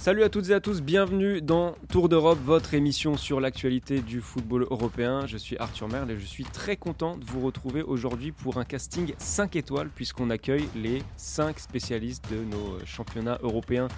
Salut 0.00 0.22
à 0.22 0.30
toutes 0.30 0.48
et 0.48 0.54
à 0.54 0.60
tous, 0.60 0.80
bienvenue 0.80 1.42
dans 1.42 1.74
Tour 1.90 2.08
d'Europe, 2.08 2.38
votre 2.42 2.72
émission 2.72 3.18
sur 3.18 3.38
l'actualité 3.38 4.00
du 4.00 4.22
football 4.22 4.66
européen. 4.70 5.26
Je 5.26 5.36
suis 5.36 5.58
Arthur 5.58 5.88
Merle 5.88 6.12
et 6.12 6.18
je 6.18 6.24
suis 6.24 6.44
très 6.44 6.78
content 6.78 7.18
de 7.18 7.24
vous 7.26 7.42
retrouver 7.42 7.82
aujourd'hui 7.82 8.32
pour 8.32 8.56
un 8.56 8.64
casting 8.64 9.12
5 9.18 9.56
étoiles 9.56 9.90
puisqu'on 9.94 10.30
accueille 10.30 10.66
les 10.74 11.02
5 11.18 11.58
spécialistes 11.58 12.24
de 12.32 12.38
nos 12.42 12.78
championnats 12.86 13.38
européens 13.42 13.88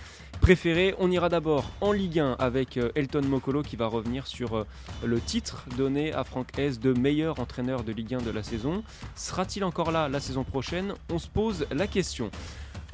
préférés. 0.40 0.96
On 0.98 1.08
ira 1.08 1.28
d'abord 1.28 1.70
en 1.80 1.92
Ligue 1.92 2.18
1 2.18 2.32
avec 2.40 2.78
euh, 2.78 2.90
Elton 2.96 3.22
Mokolo 3.22 3.62
qui 3.62 3.76
va 3.76 3.86
revenir 3.86 4.26
sur 4.26 4.56
euh, 4.56 4.66
le 5.04 5.20
titre 5.20 5.66
donné 5.76 6.12
à 6.12 6.24
Franck 6.24 6.48
Hez 6.58 6.78
de 6.78 6.92
meilleur 6.94 7.38
entraîneur 7.38 7.84
de 7.84 7.92
Ligue 7.92 8.14
1 8.14 8.22
de 8.22 8.32
la 8.32 8.42
saison. 8.42 8.82
Sera-t-il 9.14 9.62
encore 9.62 9.92
là 9.92 10.08
la 10.08 10.18
saison 10.18 10.42
prochaine? 10.42 10.94
On 11.12 11.20
se 11.20 11.28
pose 11.28 11.64
la 11.70 11.86
question. 11.86 12.32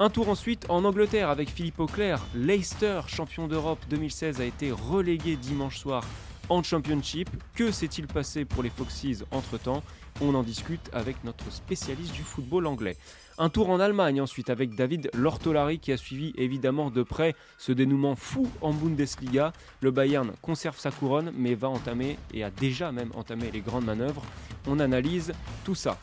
Un 0.01 0.09
tour 0.09 0.29
ensuite 0.29 0.65
en 0.69 0.85
Angleterre 0.85 1.27
avec 1.27 1.49
Philippe 1.49 1.81
Auclair. 1.81 2.25
Leicester, 2.33 3.01
champion 3.07 3.49
d'Europe 3.49 3.79
2016, 3.89 4.39
a 4.39 4.45
été 4.45 4.71
relégué 4.71 5.35
dimanche 5.35 5.77
soir 5.77 6.05
en 6.47 6.63
Championship. 6.63 7.29
Que 7.53 7.69
s'est-il 7.69 8.07
passé 8.07 8.45
pour 8.45 8.63
les 8.63 8.69
Foxes 8.69 9.25
entre-temps? 9.31 9.83
On 10.21 10.35
en 10.35 10.43
discute 10.43 10.89
avec 10.93 11.21
notre 11.25 11.51
spécialiste 11.51 12.13
du 12.13 12.23
football 12.23 12.67
anglais. 12.67 12.95
Un 13.37 13.49
tour 13.49 13.69
en 13.69 13.81
Allemagne 13.81 14.21
ensuite 14.21 14.49
avec 14.49 14.73
David 14.73 15.09
Lortolari 15.13 15.79
qui 15.79 15.91
a 15.91 15.97
suivi 15.97 16.31
évidemment 16.37 16.91
de 16.91 17.03
près 17.03 17.35
ce 17.57 17.73
dénouement 17.73 18.15
fou 18.15 18.47
en 18.61 18.71
Bundesliga. 18.71 19.51
Le 19.81 19.91
Bayern 19.91 20.31
conserve 20.41 20.79
sa 20.79 20.91
couronne 20.91 21.33
mais 21.35 21.55
va 21.55 21.67
entamer 21.67 22.17
et 22.33 22.45
a 22.45 22.51
déjà 22.51 22.93
même 22.93 23.11
entamé 23.15 23.51
les 23.51 23.59
grandes 23.59 23.85
manœuvres. 23.85 24.23
On 24.65 24.79
analyse 24.79 25.33
tout 25.65 25.75
ça. 25.75 25.97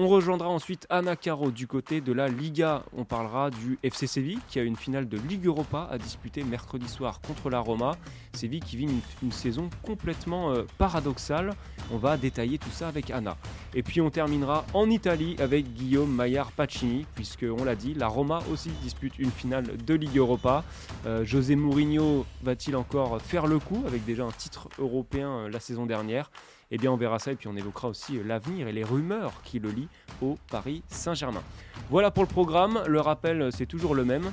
On 0.00 0.06
rejoindra 0.06 0.48
ensuite 0.48 0.86
Anna 0.90 1.16
Caro 1.16 1.50
du 1.50 1.66
côté 1.66 2.00
de 2.00 2.12
la 2.12 2.28
Liga. 2.28 2.84
On 2.96 3.04
parlera 3.04 3.50
du 3.50 3.80
FC 3.82 4.06
Séville 4.06 4.38
qui 4.46 4.60
a 4.60 4.62
une 4.62 4.76
finale 4.76 5.08
de 5.08 5.18
Ligue 5.18 5.46
Europa 5.46 5.88
à 5.90 5.98
disputer 5.98 6.44
mercredi 6.44 6.88
soir 6.88 7.20
contre 7.20 7.50
la 7.50 7.58
Roma. 7.58 7.96
Séville 8.32 8.60
qui 8.60 8.76
vit 8.76 8.88
une, 9.24 9.32
saison 9.32 9.68
complètement 9.82 10.52
euh, 10.52 10.62
paradoxale. 10.78 11.50
On 11.90 11.96
va 11.96 12.16
détailler 12.16 12.58
tout 12.58 12.70
ça 12.70 12.86
avec 12.86 13.10
Anna. 13.10 13.36
Et 13.74 13.82
puis 13.82 14.00
on 14.00 14.08
terminera 14.08 14.64
en 14.72 14.88
Italie 14.88 15.34
avec 15.40 15.74
Guillaume 15.74 16.14
Maillard 16.14 16.52
Pacini, 16.52 17.04
puisque 17.16 17.46
on 17.50 17.64
l'a 17.64 17.74
dit, 17.74 17.92
la 17.94 18.06
Roma 18.06 18.38
aussi 18.52 18.70
dispute 18.84 19.18
une 19.18 19.32
finale 19.32 19.78
de 19.84 19.94
Ligue 19.94 20.16
Europa. 20.16 20.62
Euh, 21.06 21.24
José 21.24 21.56
Mourinho 21.56 22.24
va-t-il 22.44 22.76
encore 22.76 23.20
faire 23.20 23.48
le 23.48 23.58
coup 23.58 23.82
avec 23.84 24.04
déjà 24.04 24.22
un 24.24 24.30
titre 24.30 24.68
européen 24.78 25.28
euh, 25.28 25.50
la 25.50 25.58
saison 25.58 25.86
dernière? 25.86 26.30
Eh 26.70 26.78
bien, 26.78 26.92
on 26.92 26.96
verra 26.96 27.18
ça 27.18 27.32
et 27.32 27.36
puis 27.36 27.48
on 27.48 27.56
évoquera 27.56 27.88
aussi 27.88 28.18
euh, 28.18 28.22
l'avenir 28.24 28.68
et 28.68 28.72
les 28.72 28.84
rumeurs 28.84 29.32
qui 29.42 29.58
le 29.58 29.70
lient 29.70 29.88
au 30.20 30.38
Paris 30.50 30.82
Saint-Germain. 30.88 31.42
Voilà 31.90 32.10
pour 32.10 32.22
le 32.22 32.28
programme. 32.28 32.82
Le 32.86 33.00
rappel, 33.00 33.42
euh, 33.42 33.50
c'est 33.50 33.66
toujours 33.66 33.94
le 33.94 34.04
même. 34.04 34.30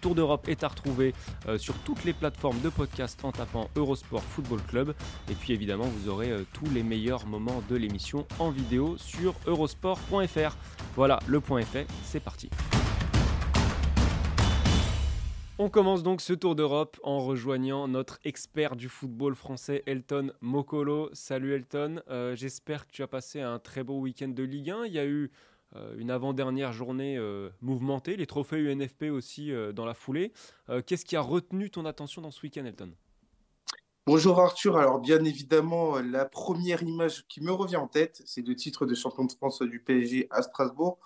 Tour 0.00 0.14
d'Europe 0.14 0.46
est 0.48 0.62
à 0.62 0.68
retrouver 0.68 1.14
euh, 1.48 1.58
sur 1.58 1.74
toutes 1.78 2.04
les 2.04 2.12
plateformes 2.12 2.60
de 2.60 2.68
podcast 2.68 3.18
en 3.24 3.32
tapant 3.32 3.68
Eurosport 3.74 4.22
Football 4.22 4.60
Club. 4.68 4.94
Et 5.30 5.34
puis 5.34 5.52
évidemment, 5.52 5.84
vous 5.84 6.08
aurez 6.08 6.32
tous 6.52 6.70
les 6.70 6.82
meilleurs 6.82 7.26
moments 7.26 7.62
de 7.68 7.76
l'émission 7.76 8.26
en 8.38 8.50
vidéo 8.50 8.96
sur 8.98 9.34
eurosport.fr. 9.46 10.56
Voilà, 10.94 11.18
le 11.26 11.40
point 11.40 11.60
est 11.60 11.64
fait, 11.64 11.86
c'est 12.04 12.20
parti. 12.20 12.50
On 15.58 15.70
commence 15.70 16.02
donc 16.02 16.20
ce 16.20 16.34
tour 16.34 16.54
d'Europe 16.54 16.98
en 17.02 17.18
rejoignant 17.20 17.88
notre 17.88 18.18
expert 18.24 18.76
du 18.76 18.90
football 18.90 19.34
français 19.34 19.82
Elton 19.86 20.30
Mokolo. 20.42 21.08
Salut 21.14 21.54
Elton, 21.54 22.02
euh, 22.10 22.36
j'espère 22.36 22.86
que 22.86 22.92
tu 22.92 23.02
as 23.02 23.06
passé 23.06 23.40
un 23.40 23.58
très 23.58 23.82
beau 23.82 23.98
week-end 23.98 24.28
de 24.28 24.42
Ligue 24.42 24.68
1. 24.68 24.84
Il 24.84 24.92
y 24.92 24.98
a 24.98 25.06
eu 25.06 25.30
euh, 25.74 25.94
une 25.96 26.10
avant-dernière 26.10 26.74
journée 26.74 27.16
euh, 27.16 27.48
mouvementée, 27.62 28.18
les 28.18 28.26
trophées 28.26 28.58
UNFP 28.58 29.04
aussi 29.04 29.50
dans 29.74 29.86
la 29.86 29.94
foulée. 29.94 30.34
Qu'est-ce 30.84 31.06
qui 31.06 31.16
a 31.16 31.22
retenu 31.22 31.70
ton 31.70 31.86
attention 31.86 32.20
dans 32.20 32.30
ce 32.30 32.42
week-end 32.42 32.66
Elton? 32.66 32.92
Bonjour 34.06 34.38
Arthur, 34.38 34.76
alors 34.76 35.00
bien 35.00 35.24
évidemment 35.24 35.98
la 36.00 36.26
première 36.26 36.82
image 36.82 37.26
qui 37.28 37.40
me 37.40 37.50
revient 37.50 37.76
en 37.76 37.88
tête, 37.88 38.22
c'est 38.26 38.46
le 38.46 38.54
titre 38.54 38.84
de 38.84 38.94
champion 38.94 39.24
de 39.24 39.32
France 39.32 39.62
du 39.62 39.80
PSG 39.80 40.26
à 40.30 40.42
Strasbourg. 40.42 40.98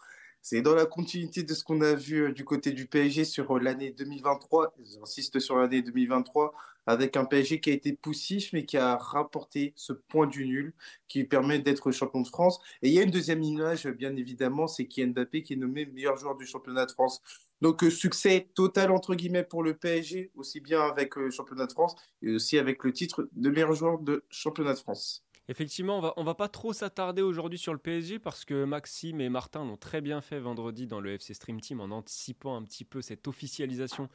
C'est 0.42 0.62
dans 0.62 0.74
la 0.74 0.86
continuité 0.86 1.42
de 1.42 1.52
ce 1.52 1.62
qu'on 1.62 1.82
a 1.82 1.94
vu 1.94 2.22
euh, 2.22 2.32
du 2.32 2.44
côté 2.44 2.72
du 2.72 2.86
PSG 2.86 3.24
sur 3.24 3.56
euh, 3.56 3.60
l'année 3.60 3.90
2023. 3.90 4.74
J'insiste 4.82 5.38
sur 5.38 5.56
l'année 5.58 5.82
2023 5.82 6.54
avec 6.86 7.16
un 7.18 7.26
PSG 7.26 7.60
qui 7.60 7.70
a 7.70 7.74
été 7.74 7.92
poussif 7.92 8.52
mais 8.54 8.64
qui 8.64 8.78
a 8.78 8.96
rapporté 8.96 9.74
ce 9.76 9.92
point 9.92 10.26
du 10.26 10.46
nul 10.46 10.72
qui 11.08 11.24
permet 11.24 11.58
d'être 11.58 11.90
champion 11.90 12.22
de 12.22 12.28
France. 12.28 12.58
Et 12.80 12.88
il 12.88 12.94
y 12.94 12.98
a 12.98 13.02
une 13.02 13.10
deuxième 13.10 13.42
image, 13.42 13.86
bien 13.86 14.16
évidemment, 14.16 14.66
c'est 14.66 14.86
Kylian 14.86 15.12
Mbappé 15.12 15.42
qui 15.42 15.52
est 15.52 15.56
nommé 15.56 15.84
meilleur 15.84 16.16
joueur 16.16 16.36
du 16.36 16.46
championnat 16.46 16.86
de 16.86 16.92
France. 16.92 17.20
Donc 17.60 17.84
euh, 17.84 17.90
succès 17.90 18.48
total 18.54 18.90
entre 18.92 19.14
guillemets 19.14 19.44
pour 19.44 19.62
le 19.62 19.74
PSG, 19.74 20.30
aussi 20.36 20.60
bien 20.60 20.80
avec 20.80 21.16
le 21.16 21.30
championnat 21.30 21.66
de 21.66 21.72
France 21.72 21.94
et 22.22 22.30
aussi 22.30 22.56
avec 22.56 22.82
le 22.82 22.92
titre 22.94 23.28
de 23.32 23.50
meilleur 23.50 23.74
joueur 23.74 23.98
de 23.98 24.24
championnat 24.30 24.72
de 24.72 24.78
France. 24.78 25.22
Effectivement, 25.48 25.98
on 25.98 26.00
va, 26.00 26.14
va 26.16 26.34
pas 26.34 26.48
trop 26.48 26.72
s'attarder 26.72 27.22
aujourd'hui 27.22 27.58
sur 27.58 27.72
le 27.72 27.78
PSG 27.78 28.18
parce 28.18 28.44
que 28.44 28.64
Maxime 28.64 29.20
et 29.20 29.28
Martin 29.28 29.64
l'ont 29.64 29.76
très 29.76 30.00
bien 30.00 30.20
fait 30.20 30.38
vendredi 30.38 30.86
dans 30.86 31.00
le 31.00 31.12
FC 31.14 31.34
Stream 31.34 31.60
Team 31.60 31.80
en 31.80 31.90
anticipant 31.90 32.56
un 32.56 32.62
petit 32.62 32.84
peu 32.84 33.02
cette 33.02 33.26
officialisation 33.26 34.08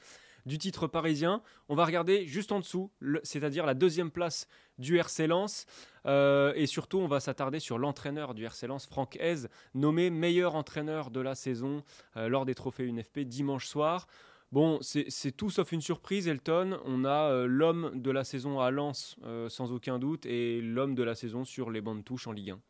du 0.46 0.58
titre 0.58 0.88
parisien. 0.88 1.42
On 1.70 1.76
va 1.76 1.86
regarder 1.86 2.26
juste 2.28 2.52
en 2.52 2.60
dessous, 2.60 2.92
c'est-à-dire 3.24 3.66
la 3.66 3.74
deuxième 3.74 4.12
place 4.12 4.48
du 4.78 4.98
RC 4.98 5.28
Lens. 5.28 5.66
Euh, 6.06 6.54
et 6.56 6.68
surtout, 6.68 7.00
on 7.00 7.08
va 7.08 7.20
s'attarder 7.20 7.60
sur 7.60 7.78
l'entraîneur 7.78 8.34
du 8.34 8.46
RC 8.46 8.68
Lens, 8.68 8.86
Franck 8.86 9.18
Hez, 9.20 9.48
nommé 9.74 10.10
meilleur 10.10 10.56
entraîneur 10.56 11.10
de 11.10 11.20
la 11.20 11.36
saison 11.36 11.84
euh, 12.16 12.30
lors 12.30 12.46
des 12.46 12.56
trophées 12.56 12.86
UNFP 12.86 13.22
dimanche 13.22 13.66
soir. 13.66 14.08
Bon, 14.52 14.80
c'est 14.82 15.32
tout 15.36 15.50
sauf 15.50 15.72
une 15.72 15.82
surprise, 15.82 16.28
Elton. 16.28 16.80
On 16.86 17.04
a 17.04 17.32
euh, 17.32 17.46
l'homme 17.46 17.92
de 17.96 18.12
la 18.12 18.24
saison 18.24 18.60
à 18.60 18.72
Lens, 18.72 19.18
euh, 19.24 19.50
sans 19.50 19.72
aucun 19.72 20.00
doute, 20.00 20.26
et 20.26 20.62
l'homme 20.62 20.96
de 20.96 21.04
la 21.04 21.16
saison 21.16 21.44
sur 21.44 21.72
les 21.72 21.82
bancs 21.82 21.98
de 21.98 22.04
touche 22.04 22.28
en 22.28 22.32
Ligue 22.32 22.52
1. 22.52 22.62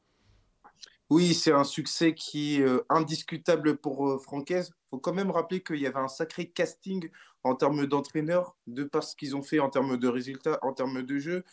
Oui, 1.11 1.35
c'est 1.35 1.51
un 1.51 1.63
succès 1.63 2.15
qui 2.15 2.55
est 2.55 2.61
euh, 2.61 2.83
indiscutable 2.89 3.77
pour 3.77 4.19
Francaise. 4.23 4.71
Il 4.73 4.89
faut 4.91 4.99
quand 4.99 5.13
même 5.13 5.29
rappeler 5.29 5.61
qu'il 5.61 5.75
y 5.75 5.85
avait 5.85 5.99
un 5.99 6.07
sacré 6.07 6.49
casting 6.49 7.09
en 7.43 7.53
termes 7.53 7.85
d'entraîneur, 7.85 8.55
de 8.65 8.83
par 8.83 9.03
ce 9.03 9.15
qu'ils 9.15 9.35
ont 9.35 9.43
fait 9.43 9.59
en 9.59 9.69
termes 9.69 9.97
de 9.97 10.07
résultats, 10.07 10.57
en 10.63 10.73
termes 10.73 11.03
de 11.03 11.19
jeu. 11.19 11.43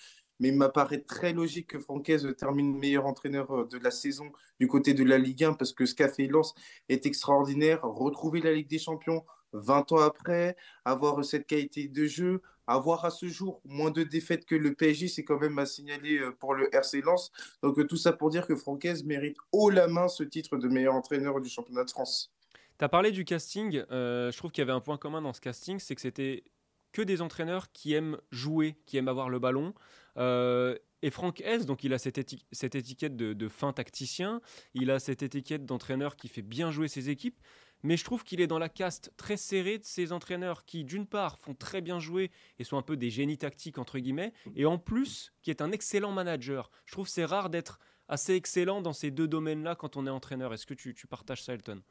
Mais 0.40 0.48
il 0.48 0.56
m'apparaît 0.56 1.02
très 1.02 1.34
logique 1.34 1.68
que 1.68 1.78
Francaise 1.78 2.26
termine 2.38 2.78
meilleur 2.78 3.04
entraîneur 3.04 3.66
de 3.68 3.78
la 3.78 3.90
saison 3.90 4.32
du 4.58 4.66
côté 4.66 4.94
de 4.94 5.04
la 5.04 5.18
Ligue 5.18 5.44
1 5.44 5.52
parce 5.54 5.72
que 5.72 5.84
ce 5.84 5.94
qu'a 5.94 6.08
fait 6.08 6.26
Lens 6.26 6.54
est 6.88 7.04
extraordinaire. 7.04 7.82
Retrouver 7.82 8.40
la 8.40 8.52
Ligue 8.52 8.68
des 8.68 8.78
Champions, 8.78 9.24
20 9.52 9.92
ans 9.92 10.00
après, 10.00 10.56
avoir 10.84 11.24
cette 11.24 11.46
qualité 11.46 11.88
de 11.88 12.06
jeu, 12.06 12.42
avoir 12.66 13.04
à 13.04 13.10
ce 13.10 13.26
jour 13.26 13.60
moins 13.64 13.90
de 13.90 14.02
défaites 14.02 14.46
que 14.46 14.54
le 14.54 14.74
PSG, 14.74 15.08
c'est 15.08 15.24
quand 15.24 15.38
même 15.38 15.58
à 15.58 15.66
signaler 15.66 16.18
euh, 16.18 16.30
pour 16.30 16.54
le 16.54 16.74
RC 16.74 17.00
Lens. 17.02 17.32
Donc 17.62 17.78
euh, 17.78 17.84
tout 17.84 17.96
ça 17.96 18.12
pour 18.12 18.30
dire 18.30 18.46
que 18.46 18.56
Francaise 18.56 19.04
mérite 19.04 19.36
haut 19.52 19.70
la 19.70 19.88
main 19.88 20.08
ce 20.08 20.22
titre 20.22 20.56
de 20.56 20.68
meilleur 20.68 20.94
entraîneur 20.94 21.40
du 21.40 21.48
championnat 21.48 21.84
de 21.84 21.90
France. 21.90 22.32
Tu 22.78 22.84
as 22.84 22.88
parlé 22.88 23.12
du 23.12 23.24
casting, 23.24 23.82
euh, 23.90 24.30
je 24.30 24.36
trouve 24.36 24.50
qu'il 24.50 24.62
y 24.62 24.64
avait 24.64 24.72
un 24.72 24.80
point 24.80 24.96
commun 24.96 25.22
dans 25.22 25.32
ce 25.32 25.40
casting, 25.40 25.78
c'est 25.78 25.94
que 25.94 26.00
c'était 26.00 26.44
que 26.92 27.02
des 27.02 27.22
entraîneurs 27.22 27.72
qui 27.72 27.94
aiment 27.94 28.18
jouer, 28.30 28.76
qui 28.86 28.96
aiment 28.96 29.08
avoir 29.08 29.28
le 29.28 29.38
ballon. 29.38 29.74
Et 30.16 31.10
Franck 31.10 31.40
S, 31.40 31.66
donc 31.66 31.84
il 31.84 31.92
a 31.92 31.98
cette, 31.98 32.18
étiquette 32.18 33.16
de, 33.16 33.48
fin 33.48 33.72
tacticien, 33.72 34.40
il 34.74 34.90
a 34.90 34.98
cette 35.00 35.22
étiquette 35.22 35.64
d'entraîneur 35.64 36.16
qui 36.16 36.28
fait 36.28 36.42
bien 36.42 36.70
jouer 36.70 36.88
ses 36.88 37.10
équipes 37.10 37.40
mais 37.82 37.96
je 37.96 38.04
trouve 38.04 38.24
qu'il 38.24 38.40
est 38.40 38.46
dans 38.46 38.58
la 38.58 38.68
caste 38.68 39.12
très 39.16 39.36
serrée 39.36 39.78
de 39.78 39.84
ces 39.84 40.12
entraîneurs 40.12 40.64
qui, 40.64 40.84
d'une 40.84 41.06
part, 41.06 41.38
font 41.38 41.54
très 41.54 41.80
bien 41.80 41.98
jouer 41.98 42.30
et 42.58 42.64
sont 42.64 42.76
un 42.76 42.82
peu 42.82 42.96
des 42.96 43.10
génies 43.10 43.38
tactiques, 43.38 43.78
entre 43.78 43.98
guillemets, 43.98 44.32
et 44.54 44.66
en 44.66 44.78
plus, 44.78 45.32
qui 45.42 45.50
est 45.50 45.62
un 45.62 45.72
excellent 45.72 46.12
manager. 46.12 46.70
Je 46.84 46.92
trouve 46.92 47.08
c'est 47.08 47.24
rare 47.24 47.50
d'être 47.50 47.78
assez 48.08 48.34
excellent 48.34 48.82
dans 48.82 48.92
ces 48.92 49.10
deux 49.10 49.28
domaines-là 49.28 49.74
quand 49.74 49.96
on 49.96 50.06
est 50.06 50.10
entraîneur. 50.10 50.54
Est-ce 50.54 50.66
que 50.66 50.74
tu, 50.74 50.94
partages 51.08 51.42
ça, 51.42 51.54
Elton? 51.54 51.82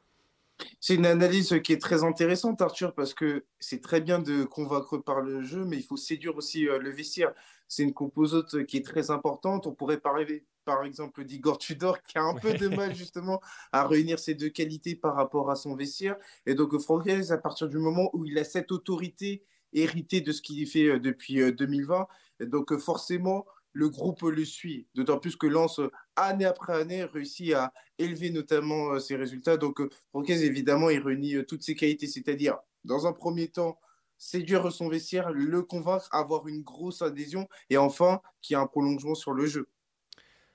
C'est 0.80 0.94
une 0.94 1.06
analyse 1.06 1.60
qui 1.62 1.72
est 1.72 1.80
très 1.80 2.04
intéressante, 2.04 2.60
Arthur, 2.60 2.94
parce 2.94 3.14
que 3.14 3.44
c'est 3.58 3.80
très 3.80 4.00
bien 4.00 4.18
de 4.18 4.44
convaincre 4.44 4.98
par 4.98 5.20
le 5.20 5.42
jeu, 5.42 5.64
mais 5.64 5.76
il 5.76 5.84
faut 5.84 5.96
séduire 5.96 6.36
aussi 6.36 6.68
euh, 6.68 6.78
le 6.78 6.90
vestiaire. 6.90 7.32
C'est 7.68 7.82
une 7.82 7.94
composante 7.94 8.64
qui 8.66 8.76
est 8.76 8.84
très 8.84 9.10
importante. 9.10 9.66
On 9.66 9.72
pourrait 9.72 10.00
parler, 10.00 10.44
par 10.64 10.84
exemple, 10.84 11.24
d'Igor 11.24 11.58
Tudor, 11.58 12.02
qui 12.02 12.18
a 12.18 12.22
un 12.22 12.34
peu 12.34 12.54
de 12.54 12.68
mal 12.68 12.94
justement 12.94 13.40
à 13.72 13.86
réunir 13.86 14.18
ces 14.18 14.34
deux 14.34 14.50
qualités 14.50 14.94
par 14.94 15.14
rapport 15.14 15.50
à 15.50 15.56
son 15.56 15.74
vestiaire. 15.74 16.16
Et 16.46 16.54
donc, 16.54 16.78
Francaise, 16.78 17.32
à 17.32 17.38
partir 17.38 17.68
du 17.68 17.78
moment 17.78 18.10
où 18.12 18.24
il 18.24 18.38
a 18.38 18.44
cette 18.44 18.72
autorité 18.72 19.44
héritée 19.72 20.20
de 20.20 20.32
ce 20.32 20.42
qu'il 20.42 20.66
fait 20.66 20.88
euh, 20.88 20.98
depuis 20.98 21.52
2020, 21.52 22.06
euh, 22.40 22.46
donc 22.46 22.76
forcément, 22.78 23.46
le 23.72 23.88
groupe 23.88 24.22
le 24.22 24.44
suit. 24.44 24.86
D'autant 24.94 25.18
plus 25.18 25.36
que 25.36 25.46
Lens, 25.46 25.80
année 26.16 26.44
après 26.44 26.74
année, 26.74 27.04
réussit 27.04 27.52
à 27.54 27.72
élever 27.98 28.30
notamment 28.30 28.92
euh, 28.92 28.98
ses 28.98 29.16
résultats. 29.16 29.56
Donc, 29.56 29.80
euh, 29.80 29.88
Francaise, 30.10 30.42
évidemment, 30.42 30.90
il 30.90 31.00
réunit 31.00 31.36
euh, 31.36 31.44
toutes 31.44 31.62
ses 31.62 31.74
qualités, 31.74 32.06
c'est-à-dire, 32.06 32.58
dans 32.84 33.06
un 33.06 33.12
premier 33.12 33.48
temps, 33.48 33.78
séduire 34.18 34.70
son 34.70 34.88
vestiaire, 34.88 35.30
le 35.30 35.62
convaincre, 35.62 36.08
avoir 36.12 36.46
une 36.48 36.62
grosse 36.62 37.02
adhésion, 37.02 37.48
et 37.70 37.76
enfin, 37.76 38.20
qu'il 38.40 38.54
y 38.54 38.58
ait 38.58 38.62
un 38.62 38.66
prolongement 38.66 39.14
sur 39.14 39.32
le 39.32 39.46
jeu. 39.46 39.68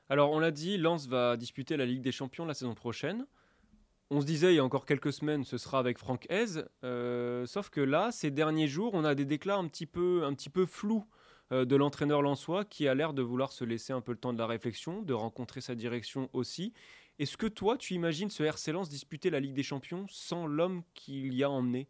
Alors, 0.09 0.31
on 0.31 0.39
l'a 0.39 0.51
dit, 0.51 0.77
Lens 0.77 1.07
va 1.07 1.35
disputer 1.35 1.75
la 1.75 1.85
Ligue 1.85 2.01
des 2.01 2.13
Champions 2.13 2.45
la 2.45 2.53
saison 2.53 2.75
prochaine. 2.75 3.25
On 4.09 4.21
se 4.21 4.25
disait 4.25 4.53
il 4.53 4.55
y 4.55 4.59
a 4.59 4.63
encore 4.63 4.85
quelques 4.85 5.11
semaines, 5.11 5.43
ce 5.43 5.57
sera 5.57 5.79
avec 5.79 5.97
Franck 5.97 6.27
Hez. 6.29 6.63
sauf 7.45 7.69
que 7.69 7.81
là, 7.81 8.09
ces 8.13 8.31
derniers 8.31 8.69
jours, 8.69 8.93
on 8.93 9.03
a 9.03 9.15
des 9.15 9.25
déclats 9.25 9.57
un 9.57 9.67
petit 9.67 9.85
peu, 9.85 10.23
un 10.23 10.33
petit 10.33 10.49
peu 10.49 10.65
flous 10.65 11.05
de 11.51 11.75
l'entraîneur 11.75 12.21
Lançois 12.21 12.65
qui 12.65 12.87
a 12.87 12.95
l'air 12.95 13.13
de 13.13 13.21
vouloir 13.21 13.51
se 13.51 13.63
laisser 13.63 13.93
un 13.93 14.01
peu 14.01 14.11
le 14.11 14.17
temps 14.17 14.33
de 14.33 14.37
la 14.37 14.47
réflexion, 14.47 15.01
de 15.01 15.13
rencontrer 15.13 15.61
sa 15.61 15.75
direction 15.75 16.29
aussi. 16.33 16.73
Est-ce 17.19 17.35
que 17.35 17.47
toi, 17.47 17.77
tu 17.77 17.95
imagines 17.95 18.29
ce 18.29 18.43
RC 18.43 18.71
Lens 18.73 18.89
disputer 18.89 19.29
la 19.29 19.39
Ligue 19.39 19.55
des 19.55 19.63
Champions 19.63 20.05
sans 20.09 20.45
l'homme 20.45 20.83
qu'il 20.93 21.33
y 21.33 21.43
a 21.43 21.49
emmené 21.49 21.87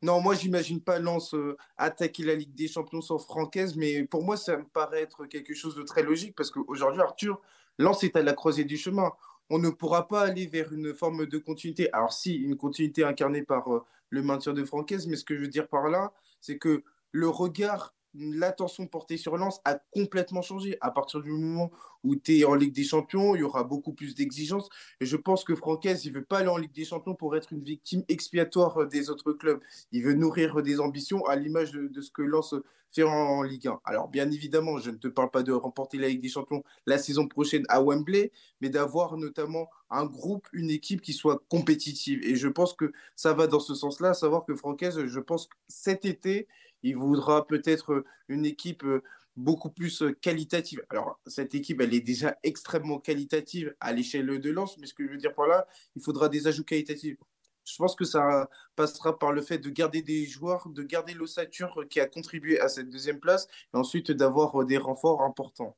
non, 0.00 0.20
moi, 0.20 0.36
j'imagine 0.36 0.80
pas 0.80 1.00
Lens 1.00 1.34
euh, 1.34 1.56
attaquer 1.76 2.22
la 2.22 2.36
Ligue 2.36 2.54
des 2.54 2.68
Champions 2.68 3.00
sans 3.00 3.18
Francaise, 3.18 3.74
mais 3.74 4.04
pour 4.04 4.22
moi, 4.22 4.36
ça 4.36 4.56
me 4.56 4.62
paraît 4.62 5.02
être 5.02 5.26
quelque 5.26 5.54
chose 5.54 5.74
de 5.74 5.82
très 5.82 6.04
logique 6.04 6.36
parce 6.36 6.52
qu'aujourd'hui, 6.52 7.00
Arthur, 7.00 7.40
Lens 7.78 8.04
est 8.04 8.14
à 8.14 8.22
la 8.22 8.32
croisée 8.32 8.62
du 8.62 8.76
chemin. 8.76 9.10
On 9.50 9.58
ne 9.58 9.70
pourra 9.70 10.06
pas 10.06 10.20
aller 10.20 10.46
vers 10.46 10.72
une 10.72 10.94
forme 10.94 11.26
de 11.26 11.38
continuité. 11.38 11.92
Alors, 11.92 12.12
si, 12.12 12.36
une 12.36 12.56
continuité 12.56 13.02
incarnée 13.02 13.42
par 13.42 13.74
euh, 13.74 13.84
le 14.10 14.22
maintien 14.22 14.52
de 14.52 14.64
Francaise, 14.64 15.08
mais 15.08 15.16
ce 15.16 15.24
que 15.24 15.34
je 15.34 15.40
veux 15.40 15.48
dire 15.48 15.66
par 15.66 15.88
là, 15.88 16.12
c'est 16.40 16.58
que 16.58 16.84
le 17.10 17.28
regard 17.28 17.92
l'attention 18.14 18.86
portée 18.86 19.16
sur 19.16 19.36
Lens 19.36 19.60
a 19.64 19.78
complètement 19.92 20.42
changé. 20.42 20.76
À 20.80 20.90
partir 20.90 21.20
du 21.20 21.30
moment 21.30 21.70
où 22.04 22.16
tu 22.16 22.38
es 22.38 22.44
en 22.44 22.54
Ligue 22.54 22.74
des 22.74 22.84
Champions, 22.84 23.34
il 23.34 23.40
y 23.40 23.42
aura 23.42 23.64
beaucoup 23.64 23.92
plus 23.92 24.14
d'exigences. 24.14 24.68
Et 25.00 25.06
je 25.06 25.16
pense 25.16 25.44
que 25.44 25.54
Francaise, 25.54 26.04
il 26.04 26.12
veut 26.12 26.24
pas 26.24 26.38
aller 26.38 26.48
en 26.48 26.56
Ligue 26.56 26.74
des 26.74 26.84
Champions 26.84 27.14
pour 27.14 27.36
être 27.36 27.52
une 27.52 27.62
victime 27.62 28.04
expiatoire 28.08 28.86
des 28.86 29.10
autres 29.10 29.32
clubs. 29.32 29.60
Il 29.92 30.02
veut 30.02 30.14
nourrir 30.14 30.62
des 30.62 30.80
ambitions 30.80 31.24
à 31.26 31.36
l'image 31.36 31.72
de, 31.72 32.00
ce 32.00 32.10
que 32.10 32.22
Lens 32.22 32.54
fait 32.90 33.02
en, 33.02 33.42
Ligue 33.42 33.68
1. 33.68 33.80
Alors, 33.84 34.08
bien 34.08 34.30
évidemment, 34.30 34.78
je 34.78 34.90
ne 34.90 34.96
te 34.96 35.08
parle 35.08 35.30
pas 35.30 35.42
de 35.42 35.52
remporter 35.52 35.98
la 35.98 36.08
Ligue 36.08 36.22
des 36.22 36.28
Champions 36.28 36.62
la 36.86 36.98
saison 36.98 37.28
prochaine 37.28 37.64
à 37.68 37.82
Wembley, 37.82 38.32
mais 38.60 38.70
d'avoir 38.70 39.16
notamment 39.16 39.68
un 39.90 40.06
groupe, 40.06 40.48
une 40.52 40.70
équipe 40.70 41.02
qui 41.02 41.12
soit 41.12 41.42
compétitive. 41.48 42.22
Et 42.22 42.36
je 42.36 42.48
pense 42.48 42.72
que 42.72 42.92
ça 43.16 43.32
va 43.32 43.46
dans 43.46 43.60
ce 43.60 43.74
sens-là, 43.74 44.14
savoir 44.14 44.44
que 44.44 44.54
Francaise, 44.54 45.04
je 45.06 45.20
pense 45.20 45.46
que 45.46 45.56
cet 45.68 46.04
été, 46.04 46.46
il 46.82 46.96
voudra 46.96 47.46
peut-être 47.46 48.04
une 48.28 48.46
équipe 48.46 48.84
euh, 48.84 49.02
beaucoup 49.36 49.70
plus 49.70 50.02
euh, 50.02 50.12
qualitative. 50.12 50.82
Alors, 50.90 51.20
cette 51.26 51.54
équipe, 51.54 51.80
elle 51.80 51.94
est 51.94 52.00
déjà 52.00 52.36
extrêmement 52.42 52.98
qualitative 52.98 53.74
à 53.80 53.92
l'échelle 53.92 54.40
de 54.40 54.50
lance, 54.50 54.78
mais 54.78 54.86
ce 54.86 54.94
que 54.94 55.04
je 55.04 55.10
veux 55.10 55.16
dire 55.16 55.34
par 55.34 55.46
là, 55.46 55.66
il 55.96 56.02
faudra 56.02 56.28
des 56.28 56.46
ajouts 56.46 56.64
qualitatifs. 56.64 57.18
Je 57.64 57.76
pense 57.76 57.94
que 57.94 58.04
ça 58.04 58.48
passera 58.76 59.18
par 59.18 59.32
le 59.32 59.42
fait 59.42 59.58
de 59.58 59.68
garder 59.68 60.00
des 60.00 60.24
joueurs, 60.24 60.68
de 60.70 60.82
garder 60.82 61.12
l'ossature 61.12 61.84
qui 61.90 62.00
a 62.00 62.06
contribué 62.06 62.58
à 62.60 62.68
cette 62.68 62.88
deuxième 62.88 63.20
place, 63.20 63.46
et 63.74 63.76
ensuite 63.76 64.10
d'avoir 64.10 64.64
des 64.64 64.78
renforts 64.78 65.22
importants. 65.22 65.76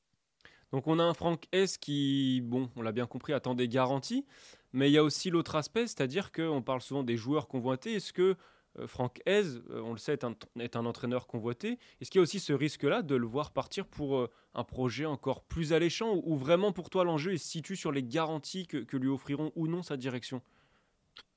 Donc 0.73 0.87
on 0.87 1.01
a 1.01 1.03
un 1.03 1.15
Franck 1.15 1.47
S 1.53 1.79
qui, 1.79 2.43
bon, 2.45 2.71
on 2.77 2.83
l'a 2.83 2.93
bien 2.93 3.07
compris, 3.07 3.33
attend 3.33 3.57
des 3.57 3.69
garanties, 3.69 4.25
mais 4.73 4.89
il 4.89 4.93
y 4.93 4.99
a 4.99 5.03
aussi 5.03 5.31
l'autre 5.31 5.57
aspect, 5.57 5.87
c'est-à-dire 5.87 6.31
qu'on 6.31 6.63
parle 6.63 6.81
souvent 6.81 7.03
des 7.03 7.17
joueurs 7.17 7.49
convoités. 7.49 7.95
Est-ce 7.95 8.13
que 8.13 8.23
euh, 8.23 8.37
Franck 8.87 9.21
Hez, 9.27 9.43
euh, 9.71 9.83
on 9.83 9.93
le 9.93 9.99
sait, 9.99 10.19
est 10.59 10.77
un, 10.77 10.87
entraîneur 10.87 11.27
convoité. 11.27 11.79
Est-ce 12.01 12.11
qu'il 12.11 12.19
y 12.19 12.21
a 12.21 12.23
aussi 12.23 12.41
ce 12.41 12.53
risque-là 12.53 13.03
de 13.03 13.17
le 13.17 13.27
voir 13.27 13.53
partir 13.53 13.87
pour 13.87 14.17
euh, 14.17 14.31
un 14.55 14.65
projet 14.65 15.07
encore 15.07 15.43
plus 15.43 15.73
alléchant 15.73 16.21
ou, 16.25 16.37
vraiment 16.37 16.73
pour 16.73 16.91
toi 16.91 17.05
l'enjeu 17.05 17.35
est 17.35 17.39
situé 17.39 17.75
sur 17.75 17.93
les 17.93 18.03
garanties 18.03 18.67
que, 18.67 18.97
lui 18.97 19.09
offriront 19.09 19.53
ou 19.57 19.67
non 19.67 19.83
sa 19.83 19.97
direction? 19.97 20.41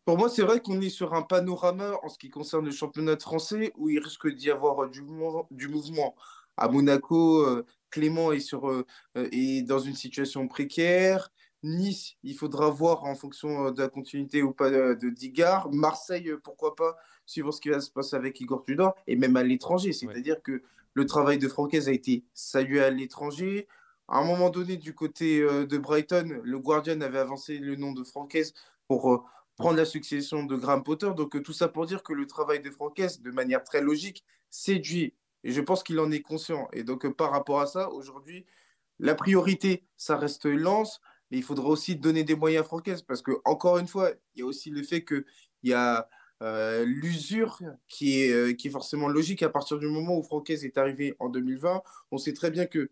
Pour 0.05 0.17
moi, 0.17 0.29
c'est 0.29 0.43
vrai 0.43 0.59
qu'on 0.59 0.81
est 0.81 0.89
sur 0.89 1.13
un 1.13 1.21
panorama 1.21 1.93
en 2.03 2.09
ce 2.09 2.17
qui 2.17 2.29
concerne 2.29 2.65
le 2.65 2.71
championnat 2.71 3.17
français 3.17 3.71
où 3.77 3.89
il 3.89 3.99
risque 3.99 4.27
d'y 4.27 4.51
avoir 4.51 4.89
du, 4.89 5.01
mouvement. 5.01 6.15
À 6.57 6.67
Monaco, 6.67 7.45
Clément 7.89 8.33
est 8.33 9.61
dans 9.61 9.79
une 9.79 9.95
situation 9.95 10.47
précaire. 10.49 11.31
Nice, 11.63 12.15
il 12.23 12.35
faudra 12.35 12.69
voir 12.69 13.05
en 13.05 13.15
fonction 13.15 13.71
de 13.71 13.81
la 13.81 13.87
continuité 13.87 14.43
ou 14.43 14.51
pas 14.51 14.69
de 14.69 15.09
Digard. 15.09 15.71
Marseille, 15.71 16.33
pourquoi 16.43 16.75
pas, 16.75 16.97
suivant 17.25 17.51
ce 17.51 17.61
qui 17.61 17.69
va 17.69 17.79
se 17.79 17.89
passer 17.89 18.15
avec 18.15 18.39
Igor 18.41 18.63
Tudor, 18.65 18.95
et 19.07 19.15
même 19.15 19.37
à 19.37 19.43
l'étranger. 19.43 19.93
C'est-à-dire 19.93 20.41
que 20.41 20.61
le 20.93 21.05
travail 21.05 21.37
de 21.37 21.47
Francaise 21.47 21.87
a 21.87 21.91
été 21.91 22.23
salué 22.33 22.81
à 22.81 22.89
l'étranger. 22.89 23.67
À 24.07 24.19
un 24.19 24.25
moment 24.25 24.49
donné, 24.49 24.77
du 24.77 24.93
côté 24.93 25.41
euh, 25.41 25.65
de 25.65 25.77
Brighton, 25.77 26.41
le 26.43 26.59
Guardian 26.59 27.01
avait 27.01 27.19
avancé 27.19 27.57
le 27.57 27.75
nom 27.75 27.93
de 27.93 28.03
Francaise 28.03 28.53
pour 28.87 29.13
euh, 29.13 29.23
prendre 29.55 29.77
la 29.77 29.85
succession 29.85 30.43
de 30.43 30.55
Graham 30.55 30.83
Potter. 30.83 31.09
Donc, 31.15 31.35
euh, 31.35 31.41
tout 31.41 31.53
ça 31.53 31.67
pour 31.67 31.85
dire 31.85 32.03
que 32.03 32.13
le 32.13 32.27
travail 32.27 32.61
de 32.61 32.69
Francaise, 32.69 33.21
de 33.21 33.31
manière 33.31 33.63
très 33.63 33.81
logique, 33.81 34.23
séduit. 34.49 35.13
Et 35.43 35.51
je 35.51 35.61
pense 35.61 35.83
qu'il 35.83 35.99
en 35.99 36.11
est 36.11 36.21
conscient. 36.21 36.67
Et 36.73 36.83
donc, 36.83 37.07
par 37.15 37.31
rapport 37.31 37.59
à 37.59 37.65
ça, 37.65 37.89
aujourd'hui, 37.89 38.45
la 38.99 39.15
priorité, 39.15 39.83
ça 39.97 40.17
reste 40.17 40.45
Lens, 40.45 41.01
il 41.37 41.43
faudra 41.43 41.67
aussi 41.67 41.95
donner 41.95 42.23
des 42.23 42.35
moyens 42.35 42.63
à 42.63 42.67
Francaise 42.67 43.01
parce 43.01 43.21
que, 43.21 43.31
encore 43.45 43.77
une 43.77 43.87
fois, 43.87 44.11
il 44.35 44.39
y 44.39 44.41
a 44.43 44.45
aussi 44.45 44.69
le 44.69 44.83
fait 44.83 45.03
qu'il 45.03 45.23
y 45.63 45.73
a 45.73 46.07
euh, 46.41 46.83
l'usure 46.85 47.59
qui 47.87 48.21
est, 48.21 48.33
euh, 48.33 48.53
qui 48.53 48.67
est 48.67 48.71
forcément 48.71 49.07
logique 49.07 49.43
à 49.43 49.49
partir 49.49 49.79
du 49.79 49.87
moment 49.87 50.17
où 50.17 50.23
Francaise 50.23 50.65
est 50.65 50.77
arrivé 50.77 51.15
en 51.19 51.29
2020. 51.29 51.81
On 52.11 52.17
sait 52.17 52.33
très 52.33 52.51
bien 52.51 52.65
que 52.65 52.89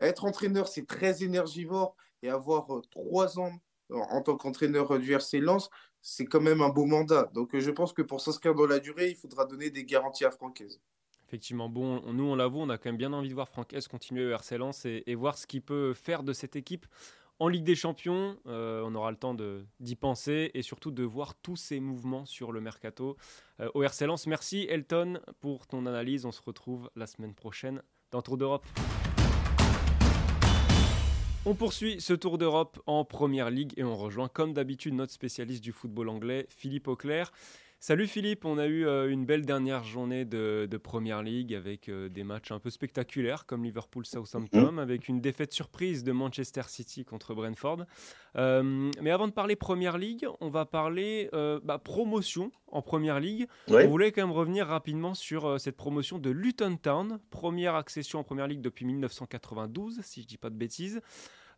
être 0.00 0.24
entraîneur, 0.24 0.68
c'est 0.68 0.86
très 0.86 1.22
énergivore 1.22 1.96
et 2.22 2.28
avoir 2.28 2.72
euh, 2.74 2.82
trois 2.90 3.38
ans 3.38 3.52
en, 3.90 4.22
tant 4.22 4.36
qu'entraîneur 4.36 4.98
du 4.98 5.12
RC 5.12 5.40
Lens, 5.40 5.68
c'est 6.00 6.24
quand 6.24 6.40
même 6.40 6.62
un 6.62 6.70
beau 6.70 6.86
mandat. 6.86 7.30
Donc 7.34 7.56
je 7.58 7.70
pense 7.70 7.92
que 7.92 8.00
pour 8.00 8.20
s'inscrire 8.20 8.54
dans 8.54 8.66
la 8.66 8.78
durée, 8.78 9.10
il 9.10 9.16
faudra 9.16 9.44
donner 9.44 9.70
des 9.70 9.84
garanties 9.84 10.24
à 10.24 10.30
Francaise. 10.30 10.80
Effectivement, 11.26 11.68
bon, 11.68 12.00
nous 12.12 12.24
on 12.24 12.34
l'avoue, 12.34 12.60
on 12.60 12.70
a 12.70 12.78
quand 12.78 12.88
même 12.88 12.96
bien 12.96 13.12
envie 13.12 13.28
de 13.28 13.34
voir 13.34 13.48
Francaise 13.48 13.88
continuer 13.88 14.24
au 14.24 14.30
RC 14.30 14.56
Lens 14.56 14.86
et 14.86 15.14
voir 15.14 15.36
ce 15.36 15.46
qu'il 15.46 15.62
peut 15.62 15.92
faire 15.92 16.22
de 16.22 16.32
cette 16.32 16.56
équipe 16.56 16.86
en 17.40 17.48
Ligue 17.48 17.64
des 17.64 17.74
Champions, 17.74 18.38
euh, 18.46 18.82
on 18.84 18.94
aura 18.94 19.10
le 19.10 19.16
temps 19.16 19.36
d'y 19.80 19.96
penser 19.96 20.50
et 20.54 20.62
surtout 20.62 20.92
de 20.92 21.02
voir 21.02 21.34
tous 21.34 21.56
ces 21.56 21.80
mouvements 21.80 22.24
sur 22.26 22.52
le 22.52 22.60
mercato. 22.60 23.16
Euh, 23.60 23.68
au 23.74 23.82
RC 23.82 24.06
merci 24.26 24.66
Elton 24.70 25.20
pour 25.40 25.66
ton 25.66 25.86
analyse. 25.86 26.26
On 26.26 26.32
se 26.32 26.42
retrouve 26.42 26.90
la 26.94 27.06
semaine 27.06 27.34
prochaine 27.34 27.82
dans 28.12 28.22
Tour 28.22 28.36
d'Europe. 28.38 28.64
On 31.46 31.54
poursuit 31.54 32.00
ce 32.00 32.14
Tour 32.14 32.38
d'Europe 32.38 32.80
en 32.86 33.04
Première 33.04 33.50
Ligue 33.50 33.74
et 33.76 33.84
on 33.84 33.96
rejoint 33.96 34.28
comme 34.28 34.54
d'habitude 34.54 34.94
notre 34.94 35.12
spécialiste 35.12 35.62
du 35.62 35.72
football 35.72 36.08
anglais, 36.08 36.46
Philippe 36.48 36.88
Auclair. 36.88 37.32
Salut 37.86 38.06
Philippe, 38.06 38.46
on 38.46 38.56
a 38.56 38.66
eu 38.66 38.86
euh, 38.86 39.10
une 39.10 39.26
belle 39.26 39.44
dernière 39.44 39.84
journée 39.84 40.24
de, 40.24 40.66
Première 40.82 41.22
League 41.22 41.54
avec 41.54 41.90
euh, 41.90 42.08
des 42.08 42.24
matchs 42.24 42.50
un 42.50 42.58
peu 42.58 42.70
spectaculaires 42.70 43.44
comme 43.44 43.62
Liverpool-Southampton, 43.62 44.72
mhm. 44.72 44.78
avec 44.78 45.06
une 45.06 45.20
défaite 45.20 45.52
surprise 45.52 46.02
de 46.02 46.10
Manchester 46.10 46.62
City 46.66 47.04
contre 47.04 47.34
Brentford. 47.34 47.84
Euh, 48.36 48.90
mais 49.02 49.10
avant 49.10 49.28
de 49.28 49.34
parler 49.34 49.54
Première 49.54 49.98
League, 49.98 50.26
on 50.40 50.48
va 50.48 50.64
parler 50.64 51.28
bah, 51.62 51.76
promotion 51.76 52.52
en 52.68 52.80
Première 52.80 53.20
League. 53.20 53.48
On 53.68 53.86
voulait 53.86 54.12
quand 54.12 54.22
même 54.22 54.34
revenir 54.34 54.66
rapidement 54.66 55.12
sur 55.12 55.60
cette 55.60 55.76
promotion 55.76 56.18
de 56.18 56.30
Luton 56.30 56.78
Town, 56.78 57.20
première 57.28 57.74
accession 57.74 58.18
en 58.18 58.24
Première 58.24 58.46
League 58.46 58.62
depuis 58.62 58.86
1992, 58.86 60.00
si 60.00 60.22
je 60.22 60.24
ne 60.24 60.28
dis 60.28 60.38
pas 60.38 60.48
de 60.48 60.56
bêtises. 60.56 61.02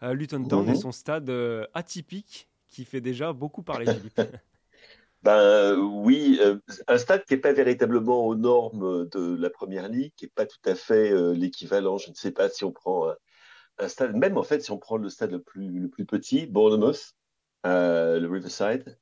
Luton 0.02 0.42
Town 0.42 0.66
et 0.66 0.70
mhm. 0.70 0.74
son 0.74 0.90
stade 0.90 1.32
atypique 1.72 2.48
qui 2.66 2.84
fait 2.84 3.00
déjà 3.00 3.32
beaucoup 3.32 3.62
parler, 3.62 3.86
Philippe. 3.86 4.20
Ben 5.26 5.76
oui, 5.76 6.38
euh, 6.40 6.60
un 6.86 6.98
stade 6.98 7.24
qui 7.24 7.34
n'est 7.34 7.40
pas 7.40 7.52
véritablement 7.52 8.24
aux 8.24 8.36
normes 8.36 9.08
de 9.08 9.36
la 9.36 9.50
première 9.50 9.88
ligue, 9.88 10.12
qui 10.14 10.26
n'est 10.26 10.30
pas 10.32 10.46
tout 10.46 10.60
à 10.64 10.76
fait 10.76 11.10
euh, 11.10 11.32
l'équivalent. 11.32 11.98
Je 11.98 12.10
ne 12.10 12.14
sais 12.14 12.30
pas 12.30 12.48
si 12.48 12.62
on 12.62 12.70
prend 12.70 13.08
un, 13.80 13.88
stade, 13.88 14.14
même 14.14 14.38
en 14.38 14.44
fait, 14.44 14.62
si 14.62 14.70
on 14.70 14.78
prend 14.78 14.98
le 14.98 15.08
stade 15.08 15.32
le 15.32 15.42
plus, 15.42 15.80
le 15.80 15.88
plus 15.88 16.06
petit, 16.06 16.46
Bournemouth, 16.46 17.12
euh, 17.66 18.20
le 18.20 18.28
Riverside. 18.30 18.96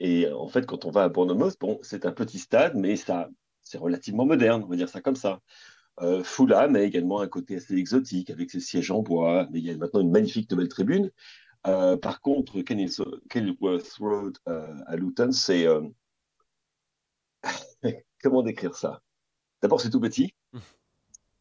et 0.00 0.32
en 0.32 0.48
fait, 0.48 0.64
quand 0.64 0.86
on 0.86 0.90
va 0.90 1.02
à 1.04 1.08
Bournemouth, 1.10 1.58
bon, 1.60 1.78
c'est 1.82 2.06
un 2.06 2.12
petit 2.12 2.38
stade, 2.38 2.74
mais 2.74 2.96
ça, 2.96 3.28
c'est 3.60 3.76
relativement 3.76 4.24
moderne, 4.24 4.62
on 4.64 4.68
va 4.68 4.76
dire 4.76 4.88
ça 4.88 5.02
comme 5.02 5.16
ça. 5.16 5.40
Fulham 6.22 6.74
a 6.74 6.80
également 6.80 7.20
un 7.20 7.28
côté 7.28 7.56
assez 7.56 7.74
exotique 7.74 8.30
avec 8.30 8.50
ses 8.50 8.60
sièges 8.60 8.90
en 8.90 9.02
bois, 9.02 9.46
mais 9.52 9.58
il 9.58 9.66
y 9.66 9.70
a 9.70 9.76
maintenant 9.76 10.00
une 10.00 10.10
magnifique 10.10 10.50
nouvelle 10.50 10.68
tribune. 10.68 11.10
Par 11.64 12.20
contre, 12.20 12.60
Kenilworth 12.62 13.92
Road 13.98 14.38
à 14.46 14.96
Luton, 14.96 15.32
c'est 15.32 15.66
comment 18.22 18.42
décrire 18.42 18.74
ça? 18.74 19.02
D'abord, 19.62 19.80
c'est 19.80 19.90
tout 19.90 20.00
petit. 20.00 20.34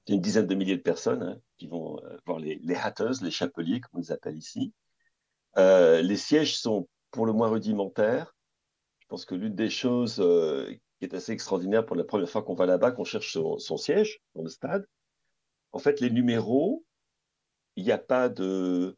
C'est 0.06 0.16
une 0.16 0.22
dizaine 0.22 0.48
de 0.48 0.56
milliers 0.56 0.76
de 0.76 0.82
personnes 0.82 1.24
hein, 1.24 1.40
qui 1.56 1.66
vont 1.66 1.98
voir 2.26 2.38
les, 2.38 2.60
les 2.62 2.76
hatters, 2.76 3.22
les 3.22 3.32
chapeliers, 3.32 3.80
comme 3.80 3.92
on 3.94 4.00
les 4.00 4.12
appelle 4.12 4.36
ici. 4.36 4.74
les 5.56 6.18
sièges 6.18 6.58
sont 6.60 6.90
pour 7.12 7.26
le 7.26 7.32
moins 7.32 7.48
rudimentaires. 7.48 8.36
Je 9.00 9.06
pense 9.08 9.24
que 9.24 9.34
l'une 9.34 9.56
des 9.56 9.70
choses 9.70 10.16
qui 11.00 11.06
est 11.06 11.14
assez 11.14 11.32
extraordinaire 11.32 11.86
pour 11.86 11.96
la 11.96 12.04
première 12.04 12.30
fois 12.30 12.44
qu'on 12.44 12.56
va 12.56 12.66
là-bas, 12.66 12.92
qu'on 12.92 13.04
cherche 13.04 13.34
son, 13.34 13.78
siège 13.78 14.22
dans 14.36 14.42
le 14.44 14.50
stade. 14.50 14.88
En 15.72 15.80
fait, 15.80 16.00
les 16.00 16.10
numéros, 16.10 16.84
il 17.76 17.84
n'y 17.84 17.92
a 17.92 17.98
pas 17.98 18.30
de, 18.30 18.96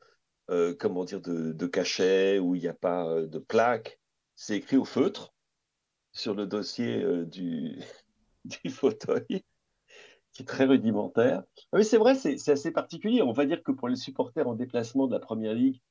euh, 0.52 0.76
comment 0.78 1.06
dire, 1.06 1.22
de, 1.22 1.68
cachet 1.68 2.40
ou 2.40 2.56
il 2.56 2.62
n'y 2.62 2.68
a 2.68 2.74
pas 2.74 3.08
euh, 3.08 3.28
de 3.28 3.40
plaque. 3.40 4.00
C'est 4.36 4.58
écrit 4.58 4.78
au 4.78 4.86
feutre 4.86 5.34
sur 6.12 6.36
le 6.36 6.46
dossier 6.46 7.02
euh, 7.04 7.26
du, 7.26 7.80
du 8.46 8.70
fauteuil, 8.70 9.44
qui 10.34 10.44
est 10.44 10.46
très 10.46 10.66
rudimentaire. 10.66 11.44
Ah 11.72 11.78
oui, 11.78 11.86
c'est 11.86 11.98
vrai, 11.98 12.16
c'est 12.16 12.50
assez 12.50 12.72
particulier. 12.72 13.22
On 13.22 13.32
va 13.32 13.46
dire 13.46 13.64
que 13.64 13.72
pour 13.72 13.88
les 13.88 13.96
supporters 13.96 14.48
en 14.48 14.54
déplacement 14.56 15.08
de 15.08 15.14
la 15.14 15.20
Première 15.20 15.54
Ligue, 15.54 15.82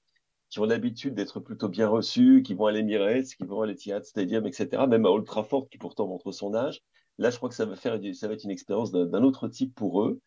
qui 0.50 0.60
ont 0.60 0.66
l'habitude 0.66 1.14
d'être 1.14 1.40
plutôt 1.40 1.68
bien 1.68 1.88
reçus, 1.88 2.42
qui 2.44 2.54
vont 2.54 2.66
à 2.66 2.72
l'Emirates, 2.72 3.34
qui 3.36 3.44
vont 3.44 3.62
à 3.62 3.66
l'Etihad 3.66 4.04
Stadium, 4.04 4.46
etc., 4.46 4.86
même 4.86 5.04
à 5.04 5.10
Old 5.10 5.26
Trafford, 5.26 5.68
qui 5.68 5.78
pourtant 5.78 6.06
montre 6.06 6.30
son 6.30 6.54
âge. 6.54 6.80
Là, 7.18 7.30
je 7.30 7.36
crois 7.38 7.48
que 7.48 7.54
ça 7.56 7.64
va, 7.64 7.74
faire, 7.74 7.98
ça 8.14 8.28
va 8.28 8.34
être 8.34 8.44
une 8.44 8.50
expérience 8.50 8.92
d'un 8.92 9.22
autre 9.24 9.48
type 9.48 9.74
pour 9.74 10.02
eux. 10.02 10.20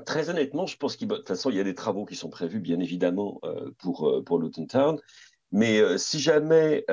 Euh, 0.00 0.04
très 0.04 0.30
honnêtement, 0.30 0.66
je 0.66 0.76
pense 0.76 0.96
qu'il 0.96 1.08
de 1.08 1.16
toute 1.16 1.28
façon, 1.28 1.50
il 1.50 1.56
y 1.56 1.60
a 1.60 1.64
des 1.64 1.74
travaux 1.74 2.04
qui 2.04 2.16
sont 2.16 2.30
prévus, 2.30 2.60
bien 2.60 2.80
évidemment, 2.80 3.40
euh, 3.44 3.70
pour, 3.78 4.08
euh, 4.08 4.22
pour 4.22 4.38
Luton 4.38 4.66
Town. 4.66 5.00
Mais 5.52 5.80
si 5.96 6.18
jamais 6.18 6.84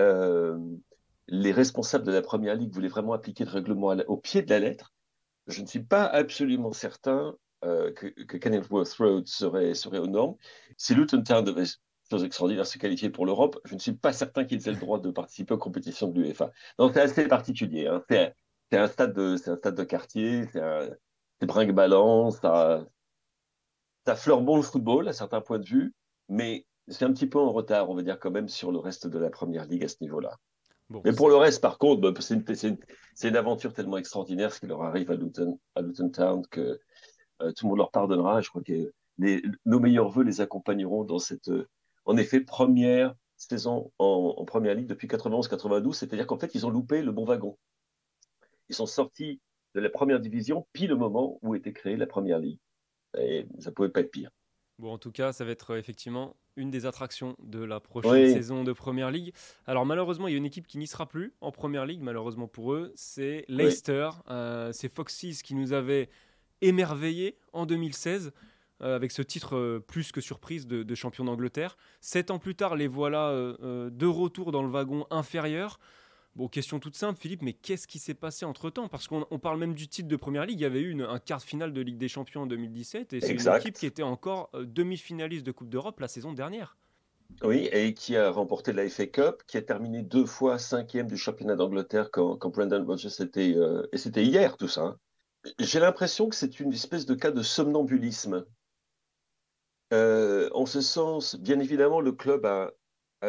les 1.28 1.52
responsables 1.52 2.06
de 2.06 2.12
la 2.12 2.22
Première 2.22 2.56
Ligue 2.56 2.72
voulaient 2.72 2.88
vraiment 2.88 3.14
appliquer 3.14 3.46
le 3.46 3.52
règlement 3.52 3.88
au 4.08 4.18
pied 4.18 4.44
de 4.44 4.50
la 4.50 4.60
lettre, 4.60 4.94
je 5.48 5.62
ne 5.62 5.68
suis 5.68 5.84
pas 5.84 6.06
absolument 6.06 6.72
certain 6.72 7.36
euh, 7.64 7.92
que, 7.94 8.08
que 8.08 8.68
Road 8.70 9.26
serait, 9.28 9.74
serait 9.74 10.00
aux 10.00 10.08
normes. 10.08 10.36
Si 10.78 10.94
Luton 10.94 11.24
Town 11.24 11.46
devait 11.46 11.66
chose 12.12 12.24
extraordinaire 12.26 12.68
se 12.68 12.78
qualifier 12.78 13.10
pour 13.10 13.26
l'Europe, 13.26 13.60
je 13.66 13.74
ne 13.74 13.80
suis 13.80 13.94
pas 13.94 14.14
certain 14.14 14.44
qu'ils 14.44 14.68
aient 14.68 14.74
le 14.74 14.80
droit 14.80 15.00
de 15.00 15.10
participer 15.12 15.54
aux 15.54 15.58
compétitions 15.58 16.10
de 16.10 16.20
l'UEFA. 16.20 16.52
Donc 16.78 16.94
c'est 16.94 17.02
assez 17.02 17.28
particulier. 17.28 17.88
Hein. 17.88 18.04
C'est, 18.10 18.34
un 18.74 18.88
stade 18.88 19.14
de, 19.14 19.36
un 19.50 19.56
stade 19.56 19.76
de 19.76 19.84
quartier, 19.84 20.46
c'est, 20.52 21.46
brinque-ballant, 21.46 22.32
ça, 22.32 22.86
ça 24.06 24.16
fleure 24.16 24.42
bon 24.42 24.58
le 24.58 24.64
football 24.64 25.08
à 25.08 25.14
certains 25.14 25.42
points 25.42 25.60
de 25.60 25.66
vue, 25.66 25.94
mais 26.30 26.66
c'est 26.88 27.06
un 27.06 27.14
petit 27.14 27.28
peu 27.28 27.40
en 27.40 27.52
retard, 27.52 27.90
on 27.90 27.96
va 27.96 28.02
dire 28.02 28.20
quand 28.20 28.32
même, 28.32 28.50
sur 28.50 28.72
le 28.72 28.80
reste 28.80 29.08
de 29.08 29.20
la 29.20 29.30
première 29.30 29.66
ligue 29.66 29.84
à 29.84 29.88
ce 29.88 29.98
niveau-là. 30.02 30.38
mais 31.06 31.14
pour 31.14 31.30
le 31.30 31.36
reste, 31.36 31.62
par 31.62 31.78
contre, 31.78 32.02
bah, 32.02 32.20
c'est 32.20 33.24
une, 33.24 33.36
aventure 33.36 33.74
tellement 33.74 33.98
extraordinaire 33.98 34.54
ce 34.54 34.60
qui 34.60 34.68
leur 34.68 34.84
arrive 34.84 35.10
à 35.12 35.16
Luton, 35.16 35.60
à 35.76 35.82
Luton 35.82 36.10
Town 36.10 36.46
que 36.48 36.80
euh, 37.42 37.52
tout 37.54 37.66
le 37.66 37.70
monde 37.70 37.78
leur 37.78 37.92
pardonnera. 37.92 38.42
Je 38.42 38.50
crois 38.50 38.64
que 38.64 38.92
nos 39.66 39.80
meilleurs 39.80 40.10
voeux 40.10 40.24
les 40.24 40.42
accompagneront 40.42 41.04
dans 41.04 41.20
cette, 41.20 41.50
euh, 41.50 41.68
en 42.06 42.18
effet, 42.18 42.42
première 42.42 43.16
saison 43.38 43.92
en, 44.00 44.44
première 44.46 44.76
ligue 44.76 44.88
depuis 44.88 45.08
91-92. 45.08 45.94
C'est-à-dire 45.94 46.28
qu'en 46.28 46.38
fait, 46.38 46.54
ils 46.56 46.66
ont 46.66 46.70
loupé 46.70 47.02
le 47.02 47.12
bon 47.12 47.26
wagon. 47.26 47.58
Ils 48.70 48.76
sont 48.76 48.86
sortis 48.86 49.42
de 49.76 49.80
la 49.80 49.90
première 49.90 50.20
division 50.20 50.68
pile 50.74 50.94
au 50.94 50.98
moment 50.98 51.40
où 51.42 51.56
était 51.56 51.74
créée 51.74 51.98
la 51.98 52.08
première 52.08 52.40
ligue. 52.40 52.60
Et 53.18 53.46
ça 53.60 53.72
pouvait 53.72 53.90
pas 53.90 54.02
être 54.02 54.12
pire. 54.12 54.32
Bon, 54.80 54.92
en 54.92 54.98
tout 54.98 55.12
cas, 55.12 55.34
ça 55.34 55.46
va 55.46 55.52
être 55.52 55.72
euh, 55.72 55.78
effectivement 55.78 56.36
une 56.56 56.72
des 56.72 56.86
attractions 56.86 57.36
de 57.42 57.64
la 57.64 57.80
prochaine 57.80 58.32
saison 58.34 58.64
de 58.64 58.74
Première 58.74 59.12
Ligue. 59.12 59.34
Alors 59.66 59.86
malheureusement, 59.86 60.28
il 60.28 60.32
y 60.32 60.36
a 60.36 60.38
une 60.38 60.46
équipe 60.46 60.68
qui 60.68 60.78
n'y 60.78 60.88
sera 60.88 61.08
plus 61.08 61.34
en 61.42 61.52
Première 61.52 61.86
Ligue, 61.86 62.02
malheureusement 62.02 62.48
pour 62.48 62.74
eux, 62.74 62.92
c'est 62.96 63.44
Leicester. 63.48 64.10
c'est 64.72 64.90
Foxes 64.94 65.42
qui 65.44 65.56
nous 65.56 65.74
avait 65.74 66.10
émerveillé 66.62 67.38
en 67.54 67.66
2016 67.66 68.34
euh, 68.84 68.96
avec 68.96 69.12
ce 69.12 69.22
titre 69.22 69.56
euh, 69.56 69.80
plus 69.80 70.12
que 70.12 70.20
surprise 70.20 70.68
de, 70.68 70.96
champion 70.96 71.24
d'Angleterre. 71.24 71.78
Sept 72.02 72.32
ans 72.32 72.40
plus 72.40 72.56
tard, 72.56 72.76
les 72.76 72.88
voilà 72.88 73.30
euh, 73.30 73.90
de 73.90 74.06
retour 74.06 74.52
dans 74.52 74.62
le 74.62 74.70
wagon 74.70 75.06
inférieur. 75.10 75.80
Bon, 76.36 76.48
question 76.48 76.80
toute 76.80 76.96
simple, 76.96 77.20
Philippe, 77.20 77.44
mais 77.44 77.54
qu'est-ce 77.54 77.88
qui 77.88 78.00
s'est 78.00 78.16
passé 78.16 78.44
entre 78.44 78.72
temps 78.72 78.88
Parce 78.88 79.08
qu'on 79.08 79.40
parle 79.40 79.60
même 79.60 79.76
du 79.76 79.88
titre 79.88 80.08
de 80.08 80.16
première 80.16 80.46
ligue. 80.46 80.60
Il 80.60 80.64
y 80.64 80.66
avait 80.66 80.82
eu 80.82 81.00
un 81.04 81.20
quart 81.20 81.38
de 81.40 81.44
finale 81.44 81.74
de 81.74 81.82
Ligue 81.82 81.98
des 81.98 82.08
Champions 82.08 82.42
en 82.42 82.48
2017 82.48 83.14
et 83.14 83.22
c'est 83.22 83.34
une 83.34 83.56
équipe 83.56 83.76
qui 83.76 83.86
était 83.86 84.04
encore 84.04 84.50
demi-finaliste 84.54 85.46
de 85.46 85.52
Coupe 85.52 85.70
d'Europe 85.70 86.00
la 86.00 86.08
saison 86.08 86.34
dernière. 86.34 86.76
Oui, 87.44 87.70
et 87.72 87.94
qui 87.94 88.16
a 88.16 88.32
remporté 88.32 88.74
la 88.74 88.88
FA 88.90 89.08
Cup, 89.08 89.44
qui 89.48 89.58
a 89.58 89.62
terminé 89.62 90.02
deux 90.02 90.26
fois 90.26 90.58
cinquième 90.60 91.08
du 91.08 91.18
championnat 91.18 91.56
d'Angleterre 91.56 92.10
quand, 92.12 92.36
quand, 92.38 92.50
Brendan 92.50 92.84
Rodgers 92.84 93.22
était. 93.22 93.56
et 93.92 93.98
c'était 93.98 94.24
hier 94.24 94.58
tout 94.58 94.68
ça. 94.68 94.82
Hein. 94.82 94.98
J'ai 95.60 95.80
l'impression 95.80 96.30
que 96.30 96.36
c'est 96.36 96.60
une 96.60 96.74
espèce 96.74 97.06
de 97.06 97.16
cas 97.16 97.32
de 97.32 97.42
somnambulisme. 97.42 98.46
Euh, 99.94 100.50
en 100.54 100.66
ce 100.66 100.82
sens, 100.82 101.36
bien 101.36 101.60
évidemment, 101.60 102.02
le 102.02 102.12
club 102.12 102.46
a, 102.46 102.72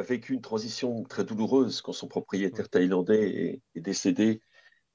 vécu 0.02 0.34
une 0.34 0.40
transition 0.40 1.04
très 1.04 1.24
douloureuse 1.24 1.80
quand 1.80 1.92
son 1.92 2.08
propriétaire 2.08 2.68
thaïlandais 2.68 3.62
est, 3.74 3.80
décédé 3.80 4.40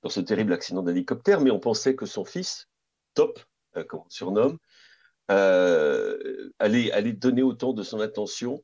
dans 0.01 0.09
ce 0.09 0.19
terrible 0.19 0.53
accident 0.53 0.81
d'hélicoptère, 0.81 1.41
mais 1.41 1.51
on 1.51 1.59
pensait 1.59 1.95
que 1.95 2.05
son 2.05 2.25
fils, 2.25 2.67
Top, 3.13 3.39
euh, 3.75 3.83
comme 3.83 4.01
on 4.05 4.09
surnomme, 4.09 4.57
euh, 5.31 6.51
allait, 6.59 6.91
allait, 6.91 7.13
donner 7.13 7.43
autant 7.43 7.73
de 7.73 7.83
son 7.83 7.99
attention 7.99 8.63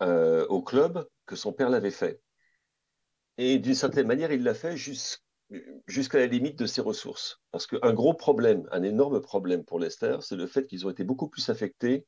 au 0.00 0.62
club 0.62 1.06
que 1.26 1.36
son 1.36 1.52
père 1.52 1.68
l'avait 1.68 1.90
fait. 1.90 2.22
Et 3.36 3.58
d'une 3.58 3.74
certaine 3.74 4.06
manière, 4.06 4.32
il 4.32 4.42
l'a 4.42 4.54
fait 4.54 4.76
jusqu'à 4.76 5.22
jusqu'à 5.86 6.18
la 6.18 6.26
limite 6.26 6.58
de 6.58 6.66
ses 6.66 6.80
ressources. 6.80 7.40
Parce 7.50 7.66
qu'un 7.66 7.92
gros 7.92 8.14
problème, 8.14 8.68
un 8.70 8.82
énorme 8.82 9.20
problème 9.20 9.64
pour 9.64 9.78
Leicester, 9.78 10.18
c'est 10.20 10.36
le 10.36 10.46
fait 10.46 10.66
qu'ils 10.66 10.86
ont 10.86 10.90
été 10.90 11.04
beaucoup 11.04 11.28
plus 11.28 11.48
affectés 11.48 12.06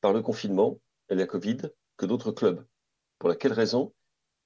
par 0.00 0.12
le 0.12 0.22
confinement 0.22 0.80
et 1.08 1.14
la 1.14 1.26
Covid 1.26 1.58
que 2.00 2.06
d'autres 2.06 2.32
clubs. 2.32 2.64
Pour 3.18 3.28
laquelle 3.28 3.52
raison? 3.52 3.92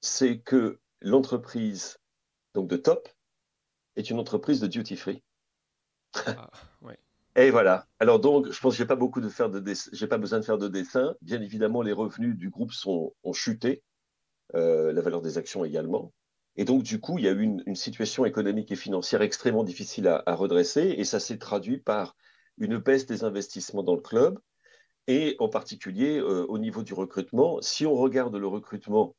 C'est 0.01 0.39
que 0.39 0.79
l'entreprise 1.01 1.97
donc 2.53 2.67
de 2.69 2.75
Top 2.75 3.07
est 3.95 4.09
une 4.09 4.19
entreprise 4.19 4.59
de 4.59 4.67
duty 4.67 4.97
free. 4.97 5.23
Ah, 6.25 6.51
et 7.37 7.51
voilà. 7.51 7.87
Alors 7.99 8.19
donc, 8.19 8.51
je 8.51 8.59
pense 8.59 8.73
que 8.73 8.77
j'ai 8.77 8.85
pas 8.85 8.97
beaucoup 8.97 9.21
de 9.21 9.29
faire 9.29 9.49
de 9.49 9.63
j'ai 9.93 10.07
pas 10.07 10.17
besoin 10.17 10.39
de 10.39 10.45
faire 10.45 10.57
de 10.57 10.67
dessin. 10.67 11.15
Bien 11.21 11.41
évidemment, 11.41 11.81
les 11.81 11.93
revenus 11.93 12.35
du 12.35 12.49
groupe 12.49 12.73
sont, 12.73 13.15
ont 13.23 13.33
chuté, 13.33 13.83
euh, 14.53 14.91
la 14.91 15.01
valeur 15.01 15.21
des 15.21 15.37
actions 15.37 15.63
également. 15.63 16.13
Et 16.57 16.65
donc, 16.65 16.83
du 16.83 16.99
coup, 16.99 17.17
il 17.19 17.25
y 17.25 17.27
a 17.29 17.31
eu 17.31 17.41
une, 17.41 17.75
situation 17.75 18.25
économique 18.25 18.71
et 18.71 18.75
financière 18.75 19.21
extrêmement 19.21 19.63
difficile 19.63 20.07
à, 20.07 20.35
redresser, 20.35 20.95
et 20.97 21.03
ça 21.03 21.19
s'est 21.19 21.37
traduit 21.37 21.77
par 21.77 22.15
une 22.57 22.77
baisse 22.77 23.05
des 23.05 23.23
investissements 23.25 23.83
dans 23.83 23.95
le 23.95 24.01
club, 24.01 24.39
et 25.07 25.35
en 25.39 25.49
particulier 25.49 26.17
euh, 26.19 26.45
au 26.47 26.57
niveau 26.57 26.83
du 26.83 26.93
recrutement. 26.93 27.61
Si 27.61 27.85
on 27.85 27.95
regarde 27.95 28.35
le 28.35 28.47
recrutement 28.47 29.15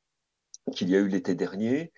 qu'il 0.73 0.91
y 0.91 0.97
a 0.97 0.99
eu 0.99 1.09
l'été 1.09 1.35
dernier, 1.35 1.93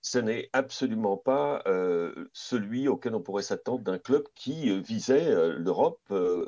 ce 0.00 0.18
n'est 0.18 0.48
absolument 0.52 1.16
pas 1.16 1.62
euh, 1.66 2.28
celui 2.32 2.88
auquel 2.88 3.14
on 3.14 3.22
pourrait 3.22 3.42
s'attendre 3.42 3.82
d'un 3.82 3.98
club 3.98 4.24
qui 4.34 4.70
euh, 4.70 4.80
visait 4.80 5.30
l'Europe, 5.58 6.00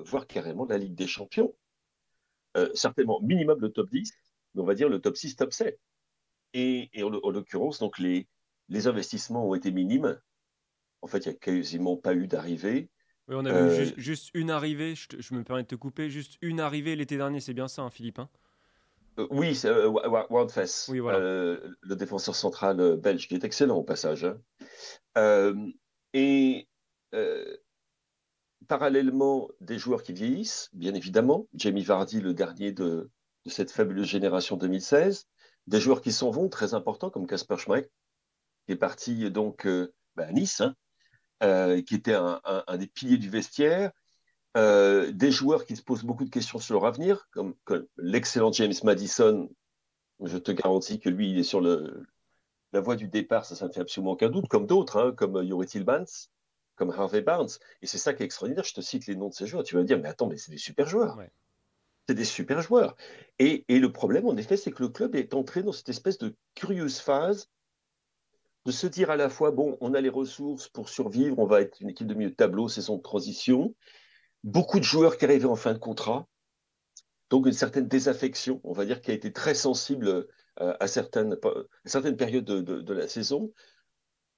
voire 0.05 0.27
carrément 0.27 0.67
la 0.67 0.79
Ligue 0.79 0.95
des 0.95 1.07
Champions. 1.07 1.55
certainement 2.75 3.21
minimum 3.23 3.61
le 3.61 3.71
top 3.71 3.89
10, 3.91 4.13
mais 4.55 4.63
on 4.63 4.65
va 4.65 4.75
dire 4.75 4.89
le 4.89 5.01
top 5.01 5.17
6, 5.17 5.37
top 5.37 5.53
7. 5.53 5.79
Et, 6.55 6.91
en, 7.03 7.31
l'occurrence, 7.31 7.79
donc 7.79 7.99
les, 7.99 8.27
les 8.69 8.89
investissements 8.89 9.49
ont 9.49 9.55
été 9.55 9.71
minimes. 9.71 10.21
En 11.03 11.07
fait, 11.07 11.27
il 11.27 11.29
n'y 11.29 11.35
a 11.37 11.39
quasiment 11.39 11.97
pas 11.97 12.15
eu 12.15 12.27
d'arrivée. 12.27 12.91
Oui, 13.31 13.37
on 13.39 13.45
a 13.45 13.53
vu 13.53 13.57
euh, 13.57 13.93
juste, 13.97 14.31
une 14.35 14.51
arrivée, 14.51 14.97
je, 14.97 15.35
me 15.35 15.45
permets 15.45 15.63
de 15.63 15.69
te 15.69 15.77
couper, 15.77 16.11
juste 16.11 16.37
une 16.43 16.59
arrivée 16.59 16.97
l'été 16.97 17.17
dernier, 17.17 17.39
c'est 17.39 17.55
bien 17.55 17.69
ça, 17.69 17.83
hein, 17.83 17.91
Philippe 17.91 18.19
hein? 18.19 18.29
Euh, 19.21 19.29
Oui, 19.31 19.55
c'est 19.55 19.69
euh, 19.69 19.89
Wardfess, 19.89 20.89
oui, 20.89 20.99
voilà. 20.99 21.21
le 21.21 21.97
défenseur 21.97 22.35
central 22.35 22.97
belge, 22.97 23.29
qui 23.29 23.35
est 23.35 23.45
excellent 23.45 23.77
au 23.77 23.85
passage. 23.85 24.27
Hein. 25.15 25.55
et 26.13 26.67
parallèlement, 28.67 29.49
des 29.61 29.79
joueurs 29.79 30.03
qui 30.03 30.13
vieillissent, 30.13 30.69
bien 30.73 30.95
évidemment. 30.95 31.47
Jamie 31.55 31.85
Vardy, 31.85 32.21
le 32.21 32.35
dernier 32.35 32.73
de, 32.73 33.11
de 33.45 33.51
cette 33.51 33.71
fabuleuse 33.71 34.09
génération 34.09 34.57
2016 34.57 35.29
des 35.69 35.81
joueurs 35.81 36.01
qui 36.01 36.11
s'en 36.11 36.31
vont, 36.31 36.49
très 36.49 36.75
importants, 36.75 37.11
comme 37.11 37.29
Casper 37.29 37.57
Schmeichel, 37.59 37.89
qui 38.67 38.73
est 38.73 38.77
parti 38.77 39.31
donc 39.31 39.69
bah, 40.17 40.27
à 40.27 40.33
Nice, 40.33 40.63
hein, 40.63 40.75
euh, 41.43 41.81
qui 41.83 41.95
était 41.95 42.15
un, 42.15 42.41
des 42.77 42.87
piliers 42.87 43.19
du 43.19 43.31
vestiaire. 43.31 43.93
Euh, 44.57 45.13
des 45.13 45.31
joueurs 45.31 45.65
qui 45.65 45.77
se 45.77 45.83
posent 45.83 46.03
beaucoup 46.03 46.25
de 46.25 46.31
questions 46.31 46.59
sur 46.59 46.75
leur 46.75 46.85
avenir, 46.85 47.29
comme, 47.31 47.55
l'excellent 47.97 48.51
James 48.53 48.75
Madison. 48.83 49.49
Je 50.25 50.39
te 50.39 50.51
garantis 50.51 50.99
que 50.99 51.09
lui, 51.09 51.31
il 51.31 51.39
est 51.39 51.45
sur 51.45 51.61
le, 51.61 52.05
la 52.73 52.81
voie 52.81 52.97
du 52.97 53.09
départ, 53.09 53.45
ça, 53.45 53.55
ça 53.55 53.69
ne 53.69 53.73
fait 53.73 53.81
absolument 53.81 54.13
aucun 54.13 54.29
doute, 54.29 54.49
comme 54.49 54.67
d'autres, 54.67 54.99
hein, 54.99 55.13
comme 55.17 55.43
Yuri 55.43 55.67
Tillmans, 55.67 56.29
comme 56.75 56.91
Harvey 56.91 57.23
Barnes. 57.23 57.49
Et 57.81 57.87
c'est 57.87 57.99
ça 57.99 58.13
qui 58.13 58.23
est 58.23 58.27
extraordinaire. 58.27 58.65
Je 58.65 58.75
te 58.75 58.81
cite 58.81 59.07
les 59.07 59.15
noms 59.15 59.29
de 59.29 59.35
ces 59.35 59.47
joueurs. 59.47 59.63
Tu 59.63 59.77
vas 59.77 59.83
me 59.83 59.87
dire, 59.87 59.99
mais 60.01 60.09
attends, 60.09 60.27
mais 60.27 60.37
c'est 60.37 60.51
des 60.51 60.59
super 60.59 60.87
joueurs. 60.87 61.17
c'est 62.09 62.15
des 62.15 62.25
super 62.25 62.61
joueurs. 62.61 62.97
Et, 63.39 63.65
et, 63.69 63.79
le 63.79 63.93
problème, 63.93 64.27
en 64.27 64.37
effet, 64.37 64.57
c'est 64.57 64.73
que 64.73 64.83
le 64.83 64.89
club 64.89 65.15
est 65.15 65.33
entré 65.33 65.63
dans 65.63 65.73
cette 65.73 65.89
espèce 65.89 66.19
de 66.19 66.35
curieuse 66.55 66.99
phase 66.99 67.49
de 68.67 68.73
se 68.73 68.87
dire 68.87 69.11
à 69.11 69.17
la 69.17 69.29
fois, 69.29 69.51
bon, 69.51 69.77
on 69.81 69.95
a 69.95 70.01
les 70.01 70.09
ressources 70.09 70.69
pour 70.69 70.89
survivre, 70.89 71.39
on 71.39 71.47
va 71.47 71.63
être 71.63 71.81
une 71.81 71.89
équipe 71.89 72.07
de 72.07 72.15
milieu 72.15 72.31
de 72.31 72.35
tableau, 72.35 72.69
saison 72.69 72.97
de 72.97 73.03
transition, 73.03 73.75
beaucoup 74.45 74.79
de 74.79 74.85
joueurs 74.85 75.17
qui 75.17 75.25
arrivaient 75.25 75.47
en 75.47 75.57
fin 75.57 75.73
de 75.73 75.79
contrat, 75.79 76.29
donc 77.31 77.47
une 77.47 77.53
certaine 77.53 77.89
désaffection, 77.89 78.61
on 78.65 78.73
va 78.73 78.85
dire, 78.85 79.01
qui 79.01 79.11
a 79.11 79.15
été 79.15 79.33
très 79.33 79.55
sensible 79.55 80.09
euh, 80.61 80.77
à, 80.81 80.87
certaines, 80.89 81.37
certaines 81.85 82.17
périodes 82.17 82.45
de, 82.45 82.93
la 82.93 83.09
saison. 83.09 83.53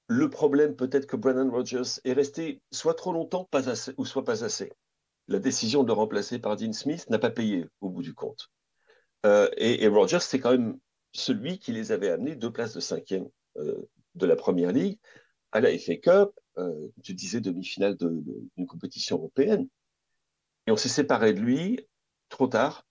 Le 0.07 0.29
problème, 0.29 0.75
peut-être 0.75 1.07
que 1.07 1.15
Brandon 1.15 1.49
Rogers 1.49 1.99
est 2.05 2.13
resté 2.13 2.61
soit 2.71 2.93
trop 2.93 3.11
longtemps, 3.11 3.49
ou 3.97 4.05
soit 4.05 4.23
pas 4.23 4.43
assez. 4.43 4.71
La 5.27 5.39
décision 5.39 5.83
de 5.83 5.87
le 5.87 5.93
remplacer 5.93 6.39
par 6.39 6.55
Dean 6.55 6.73
Smith 6.73 7.09
n'a 7.09 7.17
pas 7.17 7.31
payé 7.31 7.65
au 7.81 7.89
bout 7.89 8.03
du 8.03 8.13
compte. 8.13 8.49
Euh, 9.25 9.49
et, 9.57 9.87
Rogers, 9.87 10.19
c'est 10.19 10.39
quand 10.39 10.51
même 10.51 10.77
celui 11.13 11.57
qui 11.57 11.71
les 11.71 11.91
avait 11.91 12.09
amenés 12.09 12.35
deux 12.35 12.51
places 12.51 12.73
de 12.73 12.79
cinquième 12.79 13.27
euh, 13.57 13.89
de 14.15 14.25
la 14.25 14.35
Première 14.35 14.71
Ligue 14.71 14.99
à 15.51 15.59
la 15.59 15.77
FA 15.77 15.95
Cup, 15.97 16.31
euh, 16.57 16.87
tu 17.03 17.13
disais 17.13 17.39
demi-finale 17.39 17.95
d'une 17.97 18.67
compétition 18.67 19.17
européenne. 19.17 19.67
Et 20.67 20.71
on 20.71 20.77
s'est 20.77 20.89
séparé 20.89 21.33
de 21.33 21.39
lui 21.39 21.79
trop 22.29 22.47
tard, 22.47 22.87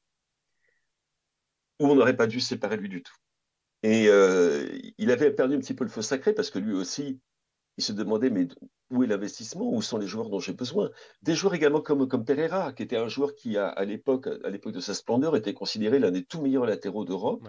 ou 1.80 1.86
on 1.86 1.94
n'aurait 1.94 2.16
pas 2.16 2.26
dû 2.26 2.40
se 2.40 2.48
séparer 2.48 2.76
de 2.76 2.82
lui 2.82 2.88
du 2.88 3.02
tout. 3.02 3.14
Et 3.82 4.06
euh, 4.08 4.78
il 4.98 5.10
avait 5.10 5.32
perdu 5.32 5.56
un 5.56 5.58
petit 5.58 5.74
peu 5.74 5.82
le 5.82 5.90
feu 5.90 6.02
sacré 6.02 6.32
parce 6.32 6.50
que 6.50 6.60
lui 6.60 6.72
aussi, 6.72 7.20
il 7.78 7.82
se 7.82 7.92
demandait 7.92 8.30
mais 8.30 8.46
où 8.90 9.02
est 9.02 9.08
l'investissement? 9.08 9.72
Où 9.72 9.82
sont 9.82 9.98
les 9.98 10.06
joueurs 10.06 10.28
dont 10.28 10.38
j'ai 10.38 10.52
besoin? 10.52 10.90
Des 11.22 11.34
joueurs 11.34 11.54
également 11.54 11.80
comme, 11.80 12.06
comme 12.06 12.24
Pereira, 12.24 12.72
qui 12.72 12.84
était 12.84 12.98
un 12.98 13.08
joueur 13.08 13.34
qui, 13.34 13.56
à 13.56 13.84
l'époque 13.84 14.28
de 14.28 14.80
sa 14.80 14.94
splendeur, 14.94 15.34
était 15.34 15.54
considéré 15.54 15.98
l'un 15.98 16.12
des 16.12 16.24
tout 16.24 16.40
meilleurs 16.42 16.66
latéraux 16.66 17.04
d'Europe 17.04 17.42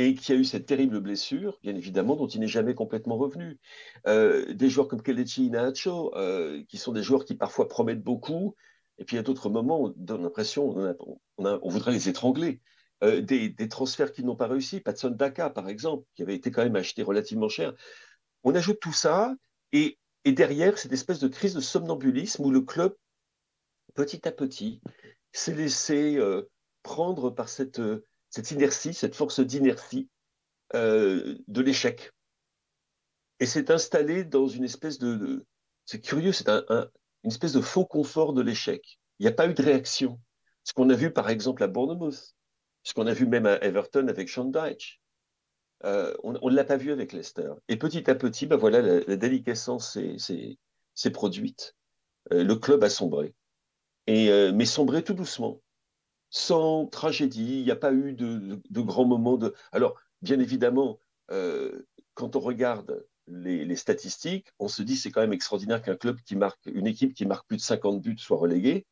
et 0.00 0.14
qui 0.14 0.32
a 0.32 0.34
eu 0.34 0.44
cette 0.44 0.64
terrible 0.64 0.98
blessure, 1.00 1.58
bien 1.62 1.76
évidemment, 1.76 2.16
dont 2.16 2.26
il 2.26 2.40
n'est 2.40 2.48
jamais 2.48 2.74
complètement 2.74 3.18
revenu. 3.18 3.58
Euh, 4.06 4.54
des 4.54 4.70
joueurs 4.70 4.88
comme 4.88 5.02
Kelechi 5.02 5.44
Inacho, 5.44 6.16
euh, 6.16 6.64
qui 6.68 6.78
sont 6.78 6.92
des 6.92 7.02
joueurs 7.02 7.26
qui 7.26 7.34
parfois 7.34 7.68
promettent 7.68 8.02
beaucoup, 8.02 8.56
et 8.96 9.04
puis 9.04 9.18
à 9.18 9.22
d'autres 9.22 9.50
moments, 9.50 9.82
on 9.82 9.94
donne 9.96 10.22
l'impression 10.22 10.94
on, 11.36 11.68
voudrait 11.68 11.92
les 11.92 12.08
étrangler. 12.08 12.62
Euh, 13.04 13.20
des, 13.20 13.54
transferts 13.68 14.12
qui 14.12 14.24
n'ont 14.24 14.36
pas 14.36 14.46
réussi, 14.46 14.80
Patson 14.80 15.10
Daka, 15.10 15.50
par 15.50 15.68
exemple, 15.68 16.06
qui 16.14 16.22
avait 16.22 16.34
été 16.34 16.50
quand 16.50 16.64
même 16.64 16.76
acheté 16.76 17.02
relativement 17.02 17.50
cher. 17.50 17.74
On 18.42 18.54
ajoute 18.54 18.80
tout 18.80 18.94
ça, 18.94 19.34
et, 19.72 19.98
et 20.24 20.32
derrière, 20.32 20.78
cette 20.78 20.94
espèce 20.94 21.20
de 21.20 21.28
crise 21.28 21.52
de 21.52 21.60
somnambulisme 21.60 22.42
où 22.46 22.50
le 22.50 22.62
club, 22.62 22.94
petit 23.94 24.26
à 24.26 24.32
petit, 24.32 24.80
s'est 25.32 25.54
laissé 25.54 26.18
prendre 26.82 27.28
par 27.28 27.50
cette 27.50 27.82
cette 28.30 28.50
inertie, 28.52 28.94
cette 28.94 29.16
force 29.16 29.40
d'inertie 29.40 30.08
euh, 30.74 31.36
de 31.48 31.60
l'échec. 31.60 32.12
Et 33.40 33.46
c'est 33.46 33.70
installé 33.70 34.24
dans 34.24 34.46
une 34.46 34.64
espèce 34.64 34.98
de... 34.98 35.44
c'est 35.84 36.00
curieux, 36.00 36.32
c'est 36.32 36.48
un, 36.48 36.64
une 37.24 37.30
espèce 37.30 37.52
de 37.52 37.60
faux 37.60 37.84
confort 37.84 38.32
de 38.32 38.42
l'échec. 38.42 38.98
Il 39.18 39.24
n'y 39.24 39.28
a 39.28 39.32
pas 39.32 39.48
eu 39.48 39.54
de 39.54 39.62
réaction. 39.62 40.20
Ce 40.64 40.72
qu'on 40.72 40.88
a 40.90 40.94
vu 40.94 41.12
par 41.12 41.28
exemple 41.28 41.62
à 41.62 41.66
Bournemouth, 41.66 42.34
ce 42.82 42.94
qu'on 42.94 43.06
a 43.06 43.12
vu 43.12 43.26
même 43.26 43.46
à 43.46 43.62
Everton 43.62 44.06
avec 44.08 44.28
Sean 44.28 44.44
Dyche, 44.44 45.00
euh, 45.84 46.14
on 46.22 46.32
ne 46.32 46.54
l'a 46.54 46.64
pas 46.64 46.76
vu 46.76 46.92
avec 46.92 47.12
Leicester. 47.12 47.52
Et 47.68 47.76
petit 47.76 48.08
à 48.10 48.14
petit, 48.14 48.46
ben 48.46 48.56
voilà, 48.56 48.82
la, 48.82 49.16
déliquescence 49.16 49.98
s'est 50.18 51.10
produite. 51.10 51.74
Euh, 52.32 52.44
le 52.44 52.54
club 52.56 52.84
a 52.84 52.90
sombré. 52.90 53.34
Et, 54.06 54.52
mais 54.52 54.66
sombré 54.66 55.04
tout 55.04 55.14
doucement 55.14 55.60
sans 56.30 56.86
tragédie, 56.86 57.58
il 57.58 57.64
n'y 57.64 57.70
a 57.70 57.76
pas 57.76 57.92
eu 57.92 58.12
de, 58.12 58.80
grands 58.80 59.04
moments 59.04 59.36
de... 59.36 59.54
Alors, 59.72 60.00
bien 60.22 60.38
évidemment, 60.38 61.00
euh, 61.30 61.86
quand 62.14 62.36
on 62.36 62.40
regarde 62.40 63.04
les, 63.26 63.76
statistiques, 63.76 64.48
on 64.58 64.68
se 64.68 64.82
dit 64.82 64.96
c'est 64.96 65.10
quand 65.10 65.20
même 65.20 65.32
extraordinaire 65.32 65.82
qu'un 65.82 65.96
club 65.96 66.20
qui 66.24 66.36
marque, 66.36 66.64
une 66.66 66.86
équipe 66.86 67.14
qui 67.14 67.26
marque 67.26 67.46
plus 67.46 67.56
de 67.56 67.62
50 67.62 68.00
buts 68.00 68.18
soit 68.18 68.38
reléguée. 68.38 68.86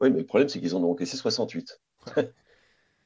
Oui, 0.00 0.10
mais 0.10 0.20
le 0.20 0.26
problème, 0.26 0.48
c'est 0.48 0.60
qu'ils 0.60 0.74
en 0.74 0.82
ont 0.82 0.92
encaissé 0.92 1.16
68. 1.16 1.80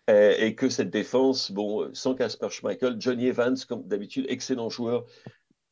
et, 0.09 0.54
que 0.54 0.68
cette 0.68 0.90
défense, 0.90 1.50
bon, 1.50 1.92
sans 1.94 2.14
Casper 2.14 2.50
Schmeichel, 2.50 2.96
Johnny 2.98 3.26
Evans, 3.26 3.56
comme 3.68 3.87
d'habitude, 3.87 4.26
excellent 4.28 4.70
joueur, 4.70 5.04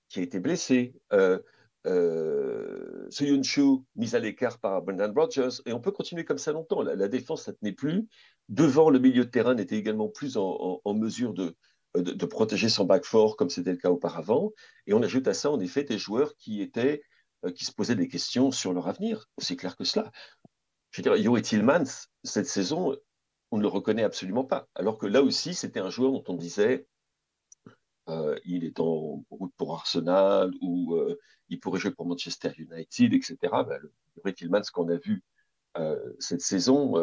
qui 0.09 0.21
a 0.21 0.23
été 0.23 0.41
blessé. 0.41 0.95
Euh, 1.13 1.39
euh, 1.87 3.07
Suyunshu 3.11 3.79
mis 3.97 4.15
à 4.15 4.19
l'écart 4.19 4.59
par 4.59 4.83
Brendan 4.83 5.13
Rodgers, 5.17 5.61
et 5.67 5.73
on 5.73 5.81
peut 5.81 5.91
continuer 5.91 6.25
comme 6.25 6.39
ça 6.39 6.53
longtemps. 6.53 6.83
La, 6.83 7.09
défense, 7.09 7.45
ça 7.45 7.53
tenait 7.53 7.73
plus. 7.73 8.09
Devant, 8.49 8.91
le 8.91 8.99
milieu 8.99 9.25
de 9.25 9.31
terrain 9.31 9.55
n'était 9.55 9.77
également 9.77 10.09
plus 10.09 10.37
en, 10.37 10.81
mesure 10.95 11.35
de, 11.35 11.57
de, 11.95 12.27
protéger 12.27 12.69
son 12.69 12.85
back 12.85 13.05
four 13.05 13.37
comme 13.37 13.51
c'était 13.51 13.73
le 13.73 13.79
cas 13.79 13.91
auparavant. 13.91 14.53
Et 14.87 14.95
on 14.95 15.03
ajoute 15.03 15.27
à 15.29 15.35
ça, 15.35 15.51
en 15.51 15.61
effet, 15.61 15.85
des 15.85 15.99
joueurs 15.99 16.37
qui 16.37 16.63
étaient, 16.63 17.03
euh, 17.45 17.51
qui 17.51 17.65
se 17.65 17.73
posaient 17.73 17.97
des 17.97 18.09
questions 18.09 18.51
sur 18.51 18.73
leur 18.73 18.89
avenir. 18.89 19.29
C'est 19.39 19.57
clair 19.57 19.77
que 19.77 19.85
cela. 19.85 20.11
Je 20.91 21.01
veux 21.01 21.03
dire, 21.03 21.17
Yo 21.17 21.41
Tillmans, 21.41 22.09
cette 22.23 22.47
saison, 22.47 22.97
on 23.51 23.57
ne 23.59 23.63
le 23.63 23.69
reconnaît 23.69 24.05
absolument 24.05 24.45
pas. 24.45 24.69
Alors 24.75 24.99
que 24.99 25.07
là 25.07 25.23
aussi, 25.23 25.55
c'était 25.55 25.81
un 25.81 25.91
joueur 25.91 26.13
dont 26.13 26.25
on 26.29 26.35
disait 26.35 26.87
euh, 28.09 28.37
il 28.45 28.65
est 28.65 28.81
en 28.81 29.25
route 29.31 29.53
pour 29.57 29.75
Arsenal 29.75 30.51
ou 30.61 30.95
euh, 30.95 31.19
il 31.49 31.61
pourrait 31.61 31.79
jouer 31.79 31.93
pour 31.93 32.07
Manchester 32.07 32.51
United, 32.59 33.15
etc. 33.15 33.37
Ben, 33.43 33.79
le 34.25 34.33
Tillmans 34.33 34.63
qu'on 34.73 34.89
a 34.89 34.97
vu 34.97 35.23
euh, 35.77 36.13
cette 36.19 36.41
saison, 36.41 36.95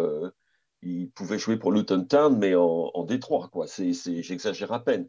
il 0.81 1.11
pouvait 1.11 1.39
jouer 1.39 1.57
pour 1.57 1.71
Luton 1.71 2.03
Town, 2.05 2.37
mais 2.37 2.55
en, 2.55 3.03
Détroit, 3.05 3.49
quoi. 3.49 3.67
C'est, 3.67 3.93
j'exagère 3.93 4.71
à 4.73 4.83
peine. 4.83 5.07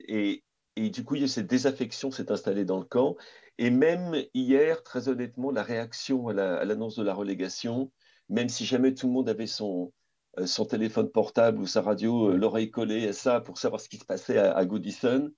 Et, 0.00 0.42
du 0.76 1.04
coup, 1.04 1.16
il 1.16 1.22
y 1.22 1.24
a 1.24 1.28
cette 1.28 1.46
désaffection 1.46 2.10
s'est 2.10 2.32
installée 2.32 2.64
dans 2.64 2.78
le 2.78 2.84
camp. 2.84 3.16
Et 3.58 3.70
même 3.70 4.16
hier, 4.34 4.82
très 4.82 5.08
honnêtement, 5.08 5.50
la 5.50 5.62
réaction 5.62 6.28
à, 6.28 6.64
l'annonce 6.64 6.96
de 6.96 7.02
la 7.02 7.14
relégation, 7.14 7.92
même 8.28 8.48
si 8.48 8.64
jamais 8.64 8.94
tout 8.94 9.06
le 9.06 9.12
monde 9.12 9.28
avait 9.28 9.46
son, 9.46 9.92
son 10.46 10.64
téléphone 10.64 11.10
portable 11.10 11.58
ou 11.58 11.66
sa 11.66 11.82
radio, 11.82 12.30
euh, 12.30 12.36
l'oreille 12.36 12.70
collée 12.70 13.08
à 13.08 13.12
ça 13.12 13.40
pour 13.40 13.58
savoir 13.58 13.80
ce 13.80 13.88
qui 13.88 13.96
se 13.96 14.04
passait 14.04 14.38
à, 14.38 14.64
Goodison, 14.64 15.30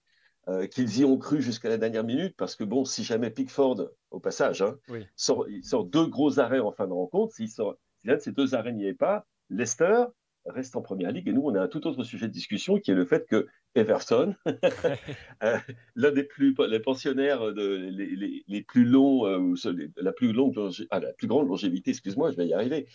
euh, 0.49 0.67
qu'ils 0.67 1.01
y 1.01 1.05
ont 1.05 1.17
cru 1.17 1.41
jusqu'à 1.41 1.69
la 1.69 1.79
dernière 1.79 2.05
minute, 2.05 2.37
parce 2.37 2.57
que 2.57 2.65
bon, 2.65 2.85
si 2.85 3.05
jamais 3.05 3.31
Pickford, 3.31 3.89
au 4.11 4.21
passage, 4.21 4.63
hein, 4.63 4.77
sort, 5.17 5.49
il 5.49 5.65
sort 5.65 5.85
deux 5.85 6.07
gros 6.07 6.39
arrêts 6.41 6.61
en 6.61 6.73
fin 6.73 6.87
de 6.87 6.93
rencontre, 6.93 7.35
s'il 7.35 7.49
sort, 7.49 7.77
si 7.99 8.09
l'un 8.09 8.17
de 8.17 8.21
ces 8.21 8.33
deux 8.33 8.55
arrêts 8.55 8.73
n'y 8.73 8.87
est 8.87 8.95
pas, 8.95 9.27
Leicester 9.51 10.05
reste 10.47 10.77
en 10.77 10.83
première 10.83 11.13
ligue. 11.13 11.29
Et 11.29 11.33
nous, 11.33 11.43
on 11.43 11.55
a 11.55 11.63
un 11.63 11.69
tout 11.69 11.87
autre 11.87 12.03
sujet 12.05 12.29
de 12.29 12.33
discussion 12.33 12.79
qui 12.79 12.91
est 12.91 12.95
le 12.95 13.05
fait 13.05 13.27
que 13.27 13.47
Everton, 13.75 14.35
euh, 15.43 15.59
l'un 15.95 16.11
des 16.11 16.25
plus 16.25 16.55
les 16.69 16.81
pensionnaires 16.81 17.53
de, 17.53 18.43
les, 18.47 18.63
plus 18.63 18.85
longs, 18.85 19.27
euh, 19.27 19.55
la 19.97 20.13
plus 20.13 20.33
longue 20.33 20.55
ah, 20.91 21.01
la 21.01 21.13
plus 21.13 21.27
grande 21.27 21.49
longévité, 21.49 21.91
excuse-moi, 21.91 22.31
je 22.31 22.37
vais 22.37 22.47
y 22.47 22.55
arriver. 22.55 22.87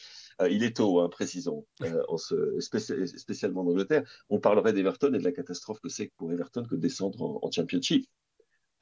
Euh, 0.42 0.50
il 0.50 0.64
est 0.64 0.78
tôt, 0.78 1.00
hein, 1.00 1.10
précisons, 1.10 1.66
en 2.08 2.18
spécialement 2.18 3.62
en 3.62 3.68
Angleterre. 3.68 4.04
On 4.30 4.40
parlerait 4.40 4.74
d'Everton 4.74 5.14
et 5.14 5.18
de 5.18 5.24
la 5.24 5.32
catastrophe 5.32 5.80
que 5.80 5.90
c'est 5.90 6.12
pour 6.18 6.32
Everton 6.32 6.64
que 6.64 6.76
de 6.76 6.82
descendre 6.82 7.22
en, 7.22 7.40
en 7.42 7.52
Championship. 7.52 8.08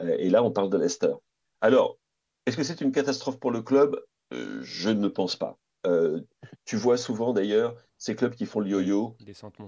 et 0.01 0.29
là, 0.29 0.43
on 0.43 0.51
parle 0.51 0.69
de 0.69 0.77
Leicester. 0.77 1.13
Alors, 1.61 1.97
est-ce 2.45 2.57
que 2.57 2.63
c'est 2.63 2.81
une 2.81 2.91
catastrophe 2.91 3.39
pour 3.39 3.51
le 3.51 3.61
club? 3.61 3.99
Je 4.31 4.89
ne 4.89 5.07
pense 5.07 5.35
pas. 5.35 5.57
Tu 6.65 6.75
vois 6.77 6.97
souvent 6.97 7.33
d'ailleurs 7.33 7.75
ces 7.97 8.15
clubs 8.15 8.35
qui 8.35 8.45
font 8.45 8.59
le 8.59 8.69
yo-yo. 8.69 9.15
Tu 9.17 9.25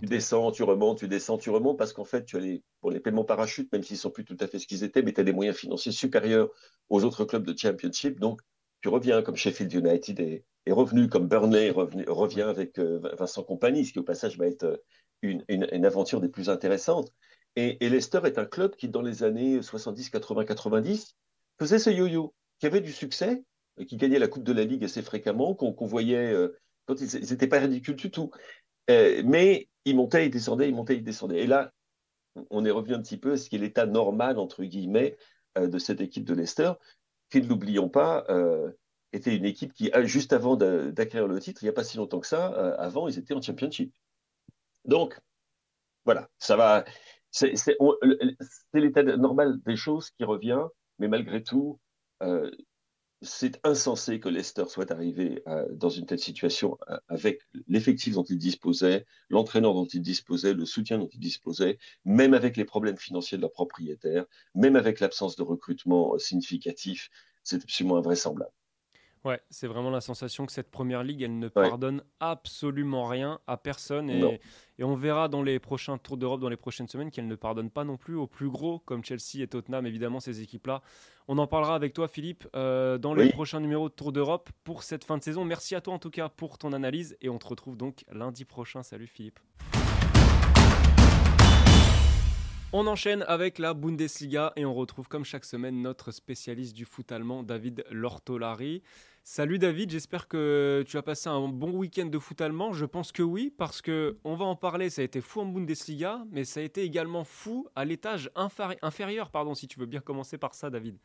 descends, 0.07 0.51
tu 0.51 0.63
remontes, 0.63 0.99
tu 0.99 1.07
descends, 1.07 1.37
tu 1.37 1.49
remontes, 1.49 1.77
parce 1.77 1.93
qu'en 1.93 2.03
fait, 2.03 2.25
tu 2.25 2.37
as 2.37 2.39
les, 2.39 2.63
pour 2.81 2.91
les 2.91 2.99
paiements 2.99 3.23
parachutes, 3.23 3.71
même 3.71 3.83
s'ils 3.83 3.95
ne 3.95 4.01
sont 4.01 4.11
plus 4.11 4.25
tout 4.25 4.37
à 4.39 4.47
fait 4.47 4.59
ce 4.59 4.67
qu'ils 4.67 4.83
étaient, 4.83 5.01
mais 5.01 5.13
tu 5.13 5.21
as 5.21 5.23
des 5.23 5.33
moyens 5.33 5.57
financiers 5.57 5.91
supérieurs 5.91 6.49
aux 6.89 7.03
autres 7.03 7.25
clubs 7.25 7.45
de 7.45 7.57
Championship. 7.57 8.19
Donc, 8.19 8.41
tu 8.81 8.89
reviens 8.89 9.21
comme 9.21 9.35
Sheffield 9.35 9.73
United 9.73 10.19
est, 10.19 10.43
revenu, 10.69 11.07
comme 11.07 11.27
Burnley 11.27 11.71
revient 11.71 12.41
avec 12.41 12.77
euh, 12.77 12.99
Vincent 13.17 13.41
Compagnie, 13.41 13.85
ce 13.85 13.93
qui 13.93 13.99
au 13.99 14.03
passage 14.03 14.37
va 14.37 14.47
être 14.47 14.63
euh, 14.63 14.77
une, 15.21 15.43
une, 15.47 15.85
aventure 15.85 16.19
des 16.19 16.29
plus 16.29 16.49
intéressantes. 16.49 17.11
Et, 17.55 17.77
Leicester 17.89 18.19
est 18.25 18.37
un 18.37 18.45
club 18.45 18.75
qui, 18.75 18.89
dans 18.89 19.01
les 19.01 19.23
années 19.23 19.61
70, 19.61 20.09
80, 20.09 20.45
90, 20.45 21.15
faisait 21.57 21.79
ce 21.79 21.89
yo-yo, 21.89 22.35
qui 22.59 22.67
avait 22.67 22.81
du 22.81 22.91
succès, 22.91 23.43
qui 23.85 23.97
gagnait 23.97 24.19
la 24.19 24.27
Coupe 24.27 24.43
de 24.43 24.53
la 24.53 24.63
Ligue 24.63 24.83
assez 24.83 25.01
fréquemment, 25.01 25.53
qu'on 25.53 25.85
voyait 25.85 26.31
euh, 26.31 26.57
quand 26.85 26.99
ils 27.01 27.29
n'étaient 27.29 27.47
pas 27.47 27.59
ridicules 27.59 27.95
du 27.95 28.11
tout. 28.11 28.31
Euh, 28.89 29.21
mais 29.25 29.69
ils 29.85 29.95
montaient, 29.95 30.25
ils 30.25 30.31
descendaient, 30.31 30.69
ils 30.69 30.75
montaient, 30.75 30.95
ils 30.95 31.03
descendaient. 31.03 31.43
Et 31.43 31.47
là, 31.47 31.73
on 32.49 32.65
est 32.65 32.71
revenu 32.71 32.95
un 32.95 33.01
petit 33.01 33.17
peu 33.17 33.33
à 33.33 33.37
ce 33.37 33.49
qui 33.49 33.55
est 33.55 33.59
l'état 33.59 33.85
normal, 33.85 34.39
entre 34.39 34.63
guillemets, 34.63 35.17
euh, 35.57 35.67
de 35.67 35.79
cette 35.79 36.01
équipe 36.01 36.23
de 36.25 36.33
Leicester, 36.33 36.73
qui, 37.29 37.41
ne 37.41 37.47
l'oublions 37.47 37.89
pas, 37.89 38.25
euh, 38.29 38.71
était 39.13 39.35
une 39.35 39.45
équipe 39.45 39.73
qui, 39.73 39.91
juste 40.03 40.33
avant 40.33 40.55
d'acquérir 40.55 41.27
le 41.27 41.39
titre, 41.39 41.63
il 41.63 41.65
n'y 41.65 41.69
a 41.69 41.73
pas 41.73 41.83
si 41.83 41.97
longtemps 41.97 42.19
que 42.19 42.27
ça, 42.27 42.47
avant, 42.75 43.07
ils 43.07 43.17
étaient 43.17 43.33
en 43.33 43.41
championship. 43.41 43.93
Donc, 44.85 45.19
voilà, 46.05 46.29
ça 46.39 46.55
va. 46.55 46.85
C'est 47.31 47.55
l'état 48.73 49.03
normal 49.03 49.59
des 49.65 49.75
choses 49.75 50.11
qui 50.11 50.23
revient, 50.23 50.63
mais 50.99 51.07
malgré 51.07 51.41
tout, 51.43 51.79
c'est 53.21 53.59
insensé 53.65 54.19
que 54.19 54.29
Leicester 54.29 54.65
soit 54.67 54.91
arrivé 54.91 55.43
dans 55.71 55.89
une 55.89 56.05
telle 56.05 56.19
situation 56.19 56.77
avec 57.07 57.41
l'effectif 57.67 58.13
dont 58.15 58.23
il 58.23 58.37
disposait, 58.37 59.05
l'entraîneur 59.29 59.73
dont 59.73 59.85
il 59.85 60.01
disposait, 60.01 60.53
le 60.53 60.65
soutien 60.65 60.97
dont 60.99 61.09
il 61.11 61.19
disposait, 61.19 61.77
même 62.05 62.33
avec 62.33 62.57
les 62.57 62.65
problèmes 62.65 62.97
financiers 62.97 63.37
de 63.37 63.41
leurs 63.41 63.51
propriétaires, 63.51 64.25
même 64.55 64.75
avec 64.75 64.99
l'absence 64.99 65.35
de 65.35 65.43
recrutement 65.43 66.17
significatif. 66.17 67.09
C'est 67.43 67.63
absolument 67.63 67.97
invraisemblable. 67.97 68.51
Ouais, 69.27 69.41
c'est 69.49 69.67
vraiment 69.67 69.89
la 69.89 69.99
sensation 69.99 70.45
que 70.45 70.53
cette 70.53 70.71
première 70.71 71.03
ligue, 71.03 71.21
elle 71.21 71.37
ne 71.37 71.49
pardonne 71.49 72.01
absolument 72.21 73.07
rien 73.07 73.41
à 73.45 73.57
personne. 73.57 74.09
Et, 74.09 74.39
et, 74.79 74.85
on 74.85 74.95
verra 74.95 75.27
dans 75.27 75.43
les 75.43 75.59
prochains 75.59 75.97
tours 75.97 76.15
d'Europe, 76.15 76.39
dans 76.39 76.47
les 76.47 76.55
prochaines 76.55 76.87
semaines, 76.87 77.11
qu'elle 77.11 77.27
ne 77.27 77.35
pardonne 77.35 77.69
pas 77.69 77.83
non 77.83 77.97
plus 77.97 78.15
aux 78.15 78.25
plus 78.25 78.49
gros, 78.49 78.79
comme 78.79 79.03
Chelsea 79.03 79.41
et 79.41 79.47
Tottenham, 79.47 79.85
évidemment, 79.85 80.21
ces 80.21 80.39
équipes-là. 80.41 80.81
On 81.27 81.39
en 81.39 81.47
parlera 81.47 81.75
avec 81.75 81.91
toi, 81.91 82.07
Philippe, 82.07 82.47
euh, 82.55 82.97
dans 82.97 83.13
les 83.13 83.29
prochains 83.33 83.59
numéros 83.59 83.89
de 83.89 83.93
Tour 83.93 84.13
d'Europe 84.13 84.49
pour 84.63 84.83
cette 84.83 85.03
fin 85.03 85.17
de 85.17 85.23
saison. 85.23 85.43
Merci 85.43 85.75
à 85.75 85.81
toi, 85.81 85.93
en 85.93 85.99
tout 85.99 86.09
cas, 86.09 86.29
pour 86.29 86.57
ton 86.57 86.71
analyse. 86.71 87.17
Et 87.19 87.27
on 87.27 87.37
te 87.37 87.47
retrouve 87.47 87.75
donc 87.75 88.05
lundi 88.09 88.45
prochain. 88.45 88.81
Salut, 88.81 89.07
Philippe. 89.07 89.41
On 92.73 92.85
enchaîne 92.85 93.23
avec 93.29 93.59
la 93.59 93.73
Bundesliga 93.73 94.51
et 94.57 94.65
on 94.65 94.73
retrouve 94.73 95.07
comme 95.07 95.23
chaque 95.23 95.45
semaine 95.45 95.81
notre 95.81 96.11
spécialiste 96.11 96.75
du 96.75 96.83
foot 96.83 97.11
allemand, 97.13 97.41
David 97.41 97.85
Lortolari. 97.89 98.83
Salut 99.29 99.59
David, 99.59 99.91
j'espère 99.91 100.29
que 100.29 100.85
tu 100.87 100.95
as 100.95 101.01
passé 101.01 101.27
un 101.27 101.49
bon 101.49 101.71
week-end 101.71 102.05
de 102.05 102.17
foot 102.17 102.39
allemand. 102.39 102.71
Je 102.71 102.85
pense 102.85 103.11
que 103.11 103.21
oui, 103.21 103.53
parce 103.57 103.81
que 103.81 104.17
on 104.23 104.35
va 104.35 104.45
en 104.45 104.55
parler. 104.55 104.89
Ça 104.89 105.01
a 105.01 105.03
été 105.03 105.19
fou 105.19 105.41
en 105.41 105.45
Bundesliga, 105.45 106.23
mais 106.31 106.45
ça 106.45 106.61
a 106.61 106.63
été 106.63 106.83
également 106.83 107.25
fou 107.25 107.67
à 107.75 107.83
l'étage 107.83 108.31
inférieur. 108.35 109.29
Pardon, 109.29 109.53
si 109.53 109.67
tu 109.67 109.81
veux 109.81 109.85
bien 109.85 109.99
commencer 109.99 110.37
par 110.37 110.55
ça, 110.55 110.69
David. 110.69 110.97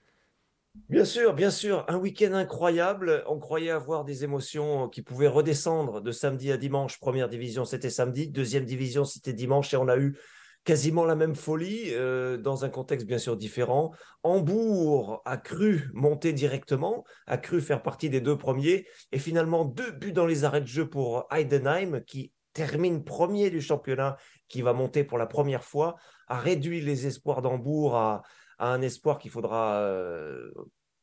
Bien 0.88 1.04
sûr, 1.04 1.34
bien 1.34 1.50
sûr, 1.50 1.84
un 1.88 1.96
week-end 1.96 2.32
incroyable. 2.34 3.24
On 3.26 3.40
croyait 3.40 3.70
avoir 3.70 4.04
des 4.04 4.22
émotions 4.22 4.88
qui 4.88 5.02
pouvaient 5.02 5.26
redescendre 5.26 6.00
de 6.00 6.12
samedi 6.12 6.52
à 6.52 6.56
dimanche. 6.56 7.00
Première 7.00 7.28
division, 7.28 7.64
c'était 7.64 7.90
samedi. 7.90 8.28
Deuxième 8.28 8.64
division, 8.64 9.04
c'était 9.04 9.32
dimanche. 9.32 9.74
Et 9.74 9.76
on 9.76 9.88
a 9.88 9.98
eu 9.98 10.16
quasiment 10.64 11.04
la 11.04 11.16
même 11.16 11.34
folie 11.34 11.90
euh, 11.90 12.36
dans 12.36 12.64
un 12.64 12.68
contexte 12.68 13.06
bien 13.06 13.18
sûr 13.18 13.36
différent. 13.36 13.92
Hambourg 14.22 15.22
a 15.24 15.36
cru 15.36 15.90
monter 15.92 16.32
directement, 16.32 17.04
a 17.26 17.38
cru 17.38 17.60
faire 17.60 17.82
partie 17.82 18.10
des 18.10 18.20
deux 18.20 18.38
premiers 18.38 18.86
et 19.10 19.18
finalement 19.18 19.64
deux 19.64 19.90
buts 19.90 20.12
dans 20.12 20.26
les 20.26 20.44
arrêts 20.44 20.60
de 20.60 20.66
jeu 20.66 20.88
pour 20.88 21.26
Heidenheim 21.30 22.02
qui 22.04 22.32
termine 22.52 23.02
premier 23.02 23.50
du 23.50 23.60
championnat, 23.60 24.16
qui 24.48 24.62
va 24.62 24.72
monter 24.72 25.04
pour 25.04 25.18
la 25.18 25.26
première 25.26 25.64
fois, 25.64 25.96
a 26.28 26.38
réduit 26.38 26.80
les 26.80 27.06
espoirs 27.06 27.42
d'Hambourg 27.42 27.96
à, 27.96 28.22
un 28.58 28.80
espoir 28.80 29.18
qu'il 29.18 29.30
faudra 29.32 29.80
euh, 29.80 30.52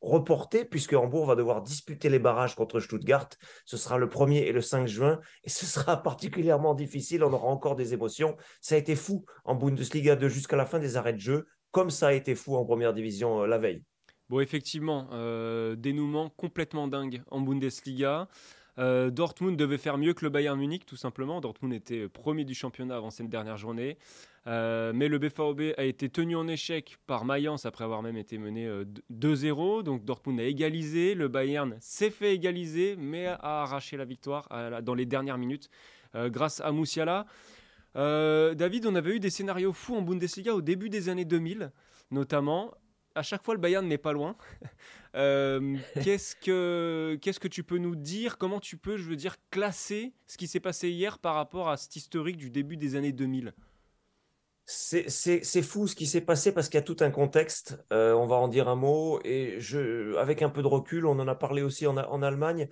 reporté 0.01 0.65
puisque 0.65 0.93
Hambourg 0.93 1.25
va 1.25 1.35
devoir 1.35 1.61
disputer 1.61 2.09
les 2.09 2.19
barrages 2.19 2.55
contre 2.55 2.79
Stuttgart. 2.79 3.29
Ce 3.65 3.77
sera 3.77 3.97
le 3.97 4.07
1er 4.07 4.43
et 4.43 4.51
le 4.51 4.61
5 4.61 4.87
juin 4.87 5.19
et 5.43 5.49
ce 5.49 5.65
sera 5.65 5.97
particulièrement 6.03 6.73
difficile. 6.73 7.23
On 7.23 7.33
aura 7.33 7.47
encore 7.47 7.75
des 7.75 7.93
émotions. 7.93 8.37
Ça 8.61 8.75
a 8.75 8.77
été 8.77 8.95
fou 8.95 9.25
en 9.45 9.55
Bundesliga 9.55 10.15
2 10.15 10.29
jusqu'à 10.29 10.55
la 10.55 10.65
fin 10.65 10.79
des 10.79 10.97
arrêts 10.97 11.13
de 11.13 11.19
jeu, 11.19 11.47
comme 11.71 11.89
ça 11.89 12.07
a 12.07 12.13
été 12.13 12.35
fou 12.35 12.55
en 12.55 12.65
première 12.65 12.93
division 12.93 13.43
euh, 13.43 13.47
la 13.47 13.57
veille. 13.57 13.83
Bon, 14.29 14.39
effectivement, 14.39 15.09
euh, 15.11 15.75
dénouement 15.75 16.29
complètement 16.29 16.87
dingue 16.87 17.23
en 17.31 17.41
Bundesliga. 17.41 18.27
Euh, 18.79 19.09
Dortmund 19.09 19.57
devait 19.57 19.77
faire 19.77 19.97
mieux 19.97 20.13
que 20.13 20.23
le 20.23 20.29
Bayern 20.29 20.57
Munich, 20.57 20.85
tout 20.85 20.95
simplement. 20.95 21.41
Dortmund 21.41 21.73
était 21.73 22.07
premier 22.07 22.45
du 22.45 22.53
championnat 22.53 22.95
avant 22.95 23.11
cette 23.11 23.29
dernière 23.29 23.57
journée. 23.57 23.97
Euh, 24.47 24.93
mais 24.95 25.09
le 25.09 25.19
BVB 25.19 25.73
a 25.77 25.83
été 25.83 26.09
tenu 26.09 26.35
en 26.35 26.47
échec 26.47 26.97
par 27.05 27.25
Mayence 27.25 27.65
après 27.65 27.83
avoir 27.83 28.01
même 28.01 28.15
été 28.15 28.37
mené 28.37 28.69
2-0. 29.11 29.79
Euh, 29.79 29.83
Donc 29.83 30.05
Dortmund 30.05 30.39
a 30.39 30.43
égalisé. 30.43 31.13
Le 31.13 31.27
Bayern 31.27 31.75
s'est 31.81 32.09
fait 32.09 32.33
égaliser, 32.33 32.95
mais 32.97 33.27
a 33.27 33.63
arraché 33.63 33.97
la 33.97 34.05
victoire 34.05 34.47
dans 34.81 34.93
les 34.93 35.05
dernières 35.05 35.37
minutes 35.37 35.69
grâce 36.15 36.61
à 36.61 36.71
Moussiala. 36.71 37.25
David, 37.95 38.85
on 38.85 38.95
avait 38.95 39.15
eu 39.15 39.19
des 39.19 39.29
scénarios 39.29 39.73
fous 39.73 39.95
en 39.95 40.01
Bundesliga 40.01 40.53
au 40.55 40.61
début 40.61 40.89
des 40.89 41.09
années 41.09 41.25
2000, 41.25 41.71
notamment 42.11 42.71
à 43.15 43.21
chaque 43.21 43.43
fois, 43.43 43.53
le 43.53 43.59
Bayern 43.59 43.85
n'est 43.87 43.97
pas 43.97 44.13
loin. 44.13 44.35
Euh, 45.15 45.77
qu'est-ce 46.03 46.35
que 46.35 47.17
que 47.19 47.47
tu 47.47 47.63
peux 47.63 47.77
nous 47.77 47.95
dire? 47.95 48.37
Comment 48.37 48.59
tu 48.59 48.77
peux, 48.77 48.97
je 48.97 49.03
veux 49.03 49.15
dire, 49.15 49.37
classer 49.49 50.13
ce 50.27 50.37
qui 50.37 50.47
s'est 50.47 50.59
passé 50.59 50.89
hier 50.89 51.19
par 51.19 51.35
rapport 51.35 51.69
à 51.69 51.77
cet 51.77 51.95
historique 51.95 52.37
du 52.37 52.49
début 52.49 52.77
des 52.77 52.95
années 52.95 53.13
2000 53.13 53.53
c'est 54.71 55.63
fou 55.63 55.87
ce 55.87 55.95
qui 55.95 56.05
s'est 56.05 56.21
passé 56.21 56.51
parce 56.51 56.69
qu'il 56.69 56.77
y 56.77 56.83
a 56.83 56.83
tout 56.83 56.97
un 56.99 57.09
contexte. 57.09 57.83
Euh, 57.91 58.13
on 58.13 58.27
va 58.27 58.35
en 58.35 58.47
dire 58.47 58.69
un 58.69 58.75
mot. 58.75 59.19
Et 59.23 59.59
je, 59.59 60.15
avec 60.17 60.43
un 60.43 60.49
peu 60.49 60.61
de 60.61 60.67
recul, 60.67 61.07
on 61.07 61.17
en 61.17 61.27
a 61.27 61.33
parlé 61.33 61.63
aussi 61.63 61.87
en, 61.87 61.97
en 61.97 62.21
Allemagne 62.21 62.69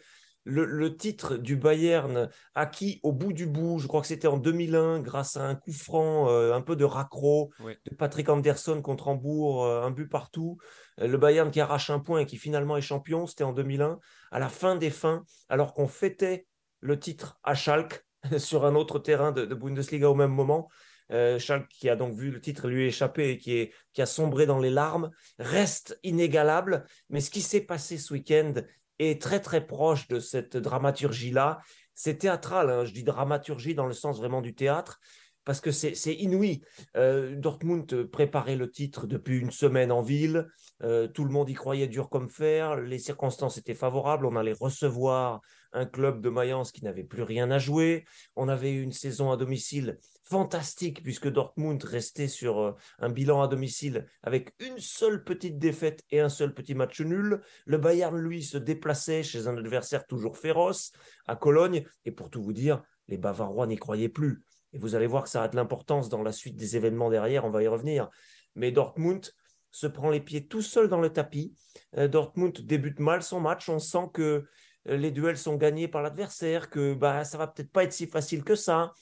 le, 0.47 0.95
titre 0.95 1.36
du 1.38 1.55
Bayern 1.57 2.29
acquis 2.55 2.99
au 3.03 3.12
bout 3.12 3.33
du 3.33 3.45
bout, 3.45 3.79
je 3.79 3.88
crois 3.88 4.01
que 4.01 4.07
c'était 4.07 4.27
en 4.27 4.38
2001, 4.38 5.01
grâce 5.01 5.36
à 5.36 5.43
un 5.43 5.55
coup 5.55 5.73
franc, 5.73 6.29
euh, 6.29 6.53
un 6.53 6.62
peu 6.62 6.75
de 6.75 6.86
raccro 6.86 7.51
de 7.60 7.95
Patrick 7.95 8.29
Anderson 8.29 8.81
contre 8.81 9.10
Hambourg, 9.10 9.65
euh, 9.65 9.83
un 9.83 9.91
but 9.91 10.07
partout. 10.07 10.57
Euh, 11.01 11.07
le 11.07 11.17
Bayern 11.17 11.51
qui 11.51 11.60
arrache 11.60 11.89
un 11.89 11.99
point 11.99 12.19
et 12.19 12.25
qui 12.25 12.38
finalement 12.38 12.77
est 12.77 12.81
champion, 12.81 13.27
c'était 13.27 13.43
en 13.43 13.51
2001, 13.51 13.99
à 14.31 14.39
la 14.39 14.49
fin 14.49 14.75
des 14.75 14.89
fins, 14.89 15.23
alors 15.49 15.73
qu'on 15.73 15.88
fêtait 15.88 16.47
le 16.79 16.97
titre 16.97 17.39
à 17.43 17.53
Schalke 17.53 18.05
sur 18.38 18.65
un 18.65 18.75
autre 18.75 18.99
terrain 18.99 19.31
de, 19.31 19.45
Bundesliga 19.45 20.10
au 20.10 20.15
même 20.15 20.31
moment. 20.31 20.69
Schalke, 21.10 21.69
qui 21.69 21.88
a 21.88 21.95
donc 21.95 22.15
vu 22.15 22.31
le 22.31 22.41
titre 22.41 22.67
lui 22.67 22.86
échapper 22.86 23.29
et 23.29 23.38
qui, 23.38 23.57
est, 23.57 23.73
qui 23.93 24.01
a 24.01 24.05
sombré 24.05 24.45
dans 24.45 24.60
les 24.60 24.69
larmes, 24.69 25.10
reste 25.39 25.97
inégalable. 26.03 26.83
Mais 27.10 27.21
ce 27.21 27.29
qui 27.29 27.39
s'est 27.39 27.62
passé 27.62 27.97
ce 27.97 28.13
week-end 28.13 28.55
est 28.99 29.21
très 29.21 29.39
très 29.39 29.65
proche 29.65 30.07
de 30.07 30.19
cette 30.19 30.57
dramaturgie-là. 30.57 31.60
C'est 31.93 32.19
théâtral, 32.19 32.69
hein. 32.69 32.86
je 32.86 32.93
dis 32.93 33.03
dramaturgie 33.03 33.75
dans 33.75 33.86
le 33.86 33.93
sens 33.93 34.19
vraiment 34.19 34.41
du 34.41 34.53
théâtre, 34.53 34.99
parce 35.45 35.62
que 35.62 35.71
c'est 35.71 36.13
inouï. 36.13 36.62
Euh, 36.97 37.36
Dortmund 37.36 38.03
préparait 38.03 38.57
le 38.57 38.69
titre 38.69 39.07
depuis 39.07 39.39
une 39.39 39.51
semaine 39.51 39.91
en 39.91 40.01
ville, 40.01 40.47
euh, 40.83 41.07
tout 41.07 41.23
le 41.23 41.31
monde 41.31 41.49
y 41.49 41.53
croyait 41.53 41.88
dur 41.88 42.10
comme 42.10 42.29
fer, 42.29 42.75
les 42.75 42.99
circonstances 42.99 43.57
étaient 43.57 43.73
favorables, 43.73 44.25
on 44.25 44.36
allait 44.36 44.55
recevoir 44.60 45.41
un 45.73 45.86
club 45.86 46.21
de 46.21 46.30
Mayence 46.30 46.71
qui 46.71 46.84
n'avait 46.84 47.03
plus 47.03 47.23
rien 47.23 47.51
à 47.51 47.60
jouer, 47.60 48.06
on 48.36 48.47
avait 48.47 48.73
une 48.73 48.91
saison 48.91 49.32
à 49.32 49.38
domicile 49.38 49.97
fantastique 50.23 51.03
puisque 51.03 51.30
Dortmund 51.30 51.84
restait 51.84 52.27
sur 52.27 52.60
euh, 52.60 52.71
un 52.99 53.10
bilan 53.10 53.41
à 53.41 53.47
domicile 53.47 54.08
avec 54.23 54.53
une 54.60 54.80
seule 54.80 55.23
petite 55.23 55.58
défaite 55.58 56.03
et 56.12 56.19
un 56.19 56.30
seul 56.30 56.53
petit 56.53 56.75
match 56.75 56.99
nul. 57.01 57.41
Le 57.65 57.77
Bayern, 57.77 58.17
lui, 58.17 58.43
se 58.43 58.58
déplaçait 58.58 59.23
chez 59.23 59.47
un 59.47 59.58
adversaire 59.58 60.06
toujours 60.06 60.38
féroce 60.38 60.91
à 61.27 61.36
Cologne, 61.36 61.86
et 62.06 62.12
pour 62.12 62.30
tout 62.30 62.41
vous 62.41 62.53
dire, 62.53 62.84
les 63.08 63.17
Bavarois 63.17 63.67
n'y 63.67 63.77
croyaient 63.77 64.10
plus. 64.10 64.43
Et 64.73 64.80
vous 64.80 64.95
allez 64.95 65.08
voir 65.08 65.23
que 65.23 65.30
ça 65.30 65.43
a 65.43 65.47
de 65.47 65.56
l'importance 65.56 66.10
dans 66.10 66.23
la 66.23 66.32
suite 66.32 66.56
des 66.56 66.75
événements 66.75 67.10
derrière, 67.10 67.45
on 67.45 67.49
va 67.49 67.63
y 67.63 67.67
revenir. 67.67 68.10
Mais 68.56 68.71
Dortmund 68.71 69.32
se 69.71 69.88
prend 69.88 70.10
les 70.10 70.19
pieds 70.19 70.47
tout 70.47 70.62
seul 70.62 70.88
dans 70.88 70.99
le 70.99 71.12
tapis. 71.12 71.53
Euh, 71.97 72.08
Dortmund 72.08 72.60
débute 72.62 72.99
mal 72.99 73.21
son 73.21 73.39
match. 73.39 73.69
On 73.69 73.80
sent 73.80 74.10
que 74.13 74.45
les 74.85 75.11
duels 75.11 75.37
sont 75.37 75.55
gagnés 75.55 75.87
par 75.87 76.01
l'adversaire, 76.01 76.69
que 76.69 76.93
bah, 76.93 77.23
ça 77.23 77.37
va 77.37 77.47
peut-être 77.47 77.71
pas 77.71 77.83
être 77.83 77.93
si 77.93 78.07
facile 78.07 78.43
que 78.43 78.55
ça. 78.55 78.93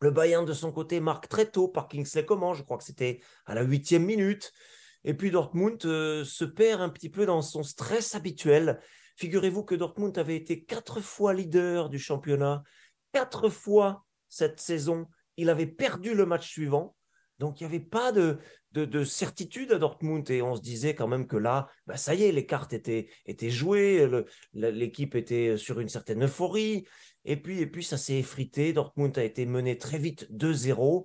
Le 0.00 0.10
Bayern, 0.10 0.44
de 0.44 0.52
son 0.52 0.72
côté, 0.72 1.00
marque 1.00 1.28
très 1.28 1.46
tôt 1.46 1.68
par 1.68 1.86
Kingsley 1.86 2.24
Coman. 2.24 2.54
Je 2.54 2.62
crois 2.62 2.76
que 2.76 2.84
c'était 2.84 3.20
à 3.46 3.54
la 3.54 3.62
huitième 3.62 4.04
minute. 4.04 4.52
Et 5.04 5.14
puis 5.14 5.30
Dortmund 5.30 5.84
euh, 5.84 6.24
se 6.24 6.44
perd 6.44 6.80
un 6.80 6.88
petit 6.88 7.08
peu 7.08 7.26
dans 7.26 7.42
son 7.42 7.62
stress 7.62 8.14
habituel. 8.14 8.80
Figurez-vous 9.16 9.64
que 9.64 9.74
Dortmund 9.74 10.16
avait 10.18 10.36
été 10.36 10.64
quatre 10.64 11.00
fois 11.00 11.34
leader 11.34 11.88
du 11.88 11.98
championnat, 11.98 12.62
quatre 13.12 13.48
fois 13.48 14.04
cette 14.28 14.60
saison. 14.60 15.06
Il 15.36 15.50
avait 15.50 15.66
perdu 15.66 16.14
le 16.14 16.26
match 16.26 16.48
suivant. 16.48 16.96
Donc, 17.42 17.60
il 17.60 17.64
n'y 17.64 17.74
avait 17.74 17.84
pas 17.84 18.12
de, 18.12 18.38
de, 18.70 19.02
certitude 19.02 19.72
à 19.72 19.78
Dortmund 19.78 20.30
et 20.30 20.42
on 20.42 20.54
se 20.54 20.60
disait 20.60 20.94
quand 20.94 21.08
même 21.08 21.26
que 21.26 21.36
là, 21.36 21.68
bah, 21.88 21.96
ça 21.96 22.14
y 22.14 22.22
est, 22.22 22.30
les 22.30 22.46
cartes 22.46 22.72
étaient, 22.72 23.08
étaient 23.26 23.50
jouées, 23.50 24.08
l'équipe 24.52 25.16
était 25.16 25.56
sur 25.56 25.80
une 25.80 25.88
certaine 25.88 26.22
euphorie. 26.22 26.86
Et 27.24 27.36
puis, 27.36 27.58
et 27.58 27.66
puis 27.66 27.82
ça 27.82 27.98
s'est 27.98 28.14
effrité. 28.14 28.72
Dortmund 28.72 29.18
a 29.18 29.24
été 29.24 29.44
mené 29.44 29.76
très 29.76 29.98
vite 29.98 30.28
2-0. 30.30 31.04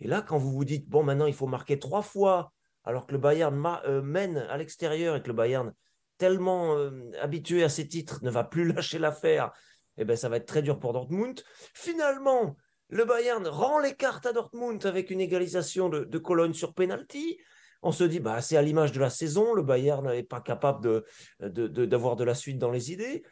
Et 0.00 0.08
là, 0.08 0.20
quand 0.20 0.36
vous 0.36 0.52
vous 0.52 0.66
dites, 0.66 0.86
bon, 0.90 1.02
maintenant, 1.02 1.24
il 1.24 1.32
faut 1.32 1.46
marquer 1.46 1.78
trois 1.78 2.02
fois, 2.02 2.52
alors 2.84 3.06
que 3.06 3.12
le 3.12 3.18
Bayern 3.18 3.80
euh, 3.86 4.02
mène 4.02 4.36
à 4.36 4.58
l'extérieur 4.58 5.16
et 5.16 5.22
que 5.22 5.28
le 5.28 5.32
Bayern, 5.32 5.72
tellement 6.18 6.76
euh, 6.76 6.90
habitué 7.18 7.64
à 7.64 7.70
ses 7.70 7.88
titres, 7.88 8.22
ne 8.22 8.30
va 8.30 8.44
plus 8.44 8.70
lâcher 8.74 8.98
l'affaire, 8.98 9.52
eh 9.96 10.04
ben, 10.04 10.18
ça 10.18 10.28
va 10.28 10.36
être 10.36 10.44
très 10.44 10.60
dur 10.60 10.78
pour 10.78 10.92
Dortmund. 10.92 11.42
Finalement, 11.72 12.58
le 12.88 13.04
Bayern 13.04 13.46
rend 13.46 13.78
les 13.78 13.94
cartes 13.94 14.26
à 14.26 14.32
Dortmund 14.32 14.84
avec 14.86 15.10
une 15.10 15.20
égalisation 15.20 15.88
de, 15.88 16.18
Cologne 16.18 16.54
sur 16.54 16.74
penalty. 16.74 17.38
On 17.82 17.92
se 17.92 18.04
dit, 18.04 18.18
bah, 18.18 18.40
c'est 18.40 18.56
à 18.56 18.62
l'image 18.62 18.92
de 18.92 19.00
la 19.00 19.10
saison, 19.10 19.54
le 19.54 19.62
Bayern 19.62 20.06
n'est 20.08 20.22
pas 20.22 20.40
capable 20.40 21.04
d'avoir 21.38 22.16
de, 22.16 22.24
de, 22.24 22.24
la 22.24 22.34
suite 22.34 22.58
dans 22.58 22.70
les 22.70 22.92
idées. 22.92 23.22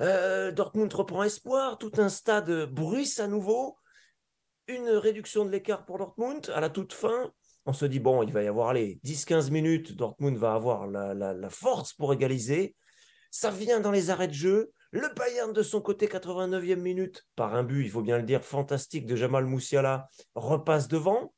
Euh, 0.00 0.52
Dortmund 0.52 0.92
reprend 0.92 1.22
espoir, 1.22 1.78
tout 1.78 1.92
un 1.98 2.08
stade 2.08 2.66
bruisse 2.70 3.20
à 3.20 3.28
nouveau, 3.28 3.78
une 4.66 4.88
réduction 4.88 5.44
de 5.44 5.50
l'écart 5.50 5.84
pour 5.84 5.98
Dortmund 5.98 6.50
à 6.54 6.60
la 6.60 6.70
toute 6.70 6.92
fin. 6.92 7.32
On 7.64 7.72
se 7.72 7.84
dit, 7.84 8.00
bon, 8.00 8.22
il 8.22 8.32
va 8.32 8.42
y 8.42 8.48
avoir 8.48 8.72
les 8.72 8.98
10-15 9.04 9.50
minutes, 9.50 9.96
Dortmund 9.96 10.36
va 10.36 10.54
avoir 10.54 10.86
la, 10.86 11.14
la, 11.14 11.50
force 11.50 11.92
pour 11.92 12.12
égaliser. 12.12 12.74
Ça 13.30 13.50
vient 13.50 13.80
dans 13.80 13.92
les 13.92 14.10
arrêts 14.10 14.28
de 14.28 14.32
jeu. 14.32 14.72
Le 14.94 15.08
Bayern 15.14 15.54
de 15.54 15.62
son 15.62 15.80
côté, 15.80 16.06
89e 16.06 16.76
minute, 16.76 17.26
par 17.34 17.54
un 17.54 17.62
but, 17.62 17.82
il 17.82 17.90
faut 17.90 18.02
bien 18.02 18.18
le 18.18 18.24
dire, 18.24 18.44
fantastique 18.44 19.06
de 19.06 19.16
Jamal 19.16 19.46
Moussiala, 19.46 20.10
repasse 20.34 20.86
devant. 20.86 21.32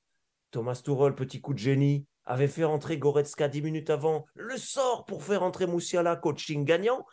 Thomas 0.50 0.82
Tuchel, 0.84 1.14
petit 1.14 1.40
coup 1.40 1.54
de 1.54 1.60
génie, 1.60 2.04
avait 2.24 2.48
fait 2.48 2.64
rentrer 2.64 2.98
Goretzka 2.98 3.46
10 3.46 3.62
minutes 3.62 3.90
avant, 3.90 4.26
le 4.34 4.56
sort 4.56 5.04
pour 5.04 5.22
faire 5.22 5.44
entrer 5.44 5.68
Moussiala, 5.68 6.16
coaching 6.16 6.64
gagnant. 6.64 7.06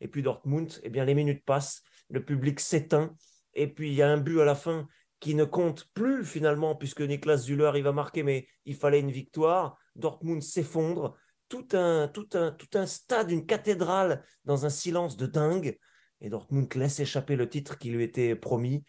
Et 0.00 0.08
puis 0.08 0.22
Dortmund, 0.22 0.80
eh 0.82 0.90
bien 0.90 1.04
les 1.04 1.14
minutes 1.14 1.44
passent, 1.44 1.82
le 2.10 2.24
public 2.24 2.58
s'éteint, 2.58 3.14
et 3.54 3.68
puis 3.68 3.90
il 3.90 3.94
y 3.94 4.02
a 4.02 4.10
un 4.10 4.16
but 4.16 4.40
à 4.40 4.44
la 4.44 4.56
fin 4.56 4.88
qui 5.20 5.36
ne 5.36 5.44
compte 5.44 5.88
plus 5.94 6.24
finalement, 6.24 6.74
puisque 6.74 7.02
Niklas 7.02 7.36
Zuller 7.36 7.66
arrive 7.66 7.86
à 7.86 7.92
marquer, 7.92 8.24
mais 8.24 8.48
il 8.64 8.74
fallait 8.74 8.98
une 8.98 9.12
victoire. 9.12 9.78
Dortmund 9.94 10.42
s'effondre, 10.42 11.16
tout 11.48 11.68
un, 11.72 12.08
tout, 12.08 12.28
un, 12.34 12.52
tout 12.52 12.78
un 12.78 12.86
stade, 12.86 13.30
une 13.30 13.46
cathédrale 13.46 14.24
dans 14.44 14.66
un 14.66 14.70
silence 14.70 15.16
de 15.16 15.26
dingue. 15.26 15.78
Et 16.20 16.28
Dortmund 16.28 16.72
laisse 16.74 17.00
échapper 17.00 17.36
le 17.36 17.48
titre 17.48 17.78
qui 17.78 17.90
lui 17.90 18.04
était 18.04 18.34
promis. 18.34 18.84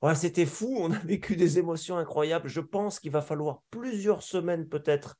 Ouais, 0.00 0.14
C'était 0.14 0.46
fou, 0.46 0.76
on 0.78 0.92
a 0.92 0.98
vécu 0.98 1.36
des 1.36 1.58
émotions 1.58 1.96
incroyables. 1.96 2.48
Je 2.48 2.60
pense 2.60 3.00
qu'il 3.00 3.10
va 3.10 3.22
falloir 3.22 3.62
plusieurs 3.70 4.22
semaines 4.22 4.68
peut-être 4.68 5.16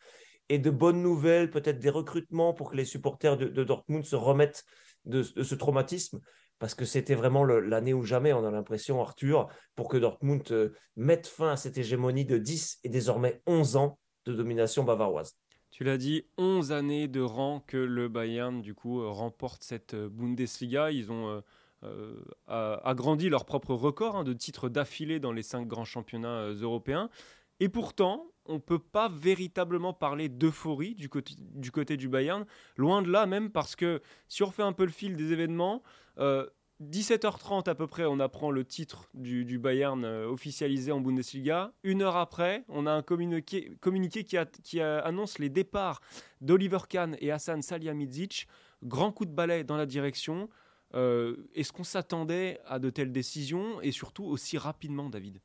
et 0.49 0.59
de 0.59 0.71
bonnes 0.71 1.03
nouvelles, 1.03 1.51
peut-être 1.51 1.79
des 1.79 1.91
recrutements 1.91 2.55
pour 2.55 2.71
que 2.71 2.77
les 2.77 2.85
supporters 2.85 3.37
de, 3.37 3.65
Dortmund 3.65 4.05
se 4.05 4.17
remettent 4.17 4.65
de, 5.05 5.23
ce 5.23 5.55
traumatisme. 5.55 6.21
Parce 6.59 6.75
que 6.75 6.85
c'était 6.85 7.15
vraiment 7.15 7.45
l'année 7.45 7.95
ou 7.95 8.03
jamais, 8.03 8.33
on 8.33 8.45
a 8.45 8.51
l'impression, 8.51 9.01
Arthur, 9.01 9.49
pour 9.77 9.89
que 9.89 9.97
Dortmund 9.97 10.43
euh, 10.51 10.71
mette 10.97 11.29
fin 11.29 11.53
à 11.53 11.57
cette 11.57 11.79
hégémonie 11.79 12.25
de 12.25 12.37
10 12.37 12.81
et 12.83 12.89
désormais 12.89 13.41
11 13.47 13.77
ans 13.77 13.99
de 14.25 14.33
domination 14.33 14.83
bavaroise. 14.83 15.37
Tu 15.79 15.85
l'as 15.85 15.97
dit, 15.97 16.25
11 16.39 16.73
années 16.73 17.07
de 17.07 17.21
rang 17.21 17.63
que 17.65 17.77
le 17.77 18.09
Bayern, 18.09 18.61
du 18.63 18.75
coup, 18.75 19.01
euh, 19.01 19.11
remporte 19.11 19.63
cette 19.63 19.95
euh, 19.95 20.09
Bundesliga. 20.09 20.91
Ils 20.91 21.13
ont 21.13 21.41
euh, 21.85 22.17
agrandi 22.49 23.29
leur 23.29 23.45
propre 23.45 23.75
record 23.75 24.17
hein, 24.17 24.25
de 24.25 24.33
titres 24.33 24.69
d'affilée 24.69 25.21
dans 25.21 25.31
les 25.31 25.45
cinq 25.45 25.69
grands 25.69 25.85
championnats 25.85 26.49
européens. 26.49 27.11
Et 27.61 27.69
pourtant, 27.69 28.27
on 28.47 28.55
ne 28.55 28.59
peut 28.59 28.81
pas 28.81 29.09
véritablement 29.09 29.93
parler 29.93 30.29
d'euphorie 30.29 30.97
du 30.97 31.09
côté, 31.09 31.97
du 31.97 32.09
Bayern. 32.09 32.45
Loin 32.77 33.01
de 33.01 33.09
là 33.13 33.27
même, 33.27 33.53
parce 33.53 33.77
que 33.77 34.03
si 34.27 34.43
on 34.43 34.47
refait 34.47 34.65
un 34.65 34.73
peu 34.73 34.85
le 34.85 34.91
fil 34.91 35.15
des 35.15 35.33
événements, 35.33 35.85
17h30 36.83 37.69
à 37.69 37.75
peu 37.75 37.89
près, 37.89 38.05
on 38.05 38.21
apprend 38.21 38.53
le 38.53 38.65
titre 38.65 39.09
du, 39.13 39.59
Bayern 39.59 40.05
euh, 40.05 40.29
officialisé 40.29 40.93
en 40.93 41.01
Bundesliga. 41.01 41.73
Une 41.83 42.03
heure 42.03 42.17
après, 42.17 42.65
on 42.69 42.87
a 42.87 42.93
un 42.93 43.03
communiqué, 43.03 43.77
qui, 44.63 44.81
annonce 44.81 45.41
les 45.41 45.49
départs 45.49 46.01
d'Oliver 46.41 46.79
Kahn 46.89 47.17
et 47.21 47.33
Hassan 47.33 47.63
Salihamidzic. 47.63 48.47
Grand 48.85 49.11
coup 49.11 49.25
de 49.25 49.33
balai 49.33 49.65
dans 49.65 49.77
la 49.77 49.87
direction. 49.87 50.49
Euh, 50.95 51.49
est-ce 51.55 51.73
qu'on 51.73 51.85
s'attendait 51.85 52.61
à 52.65 52.79
de 52.79 52.91
telles 52.91 53.13
décisions? 53.13 53.81
Et 53.83 53.91
surtout 53.91 54.25
aussi 54.25 54.57
rapidement, 54.57 55.11
David? 55.11 55.41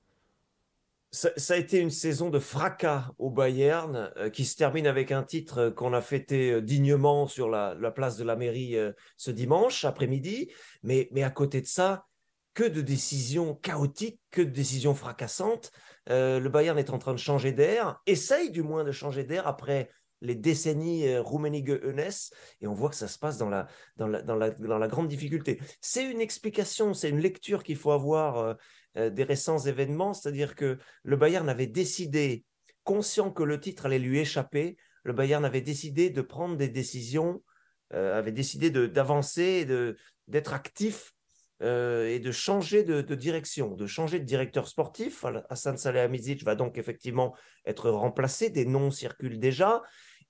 Ça, 1.13 1.53
a 1.53 1.57
été 1.57 1.79
une 1.79 1.91
saison 1.91 2.31
de 2.31 2.39
fracas 2.39 3.11
au 3.19 3.29
Bayern 3.29 4.11
euh, 4.17 4.29
qui 4.31 4.45
se 4.45 4.57
termine 4.57 4.87
avec 4.87 5.11
un 5.11 5.21
titre 5.21 5.59
euh, 5.59 5.71
qu'on 5.71 5.93
a 5.93 6.01
fêté 6.01 6.51
euh, 6.51 6.61
dignement 6.61 7.27
sur 7.27 7.49
la, 7.49 7.75
place 7.91 8.17
de 8.17 8.23
la 8.23 8.35
mairie 8.35 8.75
ce 9.17 9.29
dimanche 9.29 9.85
après-midi. 9.85 10.51
Mais, 10.81 11.07
à 11.21 11.29
côté 11.29 11.61
de 11.61 11.67
ça, 11.67 12.05
que 12.55 12.63
de 12.63 12.81
décisions 12.81 13.55
chaotiques, 13.55 14.19
que 14.31 14.41
de 14.41 14.49
décisions 14.49 14.95
fracassantes. 14.95 15.71
le 16.07 16.47
Bayern 16.47 16.77
est 16.79 16.89
en 16.89 16.97
train 16.97 17.13
de 17.13 17.19
changer 17.19 17.51
d'air, 17.51 18.01
essaye 18.07 18.49
du 18.49 18.63
moins 18.63 18.83
de 18.83 18.91
changer 18.91 19.23
d'air 19.23 19.47
après 19.47 19.89
les 20.23 20.35
décennies 20.35 21.07
euh, 21.07 21.21
Rummenigge-Eunès, 21.21 22.31
et 22.61 22.67
on 22.67 22.73
voit 22.73 22.89
que 22.89 22.95
ça 22.95 23.07
se 23.07 23.19
passe 23.19 23.37
dans 23.37 23.49
la, 23.49 23.67
dans 23.97 24.07
la, 24.07 24.21
dans 24.21 24.35
la, 24.35 24.51
dans 24.51 24.79
la 24.79 24.87
grande 24.87 25.07
difficulté. 25.07 25.59
C'est 25.81 26.09
une 26.09 26.21
explication, 26.21 26.93
c'est 26.93 27.09
une 27.09 27.19
lecture 27.19 27.63
qu'il 27.63 27.75
faut 27.75 27.91
avoir 27.91 28.57
des 28.95 29.23
récents 29.23 29.59
événements, 29.59 30.13
c'est-à-dire 30.13 30.55
que 30.55 30.77
le 31.03 31.15
Bayern 31.15 31.47
avait 31.49 31.67
décidé, 31.67 32.45
conscient 32.83 33.31
que 33.31 33.43
le 33.43 33.59
titre 33.59 33.85
allait 33.85 33.99
lui 33.99 34.19
échapper, 34.19 34.77
le 35.03 35.13
Bayern 35.13 35.43
avait 35.45 35.61
décidé 35.61 36.09
de 36.09 36.21
prendre 36.21 36.57
des 36.57 36.69
décisions, 36.69 37.41
avait 37.91 38.31
décidé 38.31 38.69
d'avancer, 38.69 39.65
d'être 40.27 40.53
actif 40.53 41.13
et 41.61 42.19
de 42.19 42.31
changer 42.31 42.83
de, 42.83 43.01
direction, 43.15 43.75
de 43.75 43.87
changer 43.87 44.19
de 44.19 44.25
directeur 44.25 44.67
sportif. 44.67 45.25
Hassan 45.49 45.77
Salihamidzic 45.77 46.43
va 46.43 46.55
donc 46.55 46.77
effectivement 46.77 47.35
être 47.65 47.89
remplacé, 47.89 48.49
des 48.49 48.65
noms 48.65 48.91
circulent 48.91 49.39
déjà. 49.39 49.81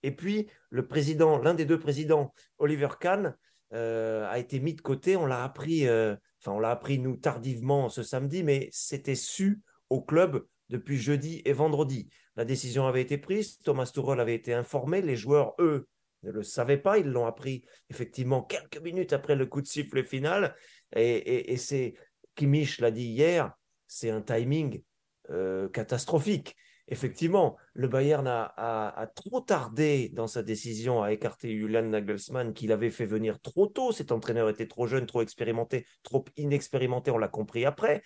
Et 0.03 0.11
puis, 0.11 0.49
le 0.69 0.85
président, 0.85 1.39
l'un 1.39 1.53
des 1.53 1.65
deux 1.65 1.79
présidents, 1.79 2.33
Oliver 2.59 2.89
Kahn, 2.99 3.35
euh, 3.73 4.27
a 4.29 4.37
été 4.37 4.59
mis 4.59 4.75
de 4.75 4.81
côté. 4.81 5.15
On 5.15 5.25
l'a 5.25 5.43
appris, 5.43 5.87
euh, 5.87 6.15
enfin, 6.43 6.57
on 6.57 6.59
l'a 6.59 6.71
appris 6.71 6.99
nous 6.99 7.15
tardivement 7.15 7.89
ce 7.89 8.03
samedi, 8.03 8.43
mais 8.43 8.69
c'était 8.71 9.15
su 9.15 9.61
au 9.89 10.01
club 10.01 10.45
depuis 10.69 10.97
jeudi 10.97 11.41
et 11.45 11.53
vendredi. 11.53 12.09
La 12.35 12.45
décision 12.45 12.87
avait 12.87 13.01
été 13.01 13.17
prise, 13.17 13.59
Thomas 13.59 13.89
Tuchel 13.93 14.19
avait 14.19 14.35
été 14.35 14.53
informé, 14.53 15.01
les 15.01 15.15
joueurs, 15.15 15.53
eux, 15.59 15.87
ne 16.23 16.31
le 16.31 16.43
savaient 16.43 16.77
pas, 16.77 16.97
ils 16.97 17.07
l'ont 17.07 17.25
appris 17.25 17.63
effectivement 17.89 18.41
quelques 18.41 18.81
minutes 18.81 19.13
après 19.13 19.35
le 19.35 19.45
coup 19.45 19.61
de 19.61 19.67
sifflet 19.67 20.03
final. 20.03 20.55
Et, 20.95 21.57
c'est, 21.57 21.95
Kimmich 22.35 22.79
l'a 22.79 22.91
dit 22.91 23.05
hier, 23.05 23.53
c'est 23.87 24.09
un 24.09 24.21
timing 24.21 24.81
euh, 25.29 25.69
catastrophique 25.69 26.55
effectivement, 26.87 27.57
le 27.73 27.87
Bayern 27.87 28.27
a, 28.27 29.07
trop 29.15 29.41
tardé 29.41 30.09
dans 30.09 30.27
sa 30.27 30.43
décision 30.43 31.01
à 31.01 31.11
écarter 31.11 31.57
Julian 31.57 31.83
Nagelsmann, 31.83 32.53
qu'il 32.53 32.71
avait 32.71 32.91
fait 32.91 33.05
venir 33.05 33.39
trop 33.39 33.67
tôt. 33.67 33.91
Cet 33.91 34.11
entraîneur 34.11 34.49
était 34.49 34.67
trop 34.67 34.87
jeune, 34.87 35.05
trop 35.05 35.21
expérimenté, 35.21 35.85
trop 36.03 36.25
inexpérimenté, 36.37 37.11
on 37.11 37.17
l'a 37.17 37.27
compris 37.27 37.65
après. 37.65 38.03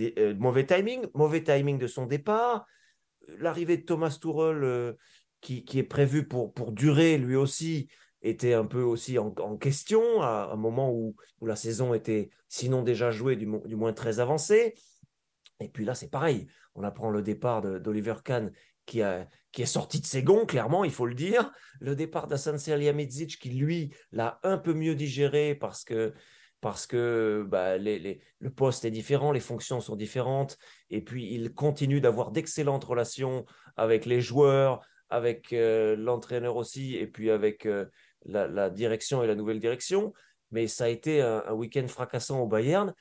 Euh, 0.00 0.34
mauvais 0.36 0.66
timing, 0.66 1.06
mauvais 1.14 1.42
timing 1.42 1.78
de 1.78 1.86
son 1.86 2.06
départ. 2.06 2.66
L'arrivée 3.38 3.76
de 3.76 3.82
Thomas 3.82 4.16
Tuchel, 4.20 4.64
euh, 4.64 4.92
qui, 5.40 5.64
est 5.74 5.82
prévu 5.82 6.26
pour, 6.26 6.52
pour 6.52 6.72
durer 6.72 7.18
lui 7.18 7.36
aussi, 7.36 7.88
était 8.22 8.54
un 8.54 8.64
peu 8.64 8.82
aussi 8.82 9.18
en, 9.18 9.30
question 9.56 10.22
à 10.22 10.50
un 10.52 10.56
moment 10.56 10.92
où, 10.92 11.14
la 11.40 11.56
saison 11.56 11.94
était 11.94 12.30
sinon 12.48 12.82
déjà 12.82 13.10
jouée, 13.10 13.36
du 13.36 13.46
moins 13.46 13.92
très 13.92 14.18
avancée. 14.18 14.74
Et 15.60 15.68
puis 15.68 15.84
là, 15.84 15.94
c'est 15.94 16.10
pareil. 16.10 16.46
On 16.74 16.84
apprend 16.84 17.10
le 17.10 17.22
départ 17.22 17.62
d'Oliver 17.62 18.14
Kahn 18.24 18.52
qui, 18.86 19.02
qui 19.52 19.62
est 19.62 19.66
sorti 19.66 20.00
de 20.00 20.06
ses 20.06 20.22
gonds, 20.22 20.46
clairement, 20.46 20.84
il 20.84 20.90
faut 20.90 21.06
le 21.06 21.14
dire. 21.14 21.50
Le 21.80 21.94
départ 21.94 22.26
d'Hassan 22.26 22.58
Salihamidzic 22.58 23.38
qui, 23.38 23.50
lui, 23.50 23.94
l'a 24.12 24.40
un 24.42 24.58
peu 24.58 24.72
mieux 24.72 24.94
digéré 24.94 25.54
parce 25.54 25.84
que, 25.84 26.14
parce 26.60 26.86
que 26.86 27.44
bah, 27.48 27.76
le 27.78 28.50
poste 28.50 28.84
est 28.84 28.90
différent, 28.90 29.32
les 29.32 29.40
fonctions 29.40 29.80
sont 29.80 29.96
différentes. 29.96 30.58
Et 30.90 31.02
puis, 31.02 31.32
il 31.34 31.52
continue 31.54 32.00
d'avoir 32.00 32.30
d'excellentes 32.30 32.84
relations 32.84 33.44
avec 33.76 34.06
les 34.06 34.20
joueurs, 34.20 34.80
avec 35.10 35.52
euh, 35.52 35.96
l'entraîneur 35.96 36.56
aussi, 36.56 36.96
et 36.96 37.06
puis 37.06 37.30
avec 37.30 37.66
euh, 37.66 37.86
la, 38.24 38.70
direction 38.70 39.22
et 39.22 39.26
la 39.26 39.34
nouvelle 39.34 39.60
direction. 39.60 40.12
Mais 40.50 40.66
ça 40.66 40.84
a 40.84 40.88
été 40.88 41.20
un, 41.20 41.42
un 41.46 41.52
week-end 41.52 41.86
fracassant 41.88 42.40
au 42.40 42.46
Bayern. 42.46 42.94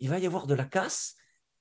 Il 0.00 0.10
va 0.10 0.18
y 0.18 0.26
avoir 0.26 0.46
de 0.46 0.54
la 0.54 0.64
casse 0.64 1.16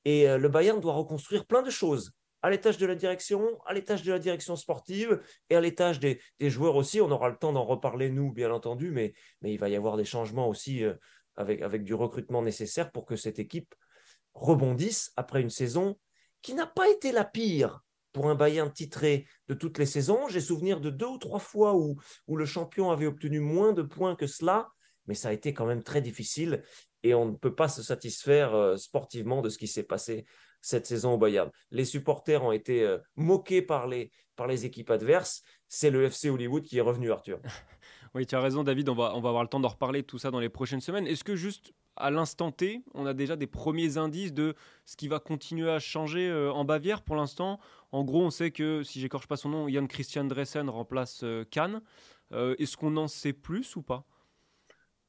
et 0.06 0.30
euh, 0.30 0.38
le 0.38 0.50
Bayern 0.50 0.80
doit 0.80 0.94
reconstruire 0.94 1.46
plein 1.46 1.62
de 1.62 1.70
choses 1.70 2.12
à 2.42 2.50
l'étage 2.50 2.78
de 2.78 2.86
la 2.86 2.96
direction, 2.96 3.60
à 3.66 3.74
l'étage 3.74 4.04
de 4.04 4.12
la 4.12 4.20
direction 4.20 4.56
sportive 4.56 5.22
et 5.50 5.56
à 5.56 5.62
l'étage 5.62 6.00
des, 6.00 6.22
joueurs 6.40 6.76
aussi. 6.76 7.02
On 7.02 7.12
aura 7.12 7.30
le 7.30 7.36
temps 7.36 7.52
d'en 7.52 7.66
reparler, 7.66 8.10
nous, 8.10 8.32
bien 8.32 8.52
entendu, 8.52 8.92
mais, 8.92 9.14
mais, 9.42 9.54
il 9.54 9.58
va 9.58 9.70
y 9.70 9.76
avoir 9.76 9.98
des 9.98 10.06
changements 10.06 10.48
aussi 10.48 10.84
euh, 10.84 10.94
avec, 11.36 11.62
avec 11.62 11.84
du 11.84 11.94
recrutement 11.94 12.42
nécessaire 12.42 12.92
pour 12.92 13.06
que 13.06 13.16
cette 13.16 13.40
équipe 13.40 13.76
rebondisse 14.34 15.12
après 15.18 15.42
une 15.42 15.50
saison 15.50 15.98
qui 16.42 16.54
n'a 16.54 16.68
pas 16.68 16.90
été 16.90 17.12
la 17.12 17.26
pire 17.26 17.82
pour 18.14 18.30
un 18.30 18.36
Bayern 18.36 18.72
titré 18.72 19.28
de 19.50 19.54
toutes 19.54 19.78
les 19.78 19.86
saisons. 19.86 20.28
J'ai 20.30 20.42
souvenir 20.42 20.80
de 20.80 20.90
deux 20.90 21.08
ou 21.08 21.18
trois 21.18 21.40
fois 21.40 21.76
où, 21.76 21.98
où 22.28 22.38
le 22.38 22.46
champion 22.46 22.90
avait 22.90 23.06
obtenu 23.06 23.40
moins 23.40 23.74
de 23.74 23.82
points 23.82 24.16
que 24.16 24.28
cela, 24.28 24.70
mais 25.08 25.14
ça 25.14 25.30
a 25.30 25.34
été 25.34 25.54
quand 25.54 25.66
même 25.66 25.84
très 25.84 26.02
difficile 26.02 26.64
et 27.04 27.14
on 27.14 27.26
ne 27.26 27.36
peut 27.36 27.56
pas 27.56 27.70
se 27.70 27.82
satisfaire 27.82 28.54
euh, 28.54 28.78
sportivement 28.78 29.42
de 29.42 29.50
ce 29.50 29.58
qui 29.58 29.68
s'est 29.68 29.84
passé 29.84 30.26
cette 30.62 30.86
saison 30.86 31.14
au 31.14 31.18
Bayern. 31.18 31.50
Les 31.72 31.86
supporters 31.86 32.44
ont 32.44 32.52
été 32.52 32.84
euh, 32.84 32.98
moqués 33.16 33.62
par 33.62 33.88
les, 33.88 34.12
par 34.36 34.48
les 34.48 34.66
équipes 34.66 34.90
adverses. 34.90 35.42
C'est 35.68 35.90
le 35.90 36.04
FC 36.04 36.30
Hollywood 36.30 36.64
qui 36.64 36.78
est 36.78 36.82
revenu, 36.82 37.12
Arthur. 37.12 37.40
oui, 38.14 38.26
tu 38.26 38.36
as 38.36 38.42
raison, 38.42 38.64
David. 38.64 38.90
On 38.90 38.96
va, 38.96 39.16
on 39.16 39.22
va 39.22 39.30
avoir 39.30 39.44
le 39.44 39.50
temps 39.50 39.60
d'en 39.60 39.70
reparler 39.70 40.04
tout 40.04 40.18
ça 40.18 40.32
dans 40.32 40.40
les 40.40 40.50
prochaines 40.50 40.82
semaines. 40.82 41.08
Est-ce 41.08 41.24
que 41.24 41.36
juste 41.36 41.72
à 41.96 42.12
l'instant 42.12 42.52
T, 42.52 42.84
on 42.94 43.06
a 43.06 43.14
déjà 43.14 43.36
des 43.36 43.48
premiers 43.48 43.98
indices 43.98 44.34
de 44.34 44.56
ce 44.86 44.96
qui 44.96 45.08
va 45.08 45.20
continuer 45.20 45.70
à 45.70 45.80
changer 45.80 46.30
euh, 46.30 46.52
en 46.52 46.66
Bavière 46.66 47.04
pour 47.04 47.16
l'instant? 47.16 47.60
En 47.92 48.04
gros, 48.04 48.22
on 48.22 48.30
sait 48.30 48.52
que, 48.52 48.84
si 48.84 49.00
j'écorche 49.00 49.28
pas 49.28 49.38
son 49.38 49.50
nom, 49.50 49.70
Jan 49.70 49.88
Christian 49.88 50.26
Dressen 50.26 50.70
remplace 50.70 51.24
Kahn. 51.50 51.82
Est-ce 52.32 52.78
qu'on 52.78 52.96
en 52.98 53.08
sait 53.08 53.34
plus 53.34 53.76
ou 53.76 53.82
pas? 53.82 54.06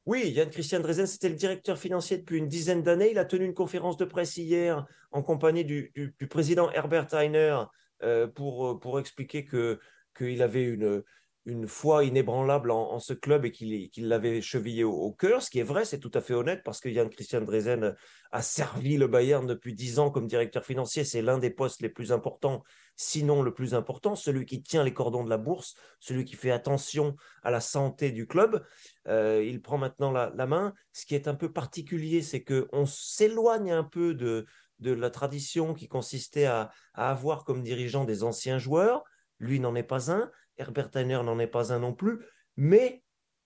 Oui, 0.05 0.31
Yann 0.31 0.49
Christian 0.49 0.79
Drezen, 0.79 1.05
c'était 1.05 1.29
le 1.29 1.35
directeur 1.35 1.77
financier 1.77 2.17
depuis 2.17 2.37
une 2.37 2.47
dizaine 2.47 2.81
d'années. 2.81 3.11
Il 3.11 3.19
a 3.19 3.25
tenu 3.25 3.45
une 3.45 3.53
conférence 3.53 3.97
de 3.97 4.05
presse 4.05 4.35
hier 4.37 4.85
en 5.11 5.21
compagnie 5.21 5.63
du, 5.63 5.91
président 6.29 6.71
Herbert 6.71 7.13
Heiner 7.13 7.63
euh, 8.01 8.27
pour, 8.27 8.67
euh, 8.67 8.79
pour 8.79 8.99
expliquer 8.99 9.45
que 9.45 9.79
qu'il 10.17 10.41
avait 10.41 10.65
une, 10.65 11.03
une 11.45 11.67
foi 11.67 12.03
inébranlable 12.03 12.69
en, 12.69 12.99
ce 12.99 13.13
club 13.13 13.45
et 13.45 13.51
qu'il 13.51 14.07
l'avait 14.07 14.41
chevillé 14.41 14.83
au, 14.83 15.11
cœur. 15.11 15.41
Ce 15.41 15.49
qui 15.49 15.59
est 15.59 15.63
vrai, 15.63 15.85
c'est 15.85 15.99
tout 15.99 16.11
à 16.13 16.21
fait 16.21 16.35
honnête 16.35 16.61
parce 16.63 16.79
que 16.79 16.91
Jan 16.91 17.09
Christian 17.09 17.41
Drezen 17.41 17.95
a 18.31 18.41
servi 18.43 18.97
le 18.97 19.07
Bayern 19.07 19.47
depuis 19.47 19.73
dix 19.73 19.97
ans 19.97 20.11
comme 20.11 20.27
directeur 20.27 20.63
financier. 20.63 21.03
C'est 21.03 21.23
l'un 21.23 21.39
des 21.39 21.49
postes 21.49 21.81
les 21.81 21.89
plus 21.89 22.11
importants, 22.11 22.63
sinon 22.95 23.41
le 23.41 23.53
plus 23.53 23.73
important, 23.73 24.15
celui 24.15 24.45
qui 24.45 24.61
tient 24.61 24.83
les 24.83 24.93
cordons 24.93 25.23
de 25.23 25.31
la 25.31 25.37
bourse, 25.37 25.73
celui 25.99 26.25
qui 26.25 26.35
fait 26.35 26.51
attention 26.51 27.15
à 27.41 27.49
la 27.49 27.59
santé 27.59 28.11
du 28.11 28.27
club. 28.27 28.63
Euh, 29.07 29.43
il 29.43 29.63
prend 29.63 29.79
maintenant 29.79 30.11
la, 30.11 30.45
main. 30.45 30.75
Ce 30.93 31.07
qui 31.07 31.15
est 31.15 31.27
un 31.27 31.35
peu 31.35 31.51
particulier, 31.51 32.21
c'est 32.21 32.43
qu'on 32.43 32.85
s'éloigne 32.85 33.71
un 33.71 33.83
peu 33.83 34.13
de, 34.13 34.45
de 34.77 34.91
la 34.91 35.09
tradition 35.09 35.73
qui 35.73 35.87
consistait 35.87 36.45
à, 36.45 36.69
à 36.93 37.09
avoir 37.09 37.45
comme 37.45 37.63
dirigeant 37.63 38.05
des 38.05 38.23
anciens 38.23 38.59
joueurs. 38.59 39.03
Lui 39.39 39.59
n'en 39.59 39.73
est 39.73 39.81
pas 39.81 40.11
un. 40.11 40.29
Herbert 40.57 40.89
Heiner 40.95 41.21
n'en 41.23 41.39
est 41.39 41.47
pas 41.47 41.73
un 41.73 41.79
non 41.79 41.93
plus, 41.93 42.19
mais 42.57 43.03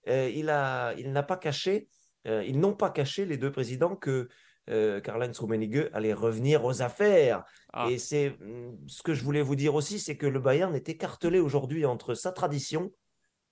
euh, 0.07 0.29
il, 0.33 0.49
a, 0.49 0.93
il 0.97 1.11
n'a 1.11 1.23
pas 1.23 1.37
caché, 1.37 1.87
euh, 2.27 2.43
ils 2.45 2.59
n'ont 2.59 2.75
pas 2.75 2.89
caché 2.89 3.25
les 3.25 3.37
deux 3.37 3.51
présidents 3.51 3.95
que 3.95 4.29
euh, 4.69 4.99
Karl-Heinz 4.99 5.39
Rummenigge 5.39 5.89
allait 5.93 6.13
revenir 6.13 6.65
aux 6.65 6.81
affaires. 6.81 7.43
Ah. 7.73 7.87
Et 7.89 7.97
c'est 7.97 8.31
mm, 8.39 8.87
ce 8.87 9.03
que 9.03 9.13
je 9.13 9.23
voulais 9.23 9.41
vous 9.41 9.55
dire 9.55 9.75
aussi, 9.75 9.99
c'est 9.99 10.17
que 10.17 10.27
le 10.27 10.39
Bayern 10.39 10.75
est 10.75 10.89
écartelé 10.89 11.39
aujourd'hui 11.39 11.85
entre 11.85 12.13
sa 12.13 12.31
tradition, 12.31 12.91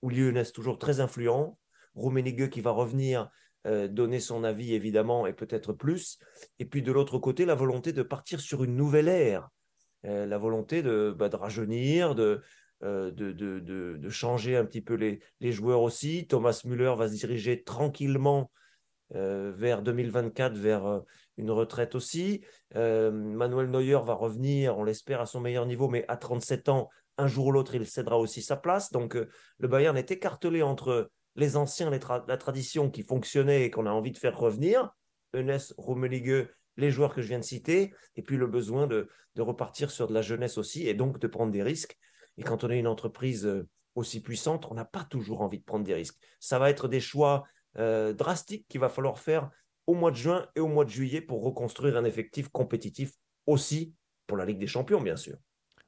où 0.02 0.10
Lyon 0.10 0.36
est 0.36 0.54
toujours 0.54 0.78
très 0.78 1.00
influent, 1.00 1.58
Rummenigge 1.96 2.50
qui 2.50 2.62
va 2.62 2.72
revenir 2.72 3.30
donner 3.66 4.20
son 4.20 4.44
avis 4.44 4.74
évidemment 4.74 5.26
et 5.26 5.32
peut-être 5.32 5.72
plus, 5.72 6.20
et 6.60 6.66
puis 6.66 6.82
de 6.82 6.92
l'autre 6.92 7.18
côté 7.18 7.46
la 7.46 7.56
volonté 7.56 7.94
de 7.94 8.04
partir 8.04 8.42
sur 8.42 8.66
une 8.66 8.76
nouvelle 8.76 9.08
ère, 9.08 9.48
la 10.04 10.38
volonté 10.38 10.84
de, 10.84 11.16
bah, 11.18 11.30
de 11.30 11.38
rajeunir, 11.38 12.14
de, 12.14 12.42
euh, 12.84 13.12
de, 13.12 13.32
de, 13.32 14.10
changer 14.10 14.58
un 14.58 14.66
petit 14.66 14.82
peu 14.82 14.96
les, 14.96 15.22
les, 15.40 15.52
joueurs 15.54 15.82
aussi. 15.82 16.28
Thomas 16.28 16.62
Müller 16.66 16.94
va 16.98 17.08
se 17.08 17.14
diriger 17.14 17.64
tranquillement 17.64 18.52
euh, 19.16 19.54
vers 19.56 19.82
2024, 19.82 20.54
vers 20.58 20.86
euh, 20.86 21.00
une 21.38 21.50
retraite 21.50 21.96
aussi. 21.96 22.44
Manuel 22.76 23.70
Neuer 23.70 24.00
va 24.04 24.14
revenir, 24.14 24.78
on 24.78 24.84
l'espère, 24.84 25.22
à 25.22 25.26
son 25.26 25.40
meilleur 25.40 25.66
niveau, 25.66 25.88
mais 25.88 26.04
à 26.10 26.18
37 26.18 26.68
ans, 26.68 26.90
un 27.18 27.28
jour 27.28 27.48
ou 27.48 27.52
l'autre, 27.54 27.74
il 27.76 27.86
cédera 27.86 28.20
aussi 28.20 28.42
sa 28.42 28.58
place. 28.58 28.92
Donc 28.92 29.16
le 29.16 29.68
Bayern 29.70 29.96
est 29.96 30.12
écartelé 30.12 30.62
entre 30.62 31.10
les 31.36 31.56
anciens, 31.56 31.90
la 31.90 32.38
tradition 32.38 32.90
qui 32.90 33.04
fonctionnait 33.04 33.64
et 33.64 33.72
qu'on 33.72 33.86
a 33.86 33.92
envie 33.92 34.12
de 34.12 34.18
faire 34.18 34.38
revenir, 34.38 34.94
Enes, 35.34 35.74
Rummenigge, 35.78 36.50
les 36.76 36.92
joueurs 36.92 37.16
que 37.16 37.22
je 37.22 37.28
viens 37.30 37.40
de 37.40 37.46
citer, 37.46 37.94
et 38.18 38.24
puis 38.24 38.36
le 38.36 38.48
besoin 38.48 38.88
de, 38.88 39.08
de 39.36 39.42
repartir 39.42 39.90
sur 39.90 40.08
de 40.08 40.14
la 40.14 40.22
jeunesse 40.22 40.58
aussi, 40.58 40.88
et 40.88 40.94
donc 40.94 41.20
de 41.20 41.28
prendre 41.28 41.52
des 41.52 41.64
risques. 41.64 41.98
Et 42.38 42.44
quand 42.44 42.64
on 42.64 42.70
est 42.70 42.80
une 42.80 42.88
entreprise 42.88 43.46
euh, 43.46 43.68
aussi 43.96 44.22
puissante, 44.22 44.68
on 44.70 44.74
n'a 44.74 44.86
pas 44.86 45.04
toujours 45.04 45.42
envie 45.42 45.60
de 45.60 45.64
prendre 45.64 45.86
des 45.86 45.94
risques. 45.94 46.18
Ça 46.40 46.60
va 46.60 46.70
être 46.70 46.88
des 46.88 47.00
choix 47.00 47.44
euh, 47.78 48.14
drastiques 48.14 48.68
qu'il 48.68 48.82
va 48.82 48.90
falloir 48.90 49.20
faire 49.20 49.50
au 49.88 49.94
mois 49.94 50.12
de 50.12 50.16
juin 50.16 50.48
et 50.56 50.60
au 50.60 50.68
mois 50.68 50.86
de 50.86 50.90
juillet 50.90 51.22
pour 51.22 51.44
reconstruire 51.44 51.98
un 51.98 52.06
effectif 52.06 52.50
compétitif 52.50 53.12
aussi 53.46 53.94
pour 54.28 54.38
la 54.38 54.46
Ligue 54.46 54.60
des 54.60 54.68
Champions, 54.68 55.02
bien 55.02 55.18
sûr. 55.18 55.38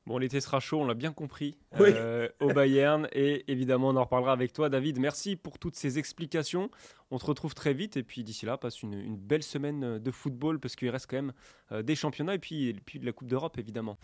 Bon, 0.06 0.20
l'été 0.20 0.40
sera 0.40 0.60
chaud, 0.60 0.82
on 0.82 0.86
l'a 0.86 0.94
bien 0.94 1.12
compris, 1.12 1.58
euh, 1.80 2.30
au 2.40 2.54
Bayern. 2.54 3.08
Et 3.12 3.52
évidemment, 3.52 3.90
on 3.90 3.96
en 3.96 4.04
reparlera 4.04 4.34
avec 4.34 4.54
toi, 4.54 4.70
David. 4.70 5.00
Merci 5.00 5.36
pour 5.36 5.58
toutes 5.58 5.76
ces 5.76 5.98
explications. 5.98 6.70
On 7.10 7.18
te 7.18 7.26
retrouve 7.26 7.56
très 7.56 7.74
vite. 7.74 7.98
Et 7.98 8.04
puis 8.04 8.24
d'ici 8.24 8.46
là, 8.46 8.58
passe 8.58 8.84
une, 8.84 9.18
belle 9.18 9.42
semaine 9.42 9.98
de 9.98 10.12
football 10.12 10.60
parce 10.60 10.76
qu'il 10.76 10.90
reste 10.90 11.10
quand 11.10 11.24
même 11.24 11.84
des 11.84 11.96
championnats 11.96 12.36
et 12.36 12.40
puis, 12.40 12.68
et 12.68 12.74
puis 12.74 13.00
de 13.00 13.06
la 13.06 13.14
Coupe 13.14 13.30
d'Europe, 13.30 13.58
évidemment. 13.58 13.98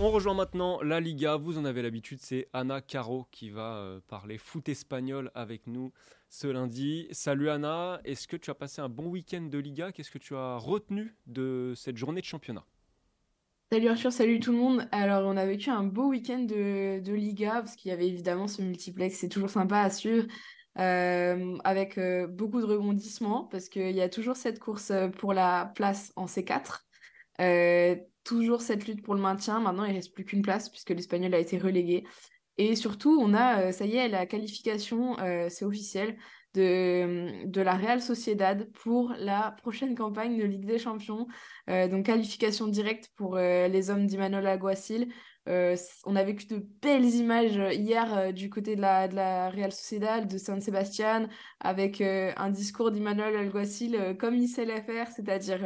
On 0.00 0.10
rejoint 0.10 0.34
maintenant 0.34 0.82
la 0.82 0.98
Liga. 0.98 1.36
Vous 1.36 1.56
en 1.56 1.64
avez 1.64 1.80
l'habitude, 1.80 2.18
c'est 2.20 2.48
Anna 2.52 2.80
Caro 2.80 3.28
qui 3.30 3.50
va 3.50 3.76
euh, 3.76 4.00
parler 4.08 4.38
foot 4.38 4.68
espagnol 4.68 5.30
avec 5.36 5.68
nous 5.68 5.92
ce 6.28 6.48
lundi. 6.48 7.06
Salut 7.12 7.48
Anna, 7.48 8.00
est-ce 8.04 8.26
que 8.26 8.36
tu 8.36 8.50
as 8.50 8.56
passé 8.56 8.82
un 8.82 8.88
bon 8.88 9.06
week-end 9.06 9.42
de 9.42 9.56
Liga? 9.56 9.92
Qu'est-ce 9.92 10.10
que 10.10 10.18
tu 10.18 10.34
as 10.34 10.56
retenu 10.56 11.14
de 11.28 11.74
cette 11.76 11.96
journée 11.96 12.20
de 12.20 12.26
championnat? 12.26 12.64
Salut 13.70 13.86
Arthur, 13.86 14.12
salut 14.12 14.40
tout 14.40 14.50
le 14.50 14.58
monde. 14.58 14.88
Alors, 14.90 15.22
on 15.32 15.36
a 15.36 15.46
vécu 15.46 15.70
un 15.70 15.84
beau 15.84 16.08
week-end 16.08 16.40
de, 16.40 17.12
Liga 17.12 17.60
parce 17.62 17.76
qu'il 17.76 17.90
y 17.90 17.94
avait 17.94 18.08
évidemment 18.08 18.48
ce 18.48 18.62
multiplex, 18.62 19.16
c'est 19.16 19.28
toujours 19.28 19.50
sympa 19.50 19.78
à 19.78 19.90
suivre. 19.90 20.26
Euh, 20.76 21.56
avec 21.62 21.98
euh, 21.98 22.26
beaucoup 22.26 22.60
de 22.60 22.66
rebondissements 22.66 23.44
parce 23.44 23.68
qu'il 23.68 23.94
y 23.94 24.00
a 24.00 24.08
toujours 24.08 24.34
cette 24.34 24.58
course 24.58 24.90
pour 25.18 25.32
la 25.32 25.70
place 25.76 26.12
en 26.16 26.26
C4 26.26 26.80
toujours 28.24 28.62
cette 28.62 28.86
lutte 28.86 29.02
pour 29.02 29.14
le 29.14 29.20
maintien. 29.20 29.60
Maintenant, 29.60 29.84
il 29.84 29.90
ne 29.90 29.96
reste 29.96 30.14
plus 30.14 30.24
qu'une 30.24 30.42
place 30.42 30.68
puisque 30.68 30.90
l'Espagnol 30.90 31.34
a 31.34 31.38
été 31.38 31.58
relégué. 31.58 32.04
Et 32.56 32.76
surtout, 32.76 33.18
on 33.20 33.34
a, 33.34 33.62
euh, 33.68 33.72
ça 33.72 33.84
y 33.84 33.96
est, 33.96 34.08
la 34.08 34.26
qualification, 34.26 35.18
euh, 35.20 35.48
c'est 35.48 35.64
officiel, 35.64 36.16
de, 36.54 37.46
de 37.46 37.60
la 37.60 37.74
Real 37.74 38.00
Sociedad 38.00 38.70
pour 38.72 39.12
la 39.18 39.56
prochaine 39.62 39.96
campagne 39.96 40.38
de 40.38 40.44
Ligue 40.44 40.66
des 40.66 40.78
Champions. 40.78 41.26
Euh, 41.68 41.88
donc, 41.88 42.06
qualification 42.06 42.68
directe 42.68 43.10
pour 43.16 43.36
les 43.36 43.90
hommes 43.90 44.06
d'Imanol 44.06 44.46
Aguacil. 44.46 45.08
on 45.46 46.16
a 46.16 46.22
vécu 46.22 46.46
de 46.46 46.64
belles 46.80 47.12
images 47.16 47.60
hier 47.74 48.32
du 48.32 48.50
côté 48.50 48.76
de 48.76 48.80
la, 48.80 49.08
de 49.08 49.16
la 49.16 49.50
Real 49.50 49.72
Sociedad, 49.72 50.28
de 50.28 50.38
San 50.38 50.60
Sebastian, 50.60 51.26
avec 51.58 52.00
un 52.00 52.50
discours 52.50 52.92
d'Imanol 52.92 53.34
Alguacil 53.34 54.16
comme 54.20 54.36
il 54.36 54.46
sait 54.46 54.64
le 54.64 54.80
faire, 54.80 55.10
c'est-à-dire 55.10 55.58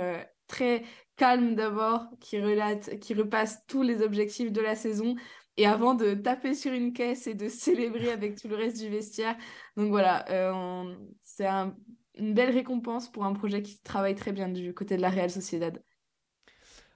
très 0.49 0.85
calme 1.17 1.55
d'abord, 1.55 2.07
qui 2.21 2.41
relate, 2.41 2.99
qui 3.01 3.15
repasse 3.15 3.67
tous 3.67 3.83
les 3.83 4.03
objectifs 4.03 4.53
de 4.53 4.61
la 4.61 4.75
saison 4.77 5.17
et 5.57 5.67
avant 5.67 5.95
de 5.95 6.15
taper 6.15 6.55
sur 6.55 6.73
une 6.73 6.93
caisse 6.93 7.27
et 7.27 7.35
de 7.35 7.49
célébrer 7.51 8.11
avec 8.11 8.37
tout 8.41 8.49
le 8.49 8.57
reste 8.57 8.81
du 8.81 8.89
vestiaire. 8.89 9.37
Donc 9.77 9.91
voilà, 9.91 10.29
euh, 10.31 10.95
c'est 11.21 11.47
une 11.47 12.35
belle 12.35 12.51
récompense 12.51 13.11
pour 13.11 13.25
un 13.25 13.33
projet 13.35 13.63
qui 13.63 13.81
travaille 13.83 14.15
très 14.15 14.33
bien 14.33 14.49
du 14.49 14.75
côté 14.75 14.97
de 14.97 15.03
la 15.03 15.11
Real 15.11 15.31
Sociedad. 15.31 15.83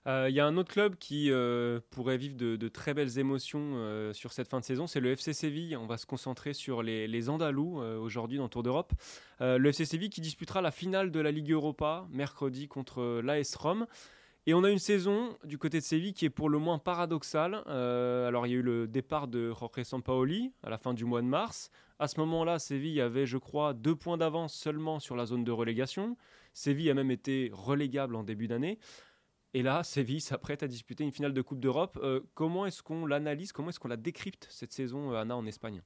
Euh, 0.06 0.26
il 0.28 0.34
y 0.34 0.40
a 0.40 0.46
un 0.46 0.56
autre 0.56 0.72
club 0.72 0.96
qui 0.96 1.30
euh, 1.30 1.80
pourrait 1.90 2.16
vivre 2.16 2.36
de, 2.36 2.68
très 2.68 2.92
belles 2.92 3.18
émotions 3.18 4.12
sur 4.12 4.32
cette 4.32 4.48
fin 4.48 4.60
de 4.60 4.64
saison, 4.64 4.86
c'est 4.86 5.00
le 5.00 5.10
FC 5.12 5.32
Séville. 5.32 5.76
On 5.76 5.86
va 5.86 5.96
se 5.96 6.06
concentrer 6.06 6.54
sur 6.54 6.82
les, 6.82 7.06
les 7.06 7.28
Andalous 7.28 7.76
aujourd'hui 7.76 8.38
dans 8.38 8.44
le 8.44 8.50
Tour 8.50 8.62
d'Europe. 8.62 8.92
le 9.40 9.68
FC 9.68 9.84
Séville 9.84 10.10
qui 10.10 10.20
disputera 10.20 10.60
la 10.60 10.70
finale 10.70 11.10
de 11.10 11.20
la 11.20 11.30
Ligue 11.30 11.52
Europa 11.52 12.06
mercredi 12.10 12.68
contre 12.68 13.20
l'AS 13.22 13.54
Rome. 13.54 13.86
Et 14.46 14.54
on 14.54 14.64
a 14.64 14.70
une 14.70 14.80
saison 14.80 15.36
du 15.44 15.56
côté 15.56 15.78
de 15.78 15.84
Séville 15.84 16.14
qui 16.14 16.24
est 16.24 16.30
pour 16.30 16.48
le 16.48 16.58
moins 16.58 16.78
paradoxale. 16.78 17.62
Euh, 17.68 18.26
alors 18.26 18.44
il 18.44 18.50
y 18.50 18.54
a 18.54 18.58
eu 18.58 18.62
le 18.62 18.88
départ 18.88 19.28
de 19.28 19.52
Jorge 19.52 19.84
Sampaoli 19.84 20.52
à 20.64 20.70
la 20.70 20.78
fin 20.78 20.94
du 20.94 21.04
mois 21.04 21.22
de 21.22 21.28
mars. 21.28 21.70
À 22.00 22.08
ce 22.08 22.18
moment-là, 22.18 22.58
Séville 22.58 23.00
avait, 23.00 23.24
je 23.24 23.38
crois, 23.38 23.72
deux 23.72 23.94
points 23.94 24.16
d'avance 24.16 24.52
seulement 24.52 24.98
sur 24.98 25.14
la 25.14 25.26
zone 25.26 25.44
de 25.44 25.52
relégation. 25.52 26.16
Séville 26.54 26.90
a 26.90 26.94
même 26.94 27.12
été 27.12 27.50
relégable 27.52 28.16
en 28.16 28.24
début 28.24 28.48
d'année. 28.48 28.80
Et 29.54 29.62
là, 29.62 29.84
Séville 29.84 30.20
s'apprête 30.20 30.62
à 30.62 30.68
disputer 30.68 31.04
une 31.04 31.12
finale 31.12 31.34
de 31.34 31.42
Coupe 31.42 31.60
d'Europe. 31.60 31.98
Euh, 32.02 32.20
comment 32.34 32.64
est-ce 32.64 32.82
qu'on 32.82 33.04
l'analyse? 33.04 33.52
Comment 33.52 33.68
est-ce 33.68 33.80
qu'on 33.80 33.88
la 33.88 33.98
décrypte 33.98 34.46
cette 34.50 34.72
saison, 34.72 35.12
euh, 35.12 35.16
Anna, 35.16 35.36
en 35.36 35.46
Espagne? 35.46 35.82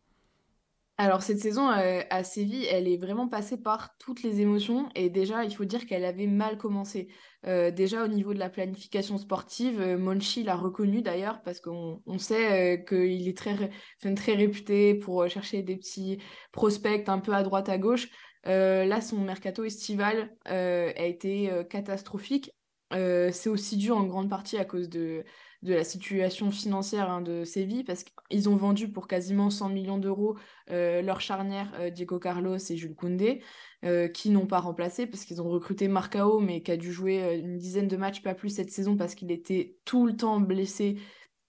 Alors 0.98 1.20
cette 1.20 1.40
saison 1.40 1.68
euh, 1.70 2.00
à 2.08 2.24
Séville, 2.24 2.64
elle 2.70 2.88
est 2.88 2.96
vraiment 2.96 3.28
passée 3.28 3.60
par 3.60 3.98
toutes 3.98 4.22
les 4.22 4.40
émotions 4.40 4.88
et 4.94 5.10
déjà 5.10 5.44
il 5.44 5.54
faut 5.54 5.66
dire 5.66 5.84
qu'elle 5.84 6.06
avait 6.06 6.26
mal 6.26 6.56
commencé. 6.56 7.08
Déjà 7.44 8.02
au 8.02 8.08
niveau 8.08 8.34
de 8.34 8.40
la 8.40 8.50
planification 8.50 9.18
sportive, 9.18 9.80
Monchi 9.98 10.42
l'a 10.42 10.56
reconnu 10.56 11.00
d'ailleurs 11.00 11.42
parce 11.42 11.60
qu'on 11.60 12.00
sait 12.18 12.84
qu'il 12.88 13.28
est 13.28 13.36
très, 13.36 13.70
très 14.16 14.32
réputé 14.32 14.94
pour 14.94 15.28
chercher 15.28 15.62
des 15.62 15.76
petits 15.76 16.18
prospects 16.50 17.08
un 17.08 17.20
peu 17.20 17.32
à 17.34 17.44
droite 17.44 17.68
à 17.68 17.78
gauche. 17.78 18.08
là 18.44 19.00
son 19.00 19.18
mercato 19.18 19.62
estival 19.62 20.34
a 20.46 21.04
été 21.04 21.52
catastrophique. 21.70 22.55
C'est 22.90 23.48
aussi 23.48 23.76
dû 23.76 23.90
en 23.90 24.04
grande 24.04 24.30
partie 24.30 24.58
à 24.58 24.64
cause 24.64 24.88
de 24.88 25.24
de 25.62 25.74
la 25.74 25.84
situation 25.84 26.50
financière 26.50 27.10
hein, 27.10 27.20
de 27.20 27.44
Séville 27.44 27.84
parce 27.84 28.04
qu'ils 28.04 28.48
ont 28.48 28.56
vendu 28.56 28.90
pour 28.90 29.08
quasiment 29.08 29.50
100 29.50 29.70
millions 29.70 29.98
d'euros 29.98 30.36
euh, 30.70 31.02
leur 31.02 31.20
charnière 31.20 31.72
euh, 31.80 31.90
Diego 31.90 32.18
Carlos 32.18 32.56
et 32.56 32.76
Jules 32.76 32.94
Koundé 32.94 33.42
euh, 33.84 34.08
qui 34.08 34.30
n'ont 34.30 34.46
pas 34.46 34.60
remplacé 34.60 35.06
parce 35.06 35.24
qu'ils 35.24 35.42
ont 35.42 35.48
recruté 35.48 35.88
Marcao 35.88 36.40
mais 36.40 36.62
qui 36.62 36.70
a 36.72 36.76
dû 36.76 36.92
jouer 36.92 37.38
une 37.38 37.58
dizaine 37.58 37.88
de 37.88 37.96
matchs 37.96 38.22
pas 38.22 38.34
plus 38.34 38.50
cette 38.50 38.70
saison 38.70 38.96
parce 38.96 39.14
qu'il 39.14 39.30
était 39.32 39.76
tout 39.84 40.06
le 40.06 40.16
temps 40.16 40.40
blessé 40.40 40.98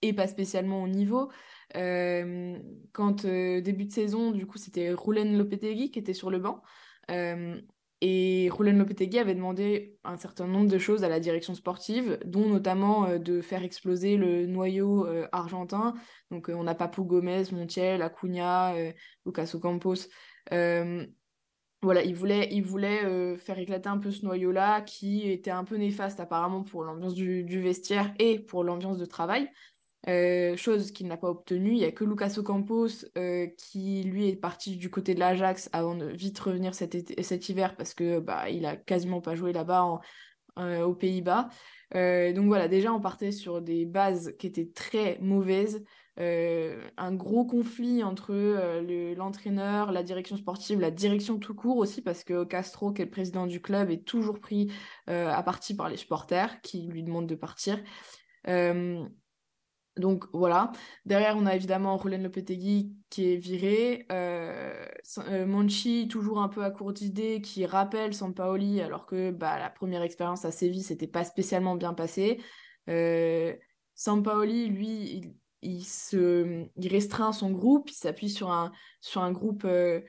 et 0.02 0.12
pas 0.12 0.26
spécialement 0.26 0.82
au 0.82 0.88
niveau. 0.88 1.30
quand 1.72 3.26
début 3.26 3.84
de 3.84 3.92
saison, 3.92 4.30
du 4.30 4.46
coup, 4.46 4.58
c'était 4.58 4.92
Roulen 4.92 5.36
Lopetegui 5.36 5.90
qui 5.90 5.98
était 5.98 6.14
sur 6.14 6.30
le 6.30 6.38
banc. 6.38 6.62
Et 8.00 8.48
Roland 8.50 8.78
Lopetegui 8.78 9.18
avait 9.18 9.34
demandé 9.34 9.98
un 10.04 10.16
certain 10.16 10.46
nombre 10.46 10.70
de 10.70 10.78
choses 10.78 11.02
à 11.02 11.08
la 11.08 11.18
direction 11.18 11.54
sportive, 11.54 12.18
dont 12.24 12.48
notamment 12.48 13.06
euh, 13.06 13.18
de 13.18 13.40
faire 13.40 13.64
exploser 13.64 14.16
le 14.16 14.46
noyau 14.46 15.04
euh, 15.06 15.26
argentin. 15.32 15.94
Donc 16.30 16.48
euh, 16.48 16.54
on 16.54 16.68
a 16.68 16.76
Papou 16.76 17.04
Gomez, 17.04 17.44
Montiel, 17.50 18.02
Acuna, 18.02 18.74
Lucas 19.26 19.50
Ocampos. 19.54 20.08
voilà, 21.80 22.02
il 22.02 22.14
voulait, 22.14 22.48
il 22.52 22.62
voulait 22.62 23.36
faire 23.38 23.58
éclater 23.58 23.88
un 23.88 23.98
peu 23.98 24.10
ce 24.10 24.24
noyau-là 24.24 24.80
qui 24.82 25.30
était 25.30 25.52
un 25.52 25.64
peu 25.64 25.76
néfaste 25.76 26.18
apparemment 26.18 26.64
pour 26.64 26.82
l'ambiance 26.82 27.14
du, 27.14 27.60
vestiaire 27.60 28.12
et 28.18 28.38
pour 28.40 28.64
l'ambiance 28.64 28.98
de 28.98 29.06
travail. 29.06 29.48
Chose 30.06 30.92
qu'il 30.92 31.06
n'a 31.06 31.16
pas 31.16 31.28
obtenue. 31.28 31.72
Il 31.72 31.78
n'y 31.78 31.84
a 31.84 31.92
que 31.92 32.04
Lucas 32.04 32.34
Ocampos 32.38 33.04
qui, 33.56 34.02
lui, 34.04 34.28
est 34.28 34.36
parti 34.36 34.76
du 34.76 34.90
côté 34.90 35.14
de 35.14 35.20
l'Ajax 35.20 35.68
avant 35.72 35.94
de 35.94 36.06
vite 36.06 36.38
revenir 36.38 36.74
cet, 36.74 37.20
cet 37.22 37.48
hiver 37.48 37.76
parce 37.76 37.94
que 37.94 38.18
bah, 38.20 38.48
il 38.48 38.64
a 38.66 38.76
quasiment 38.76 39.20
pas 39.20 39.34
joué 39.34 39.52
là-bas 39.52 40.00
aux 40.56 40.94
Pays-Bas. 40.94 41.48
donc 41.92 42.46
voilà, 42.46 42.68
déjà, 42.68 42.92
on 42.92 43.00
partait 43.00 43.32
sur 43.32 43.60
des 43.60 43.86
bases 43.86 44.34
qui 44.38 44.46
étaient 44.46 44.70
très 44.74 45.18
mauvaises. 45.20 45.84
Euh, 46.20 46.80
un 46.96 47.14
gros 47.14 47.44
conflit 47.44 48.02
entre 48.02 48.32
euh, 48.32 49.14
l'entraîneur, 49.14 49.92
la 49.92 50.02
direction 50.02 50.36
sportive, 50.36 50.80
la 50.80 50.90
direction 50.90 51.38
tout 51.38 51.54
court 51.54 51.76
aussi, 51.76 52.02
parce 52.02 52.24
que 52.24 52.44
Castro, 52.44 52.92
qui 52.92 53.02
est 53.02 53.04
le 53.04 53.10
président 53.10 53.46
du 53.46 53.60
club, 53.62 53.90
est 53.90 54.04
toujours 54.04 54.40
pris 54.40 54.72
euh, 55.08 55.30
à 55.30 55.42
partie 55.44 55.76
par 55.76 55.88
les 55.88 55.96
supporters 55.96 56.60
qui 56.60 56.82
lui 56.82 57.04
demandent 57.04 57.28
de 57.28 57.36
partir. 57.36 57.78
Donc 59.98 60.24
voilà. 60.32 60.72
Derrière, 61.04 61.36
on 61.36 61.46
a 61.46 61.54
évidemment 61.54 61.96
Roland 61.96 62.22
Lopetegui 62.22 62.94
qui 63.10 63.32
est 63.32 63.36
viré. 63.36 64.06
Monchi, 65.46 66.08
toujours 66.08 66.40
un 66.40 66.48
peu 66.48 66.64
à 66.64 66.70
court 66.70 66.92
d'idées, 66.92 67.40
qui 67.40 67.66
rappelle 67.66 68.14
Sampaoli, 68.14 68.80
alors 68.80 69.06
que 69.06 69.30
bah, 69.30 69.58
la 69.58 69.70
première 69.70 70.02
expérience 70.02 70.44
à 70.44 70.50
Séville, 70.50 70.82
c'était 70.82 71.06
pas 71.06 71.24
spécialement 71.24 71.76
bien 71.76 71.94
passé. 71.94 72.40
Sampaoli, 73.98 74.68
lui, 74.68 75.34
il, 75.62 75.84
se, 75.84 76.66
il 76.76 76.88
restreint 76.88 77.32
son 77.32 77.50
groupe, 77.50 77.90
il 77.90 77.94
s'appuie 77.94 78.30
sur 78.30 78.50
un, 78.50 78.72
sur 79.00 79.22
un 79.22 79.32
groupe, 79.32 79.64
euh, 79.64 80.00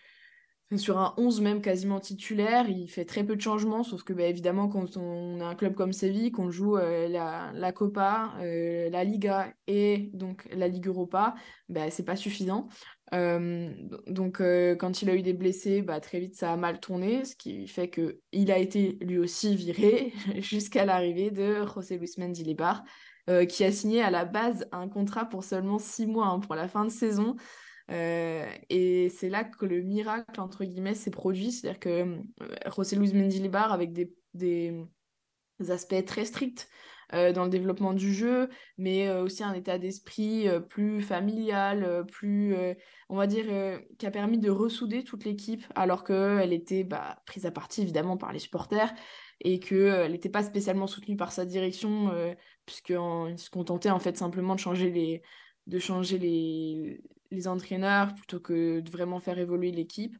sur 0.77 0.99
un 0.99 1.13
11 1.17 1.41
même 1.41 1.61
quasiment 1.61 1.99
titulaire, 1.99 2.69
il 2.69 2.87
fait 2.87 3.05
très 3.05 3.23
peu 3.23 3.35
de 3.35 3.41
changements, 3.41 3.83
sauf 3.83 4.03
que 4.03 4.13
bah, 4.13 4.23
évidemment 4.23 4.67
quand 4.67 4.97
on 4.97 5.41
a 5.41 5.45
un 5.45 5.55
club 5.55 5.73
comme 5.73 5.93
Séville, 5.93 6.31
qu'on 6.31 6.51
joue 6.51 6.77
euh, 6.77 7.07
la, 7.07 7.51
la, 7.53 7.71
Copa, 7.71 8.33
euh, 8.41 8.89
la 8.89 9.03
Liga 9.03 9.51
et 9.67 10.11
donc 10.13 10.47
la 10.51 10.67
Ligue 10.67 10.87
Europa, 10.87 11.35
bah, 11.69 11.89
c'est 11.89 12.05
pas 12.05 12.15
suffisant. 12.15 12.67
donc 13.11 14.41
quand 14.77 15.01
il 15.01 15.09
a 15.09 15.15
eu 15.15 15.23
des 15.23 15.33
blessés, 15.33 15.81
bah, 15.81 15.99
très 15.99 16.19
vite 16.19 16.35
ça 16.35 16.53
a 16.53 16.57
mal 16.57 16.79
tourné, 16.79 17.25
ce 17.25 17.35
qui 17.35 17.67
fait 17.67 17.89
qu'il 17.89 18.51
a 18.51 18.57
été 18.59 18.97
lui 19.01 19.17
aussi 19.17 19.55
viré 19.55 20.13
jusqu'à 20.37 20.85
l'arrivée 20.85 21.31
de 21.31 21.65
José 21.65 21.97
Luis 21.97 22.13
Mendilibar. 22.17 22.83
Euh, 23.29 23.45
qui 23.45 23.63
a 23.63 23.71
signé 23.71 24.01
à 24.01 24.09
la 24.09 24.25
base 24.25 24.67
un 24.71 24.87
contrat 24.87 25.25
pour 25.25 25.43
seulement 25.43 25.77
six 25.77 26.07
mois 26.07 26.27
hein, 26.27 26.39
pour 26.39 26.55
la 26.55 26.67
fin 26.67 26.83
de 26.83 26.89
saison. 26.89 27.35
Euh, 27.89 28.47
et 28.69 29.09
c'est 29.09 29.29
là 29.29 29.43
que 29.43 29.65
le 29.65 29.81
miracle, 29.81 30.39
entre 30.39 30.63
guillemets, 30.63 30.95
s'est 30.95 31.11
produit. 31.11 31.51
C'est-à-dire 31.51 31.79
que 31.79 31.89
euh, 31.89 32.17
José 32.75 32.95
Luis 32.95 33.13
Mendilibar, 33.13 33.71
avec 33.71 33.93
des, 33.93 34.13
des, 34.33 34.85
aspects 35.69 36.05
très 36.05 36.25
stricts 36.25 36.69
dans 37.11 37.43
le 37.43 37.49
développement 37.49 37.93
du 37.93 38.13
jeu, 38.13 38.49
mais 38.77 39.11
aussi 39.11 39.43
un 39.43 39.53
état 39.53 39.79
d'esprit 39.79 40.47
plus 40.69 41.01
familial, 41.01 42.05
plus, 42.05 42.55
on 43.09 43.17
va 43.17 43.25
dire, 43.25 43.45
qui 43.97 44.05
a 44.05 44.11
permis 44.11 44.37
de 44.37 44.51
ressouder 44.51 45.03
toute 45.03 45.25
l'équipe, 45.25 45.63
alors 45.73 46.03
qu'elle 46.03 46.53
était 46.53 46.83
bah, 46.83 47.19
prise 47.25 47.47
à 47.47 47.51
partie, 47.51 47.81
évidemment, 47.81 48.15
par 48.15 48.31
les 48.31 48.37
supporters 48.37 48.93
et 49.41 49.59
qu'elle 49.59 50.11
n'était 50.11 50.29
pas 50.29 50.43
spécialement 50.43 50.85
soutenue 50.85 51.17
par 51.17 51.31
sa 51.31 51.45
direction 51.45 52.11
puisqu'il 52.67 53.39
se 53.39 53.49
contentait 53.49 53.89
en 53.89 53.99
fait 53.99 54.15
simplement 54.15 54.53
de 54.53 54.59
changer 54.59 54.91
les, 54.91 55.23
de 55.65 55.79
changer 55.79 56.19
les, 56.19 57.01
les 57.31 57.47
entraîneurs 57.47 58.13
plutôt 58.15 58.39
que 58.39 58.79
de 58.79 58.89
vraiment 58.89 59.19
faire 59.19 59.37
évoluer 59.37 59.71
l'équipe. 59.71 60.15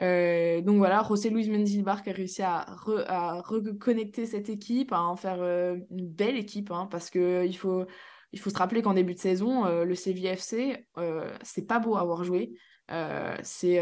Euh, 0.00 0.60
donc 0.62 0.78
voilà, 0.78 1.04
José 1.06 1.30
Luis 1.30 1.48
Mendilbar 1.50 2.02
qui 2.02 2.10
a 2.10 2.12
réussi 2.12 2.42
à, 2.42 2.66
à, 3.06 3.40
reconnecter 3.42 4.26
cette 4.26 4.48
équipe, 4.48 4.92
à 4.92 5.02
en 5.02 5.16
faire 5.16 5.40
euh, 5.40 5.76
une 5.90 6.08
belle 6.08 6.36
équipe, 6.36 6.70
hein, 6.70 6.88
parce 6.90 7.10
qu'il 7.10 7.56
faut, 7.56 7.84
il 8.32 8.40
faut 8.40 8.50
se 8.50 8.58
rappeler 8.58 8.82
qu'en 8.82 8.94
début 8.94 9.14
de 9.14 9.20
saison, 9.20 9.66
euh, 9.66 9.84
le 9.84 9.94
CVFC, 9.94 10.86
c'est 11.42 11.66
pas 11.66 11.78
beau 11.78 11.96
à 11.96 12.00
avoir 12.00 12.24
joué. 12.24 12.52
c'est 13.42 13.80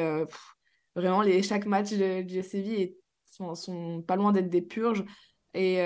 vraiment 0.96 1.22
les, 1.22 1.42
chaque 1.42 1.66
match 1.66 1.92
du 1.92 2.42
Séville 2.42 2.96
sont, 3.24 3.54
sont, 3.54 4.02
pas 4.02 4.16
loin 4.16 4.32
d'être 4.32 4.50
des 4.50 4.62
purges. 4.62 5.04
Et, 5.54 5.80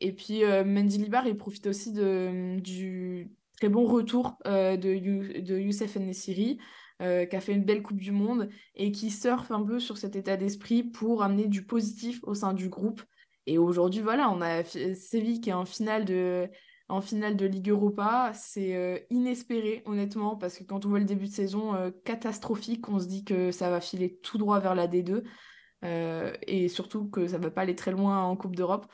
et 0.00 0.12
puis, 0.12 0.44
euh, 0.44 0.64
Mendy 0.64 0.98
Libar, 0.98 1.26
il 1.26 1.36
profite 1.36 1.66
aussi 1.66 1.92
de, 1.92 2.58
du 2.60 3.30
très 3.60 3.68
bon 3.68 3.84
retour 3.86 4.38
euh, 4.46 4.76
de, 4.78 5.58
Youssef 5.58 5.96
Nessiri, 5.96 6.58
euh, 7.02 7.26
qui 7.26 7.36
a 7.36 7.40
fait 7.40 7.52
une 7.52 7.64
belle 7.64 7.82
Coupe 7.82 8.00
du 8.00 8.10
Monde 8.10 8.48
et 8.74 8.90
qui 8.90 9.10
surfe 9.10 9.50
un 9.50 9.62
peu 9.62 9.78
sur 9.78 9.98
cet 9.98 10.16
état 10.16 10.38
d'esprit 10.38 10.82
pour 10.82 11.22
amener 11.22 11.46
du 11.46 11.64
positif 11.64 12.20
au 12.22 12.34
sein 12.34 12.54
du 12.54 12.70
groupe. 12.70 13.02
Et 13.46 13.58
aujourd'hui, 13.58 14.00
voilà, 14.00 14.30
on 14.30 14.40
a 14.40 14.64
Séville 14.64 15.42
qui 15.42 15.50
est 15.50 15.54
en 15.54 15.66
finale 15.66 16.06
de, 16.06 16.48
en 16.88 17.02
finale 17.02 17.36
de 17.36 17.44
Ligue 17.44 17.68
Europa. 17.68 18.32
C'est 18.34 19.06
inespéré, 19.10 19.82
honnêtement, 19.84 20.36
parce 20.36 20.58
que 20.58 20.64
quand 20.64 20.86
on 20.86 20.88
voit 20.88 20.98
le 20.98 21.04
début 21.04 21.26
de 21.26 21.32
saison 21.32 21.92
catastrophique, 22.04 22.88
on 22.88 22.98
se 22.98 23.06
dit 23.06 23.24
que 23.24 23.50
ça 23.50 23.70
va 23.70 23.80
filer 23.80 24.18
tout 24.22 24.38
droit 24.38 24.60
vers 24.60 24.74
la 24.74 24.86
D2. 24.86 25.22
et 25.82 26.68
surtout 26.68 27.08
que 27.08 27.26
ça 27.26 27.38
va 27.38 27.50
pas 27.50 27.62
aller 27.62 27.76
très 27.76 27.90
loin 27.90 28.22
en 28.22 28.36
Coupe 28.36 28.56
d'Europe. 28.56 28.86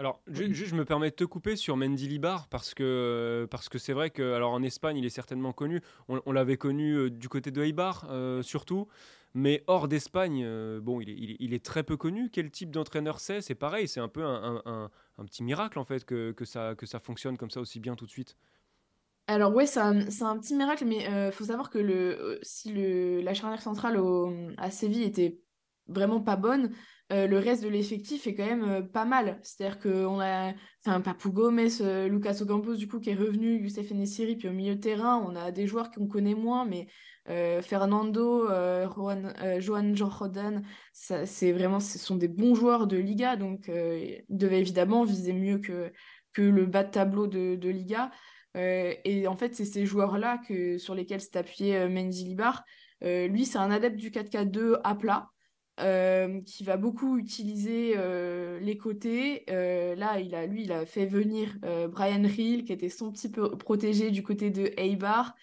Alors, 0.00 0.22
juste, 0.28 0.70
je 0.70 0.74
me 0.74 0.86
permets 0.86 1.10
de 1.10 1.14
te 1.14 1.24
couper 1.24 1.56
sur 1.56 1.76
Mendy 1.76 2.08
Libar 2.08 2.48
parce 2.48 2.72
que 2.72 3.46
parce 3.50 3.68
que 3.68 3.76
c'est 3.76 3.92
vrai 3.92 4.08
que 4.08 4.32
alors 4.32 4.52
en 4.52 4.62
Espagne, 4.62 4.96
il 4.96 5.04
est 5.04 5.10
certainement 5.10 5.52
connu. 5.52 5.82
On, 6.08 6.32
l'avait 6.32 6.56
connu 6.56 6.94
euh, 6.94 7.10
du 7.10 7.28
côté 7.28 7.50
de 7.50 7.62
Eibar 7.62 8.06
euh, 8.08 8.40
surtout, 8.40 8.88
mais 9.34 9.62
hors 9.66 9.88
d'Espagne, 9.88 10.42
euh, 10.42 10.80
bon, 10.80 11.02
il 11.02 11.10
est, 11.10 11.36
il, 11.38 11.52
est, 11.52 11.62
très 11.62 11.82
peu 11.82 11.98
connu. 11.98 12.30
Quel 12.30 12.50
type 12.50 12.70
d'entraîneur 12.70 13.20
c'est? 13.20 13.42
C'est 13.42 13.54
pareil, 13.54 13.88
c'est 13.88 14.00
un 14.00 14.08
peu 14.08 14.24
un, 14.24 14.62
un, 14.64 15.24
petit 15.26 15.42
miracle 15.42 15.78
en 15.78 15.84
fait 15.84 16.06
que, 16.06 16.32
que, 16.32 16.46
ça 16.46 16.74
que 16.74 16.86
ça 16.86 16.98
fonctionne 16.98 17.36
comme 17.36 17.50
ça 17.50 17.60
aussi 17.60 17.78
bien 17.78 17.94
tout 17.94 18.06
de 18.06 18.10
suite. 18.10 18.38
Alors 19.26 19.54
ouais, 19.54 19.66
c'est 19.66 19.80
un, 19.80 19.98
un, 19.98 20.38
petit 20.38 20.54
miracle, 20.54 20.86
mais 20.86 21.04
il 21.26 21.32
faut 21.32 21.44
savoir 21.44 21.68
que 21.68 21.78
le, 21.78 22.38
si 22.40 22.72
le, 22.72 23.20
la 23.20 23.34
charnière 23.34 23.60
centrale 23.60 23.98
au, 23.98 24.32
à 24.56 24.70
Séville 24.70 25.02
était 25.02 25.42
vraiment 25.88 26.22
pas 26.22 26.36
bonne, 26.36 26.70
euh, 27.12 27.26
le 27.26 27.38
reste 27.38 27.64
de 27.64 27.68
l'effectif 27.68 28.26
est 28.26 28.34
quand 28.34 28.46
même 28.46 28.68
euh, 28.68 28.82
pas 28.82 29.04
mal. 29.04 29.40
C'est-à-dire 29.42 29.80
qu'on 29.80 30.20
a 30.20 30.52
enfin, 30.84 31.00
Papou 31.00 31.32
Gomez, 31.32 31.80
euh, 31.80 32.08
Lucas 32.08 32.38
Ocampos, 32.40 32.76
du 32.76 32.86
coup, 32.86 33.00
qui 33.00 33.10
est 33.10 33.14
revenu, 33.14 33.60
Youssef 33.60 33.90
Nessiri, 33.90 34.36
puis 34.36 34.48
au 34.48 34.52
milieu 34.52 34.76
de 34.76 34.80
terrain, 34.80 35.24
on 35.26 35.34
a 35.34 35.50
des 35.50 35.66
joueurs 35.66 35.90
qu'on 35.90 36.06
connaît 36.06 36.34
moins, 36.34 36.64
mais 36.64 36.86
Fernando, 37.62 38.48
Juan, 38.90 39.32
Johan 39.60 39.94
Jordan, 39.94 40.62
c'est 40.92 41.52
vraiment, 41.52 41.78
ce 41.78 41.96
sont 41.96 42.16
des 42.16 42.26
bons 42.26 42.56
joueurs 42.56 42.88
de 42.88 42.96
Liga, 42.96 43.36
donc 43.36 43.68
ils 43.68 44.24
devaient 44.28 44.58
évidemment 44.58 45.04
viser 45.04 45.32
mieux 45.32 45.58
que, 45.58 45.92
que 46.32 46.42
le 46.42 46.66
bas 46.66 46.82
de 46.82 46.90
tableau 46.90 47.28
de, 47.28 47.68
Liga. 47.68 48.10
et 48.56 49.28
en 49.28 49.36
fait, 49.36 49.54
c'est 49.54 49.64
ces 49.64 49.86
joueurs-là 49.86 50.40
sur 50.78 50.96
lesquels 50.96 51.20
s'est 51.20 51.36
appuyé 51.36 51.86
Mendy 51.86 52.24
Libar. 52.24 52.64
lui, 53.00 53.46
c'est 53.46 53.58
un 53.58 53.70
adepte 53.70 53.96
du 53.96 54.10
4-4-2 54.10 54.80
à 54.82 54.96
plat. 54.96 55.30
Euh, 55.80 56.42
qui 56.42 56.62
va 56.62 56.76
beaucoup 56.76 57.16
utiliser 57.16 57.94
euh, 57.96 58.60
les 58.60 58.76
côtés. 58.76 59.44
Euh, 59.48 59.94
là, 59.94 60.20
il 60.20 60.34
a, 60.34 60.46
lui, 60.46 60.64
il 60.64 60.72
a 60.72 60.84
fait 60.84 61.06
venir 61.06 61.56
Brian 61.88 62.24
Hill, 62.24 62.64
qui 62.64 62.72
était 62.72 62.88
son 62.88 63.10
petit 63.10 63.30
peu 63.30 63.56
protégé 63.56 64.10
du 64.10 64.22
côté 64.22 64.50
de 64.50 64.72
Eibar, 64.76 65.34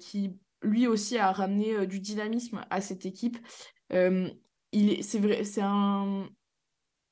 qui 0.00 0.38
lui 0.62 0.86
aussi 0.86 1.18
a 1.18 1.30
ramené 1.32 1.86
du 1.86 2.00
dynamisme 2.00 2.64
à 2.70 2.80
cette 2.80 3.04
équipe. 3.04 3.36
il 3.90 5.04
c'est 5.04 5.18
vrai, 5.18 5.44
c'est 5.44 5.62
un, 5.62 6.28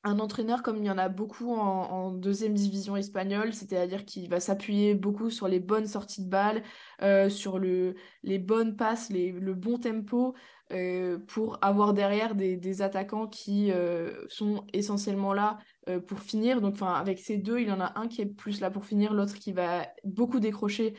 un 0.07 0.21
entraîneur 0.21 0.63
comme 0.63 0.77
il 0.77 0.85
y 0.85 0.91
en 0.91 0.99
a 0.99 1.09
beaucoup 1.09 1.53
en, 1.53 2.13
deuxième 2.13 2.55
division 2.55 2.97
espagnole, 2.97 3.53
c'est-à-dire 3.53 4.05
qu'il 4.05 4.31
va 4.31 4.39
s'appuyer 4.39 4.95
beaucoup 4.95 5.31
sur 5.31 5.49
les 5.49 5.59
bonnes 5.59 5.87
sorties 5.87 6.25
de 6.25 6.31
balles, 6.31 6.63
euh, 7.03 7.29
sur 7.29 7.59
le, 7.59 7.97
les 8.23 8.39
bonnes 8.39 8.77
passes, 8.77 9.11
le 9.11 9.55
bon 9.55 9.79
tempo, 9.79 10.35
euh, 10.73 11.19
pour 11.19 11.59
avoir 11.61 11.93
derrière 11.93 12.37
des, 12.37 12.83
attaquants 12.83 13.27
qui 13.27 13.73
euh, 13.73 14.25
sont 14.29 14.65
essentiellement 14.73 15.35
là 15.35 15.59
pour 16.07 16.21
finir. 16.21 16.61
Donc 16.61 16.77
avec 16.81 17.19
ces 17.19 17.37
deux, 17.37 17.61
il 17.61 17.69
y 17.69 17.73
en 17.73 17.81
a 17.81 17.99
un 17.99 18.09
qui 18.09 18.23
est 18.23 18.27
plus 18.27 18.61
là 18.61 18.71
pour 18.71 18.85
finir, 18.85 19.13
l'autre 19.13 19.35
qui 19.35 19.53
va 19.53 19.89
beaucoup 20.05 20.41
décrocher 20.41 20.95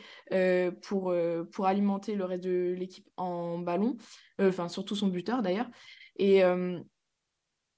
pour, 0.82 1.14
pour 1.52 1.66
alimenter 1.66 2.14
le 2.14 2.24
reste 2.24 2.44
de 2.44 2.74
l'équipe 2.76 3.06
en 3.16 3.58
ballon, 3.58 3.96
enfin 4.40 4.68
surtout 4.68 4.96
son 4.96 5.08
buteur 5.08 5.42
d'ailleurs. 5.42 5.68
Et 6.16 6.42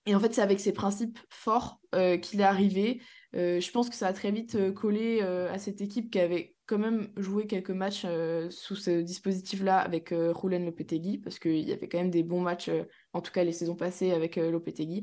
et 0.06 0.14
en 0.14 0.20
fait, 0.20 0.32
c'est 0.32 0.42
avec 0.42 0.60
ces 0.60 0.72
principes 0.72 1.18
forts 1.28 1.80
euh, 1.94 2.16
qu'il 2.16 2.40
est 2.40 2.44
arrivé. 2.44 3.02
Euh, 3.36 3.60
je 3.60 3.70
pense 3.70 3.90
que 3.90 3.94
ça 3.94 4.06
a 4.06 4.12
très 4.12 4.30
vite 4.30 4.54
euh, 4.54 4.72
collé 4.72 5.20
à 5.20 5.58
cette 5.58 5.80
équipe 5.80 6.10
qui 6.10 6.18
avait 6.18 6.56
quand 6.66 6.78
même 6.78 7.12
joué 7.16 7.46
quelques 7.46 7.70
matchs 7.70 8.06
sous 8.50 8.76
ce 8.76 9.00
dispositif-là 9.00 9.78
avec 9.78 10.14
Roulen 10.14 10.64
Lopetegui, 10.64 11.18
parce 11.18 11.40
qu'il 11.40 11.68
y 11.68 11.72
avait 11.72 11.88
quand 11.88 11.98
même 11.98 12.12
des 12.12 12.22
bons 12.22 12.40
matchs, 12.40 12.70
en 13.12 13.20
tout 13.20 13.32
cas 13.32 13.42
les 13.42 13.52
saisons 13.52 13.74
passées 13.74 14.12
avec 14.12 14.36
Lopetegui. 14.36 15.02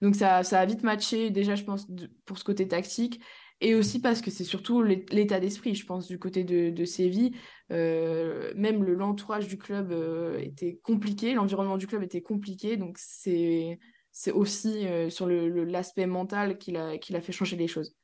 Donc 0.00 0.14
ça, 0.14 0.44
ça 0.44 0.60
a 0.60 0.64
vite 0.64 0.84
matché, 0.84 1.30
déjà, 1.30 1.56
je 1.56 1.64
pense, 1.64 1.88
pour 2.24 2.38
ce 2.38 2.44
côté 2.44 2.68
tactique. 2.68 3.20
Et 3.60 3.74
aussi 3.74 4.00
parce 4.00 4.20
que 4.20 4.30
c'est 4.30 4.44
surtout 4.44 4.80
l'état 4.80 5.40
d'esprit, 5.40 5.74
je 5.74 5.84
pense, 5.84 6.06
du 6.06 6.20
côté 6.20 6.44
de, 6.44 6.70
de 6.70 6.84
Séville. 6.84 7.34
même 7.68 8.84
l'entourage 8.84 9.48
du 9.48 9.58
club 9.58 9.92
était 10.38 10.78
compliqué, 10.84 11.34
l'environnement 11.34 11.78
du 11.78 11.88
club 11.88 12.04
était 12.04 12.22
compliqué. 12.22 12.76
Donc 12.76 12.94
c'est 12.96 13.80
c'est 14.18 14.32
aussi 14.32 14.84
euh, 14.84 15.10
sur 15.10 15.28
l'aspect 15.28 16.06
mental 16.06 16.58
qu'il 16.58 16.76
a, 16.76 16.98
fait 16.98 17.30
changer 17.30 17.54
les 17.54 17.68
choses. 17.68 17.94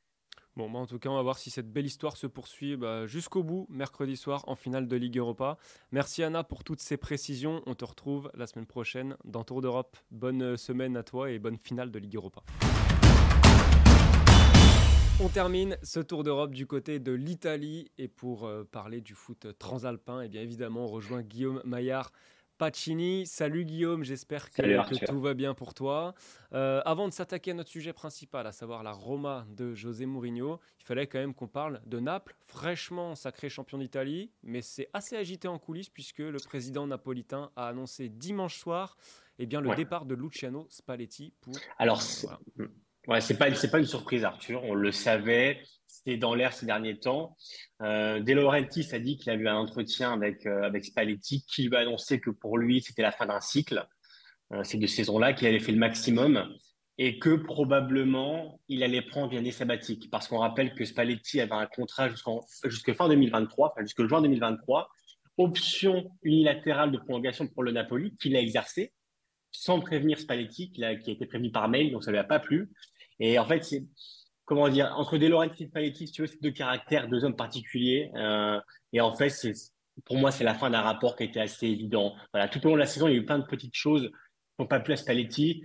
Bon, 0.55 0.71
bah, 0.71 0.79
en 0.79 0.85
tout 0.85 0.97
cas, 0.97 1.09
on 1.09 1.15
va 1.15 1.21
voir 1.21 1.37
si 1.37 1.49
cette 1.49 1.69
belle 1.69 1.85
histoire 1.85 2.15
se 2.15 2.25
poursuit 2.25 2.77
bah, 2.77 3.05
jusqu'au 3.05 3.43
bout, 3.43 3.67
mercredi 3.69 4.15
soir, 4.15 4.45
en 4.47 4.55
finale 4.55 4.87
de 4.87 4.95
Ligue 4.95 5.17
Europa. 5.17 5.57
Merci 5.91 6.23
Anna 6.23 6.45
pour 6.45 6.63
toutes 6.63 6.79
ces 6.79 6.95
précisions. 6.95 7.61
On 7.65 7.75
te 7.75 7.83
retrouve 7.83 8.31
la 8.33 8.47
semaine 8.47 8.65
prochaine 8.65 9.17
dans 9.25 9.43
Tour 9.43 9.61
d'Europe. 9.61 9.97
Bonne 10.09 10.41
euh, 10.41 10.55
semaine 10.55 10.95
à 10.95 11.03
toi 11.03 11.31
et 11.31 11.37
bonne 11.37 11.57
finale 11.57 11.91
de 11.91 11.99
Ligue 11.99 12.15
Europa. 12.15 12.43
On 15.21 15.27
termine 15.27 15.77
ce 15.83 15.99
tour 15.99 16.23
d'Europe 16.23 16.53
du 16.53 16.65
côté 16.65 16.99
de 16.99 17.11
l'Italie 17.11 17.91
et 17.97 18.07
pour 18.07 18.45
euh, 18.45 18.63
parler 18.63 19.01
du 19.01 19.15
foot 19.15 19.47
transalpin, 19.59 20.21
et 20.21 20.27
eh 20.27 20.29
bien 20.29 20.41
évidemment 20.41 20.85
on 20.85 20.87
rejoint 20.87 21.23
Guillaume 21.23 21.61
Maillard 21.65 22.13
Pacini. 22.57 23.25
Salut 23.25 23.65
Guillaume, 23.65 24.03
j'espère 24.03 24.49
que, 24.49 25.05
tout 25.05 25.19
va 25.19 25.33
bien 25.33 25.53
pour 25.53 25.73
toi. 25.73 26.13
Euh, 26.53 26.81
avant 26.85 27.07
de 27.07 27.13
s'attaquer 27.13 27.51
à 27.51 27.53
notre 27.53 27.69
sujet 27.69 27.93
principal, 27.93 28.47
à 28.47 28.51
savoir 28.51 28.83
la 28.83 28.91
Roma 28.91 29.45
de 29.49 29.73
José 29.73 30.05
Mourinho, 30.05 30.59
il 30.79 30.85
fallait 30.85 31.07
quand 31.07 31.19
même 31.19 31.33
qu'on 31.33 31.47
parle 31.47 31.81
de 31.85 31.99
Naples, 31.99 32.35
fraîchement 32.45 33.15
sacré 33.15 33.49
champion 33.49 33.77
d'Italie, 33.77 34.31
mais 34.43 34.61
c'est 34.61 34.89
assez 34.93 35.15
agité 35.15 35.47
en 35.47 35.59
coulisses 35.59 35.89
puisque 35.89 36.19
le 36.19 36.37
président 36.39 36.87
napolitain 36.87 37.51
a 37.55 37.67
annoncé 37.67 38.09
dimanche 38.09 38.57
soir 38.57 38.97
eh 39.37 39.45
bien, 39.45 39.59
le 39.59 39.75
départ 39.75 40.05
de 40.05 40.15
Luciano 40.15 40.65
Spalletti 40.69 41.33
pour... 41.41 41.53
Alors, 41.77 42.01
Ouais, 43.07 43.21
c'est 43.21 43.37
pas 43.37 43.51
pas 43.51 43.79
une 43.79 43.85
surprise, 43.85 44.23
Arthur. 44.23 44.63
On 44.63 44.73
le 44.73 44.91
savait. 44.91 45.61
C'était 45.85 46.17
dans 46.17 46.33
l'air 46.33 46.53
ces 46.53 46.65
derniers 46.65 46.97
temps. 46.99 47.37
Euh, 47.81 48.19
De 48.19 48.33
Laurentiis 48.33 48.87
a 48.93 48.99
dit 48.99 49.17
qu'il 49.17 49.31
a 49.31 49.35
eu 49.35 49.47
un 49.47 49.55
entretien 49.55 50.11
avec 50.11 50.45
euh, 50.45 50.63
avec 50.63 50.85
Spalletti, 50.85 51.45
qui 51.45 51.67
lui 51.67 51.75
a 51.75 51.79
annoncé 51.79 52.19
que 52.19 52.31
pour 52.31 52.57
lui 52.57 52.81
c'était 52.81 53.03
la 53.03 53.11
fin 53.11 53.27
d'un 53.27 53.39
cycle, 53.39 53.85
euh, 54.53 54.63
ces 54.63 54.77
deux 54.77 54.87
saisons-là, 54.87 55.33
qu'il 55.33 55.47
avait 55.47 55.59
fait 55.59 55.71
le 55.71 55.77
maximum 55.77 56.51
et 56.97 57.19
que 57.19 57.35
probablement 57.35 58.59
il 58.69 58.81
allait 58.81 59.01
prendre 59.01 59.33
une 59.33 59.39
année 59.39 59.51
sabbatique. 59.51 60.09
Parce 60.09 60.27
qu'on 60.27 60.39
rappelle 60.39 60.73
que 60.73 60.85
Spalletti 60.85 61.41
avait 61.41 61.53
un 61.53 61.67
contrat 61.67 62.09
jusqu'en 62.09 62.41
fin 62.95 63.09
2023, 63.09 63.71
enfin 63.71 63.81
jusqu'au 63.81 64.07
juin 64.07 64.21
2023, 64.21 64.89
option 65.37 66.09
unilatérale 66.23 66.91
de 66.91 66.97
prolongation 66.97 67.47
pour 67.47 67.63
le 67.63 67.71
Napoli 67.71 68.15
qu'il 68.17 68.35
a 68.35 68.39
exercé 68.39 68.93
sans 69.51 69.79
prévenir 69.79 70.19
Spalletti, 70.19 70.71
qui 70.71 70.83
a, 70.83 70.95
qui 70.95 71.09
a 71.09 71.13
été 71.13 71.25
prévenu 71.25 71.51
par 71.51 71.69
mail, 71.69 71.91
donc 71.91 72.03
ça 72.03 72.11
lui 72.11 72.17
a 72.17 72.23
pas 72.23 72.39
plu. 72.39 72.69
Et 73.19 73.39
en 73.39 73.45
fait, 73.45 73.63
c'est 73.63 73.83
comment 74.45 74.69
dire 74.69 74.93
entre 74.95 75.17
De 75.17 75.27
et 75.27 75.65
Spalletti, 75.67 76.07
si 76.07 76.13
tu 76.13 76.21
veux, 76.21 76.27
c'est 76.27 76.41
deux 76.41 76.51
caractères, 76.51 77.07
deux 77.07 77.23
hommes 77.23 77.35
particuliers. 77.35 78.11
Euh, 78.15 78.59
et 78.93 79.01
en 79.01 79.13
fait, 79.15 79.31
pour 80.05 80.17
moi, 80.17 80.31
c'est 80.31 80.43
la 80.43 80.53
fin 80.53 80.69
d'un 80.69 80.81
rapport 80.81 81.15
qui 81.15 81.23
a 81.23 81.25
été 81.25 81.39
assez 81.39 81.67
évident. 81.67 82.15
Voilà, 82.33 82.47
tout 82.47 82.59
au 82.65 82.69
long 82.69 82.75
de 82.75 82.79
la 82.79 82.85
saison, 82.85 83.07
il 83.07 83.11
y 83.11 83.15
a 83.15 83.19
eu 83.19 83.25
plein 83.25 83.39
de 83.39 83.45
petites 83.45 83.75
choses 83.75 84.11
qui 84.57 84.67
pas 84.67 84.79
plu 84.79 84.93
à 84.93 84.97
Spalletti, 84.97 85.63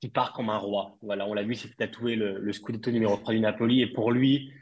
qui 0.00 0.08
part 0.08 0.32
comme 0.32 0.50
un 0.50 0.58
roi. 0.58 0.96
Voilà, 1.02 1.26
on 1.26 1.34
l'a 1.34 1.42
vu, 1.42 1.54
c'est 1.54 1.76
tatoué 1.76 2.16
le, 2.16 2.38
le 2.38 2.52
Scudetto 2.52 2.90
numéro 2.90 3.16
3 3.16 3.34
du 3.34 3.40
Napoli. 3.40 3.82
Et 3.82 3.86
pour 3.86 4.10
lui, 4.10 4.52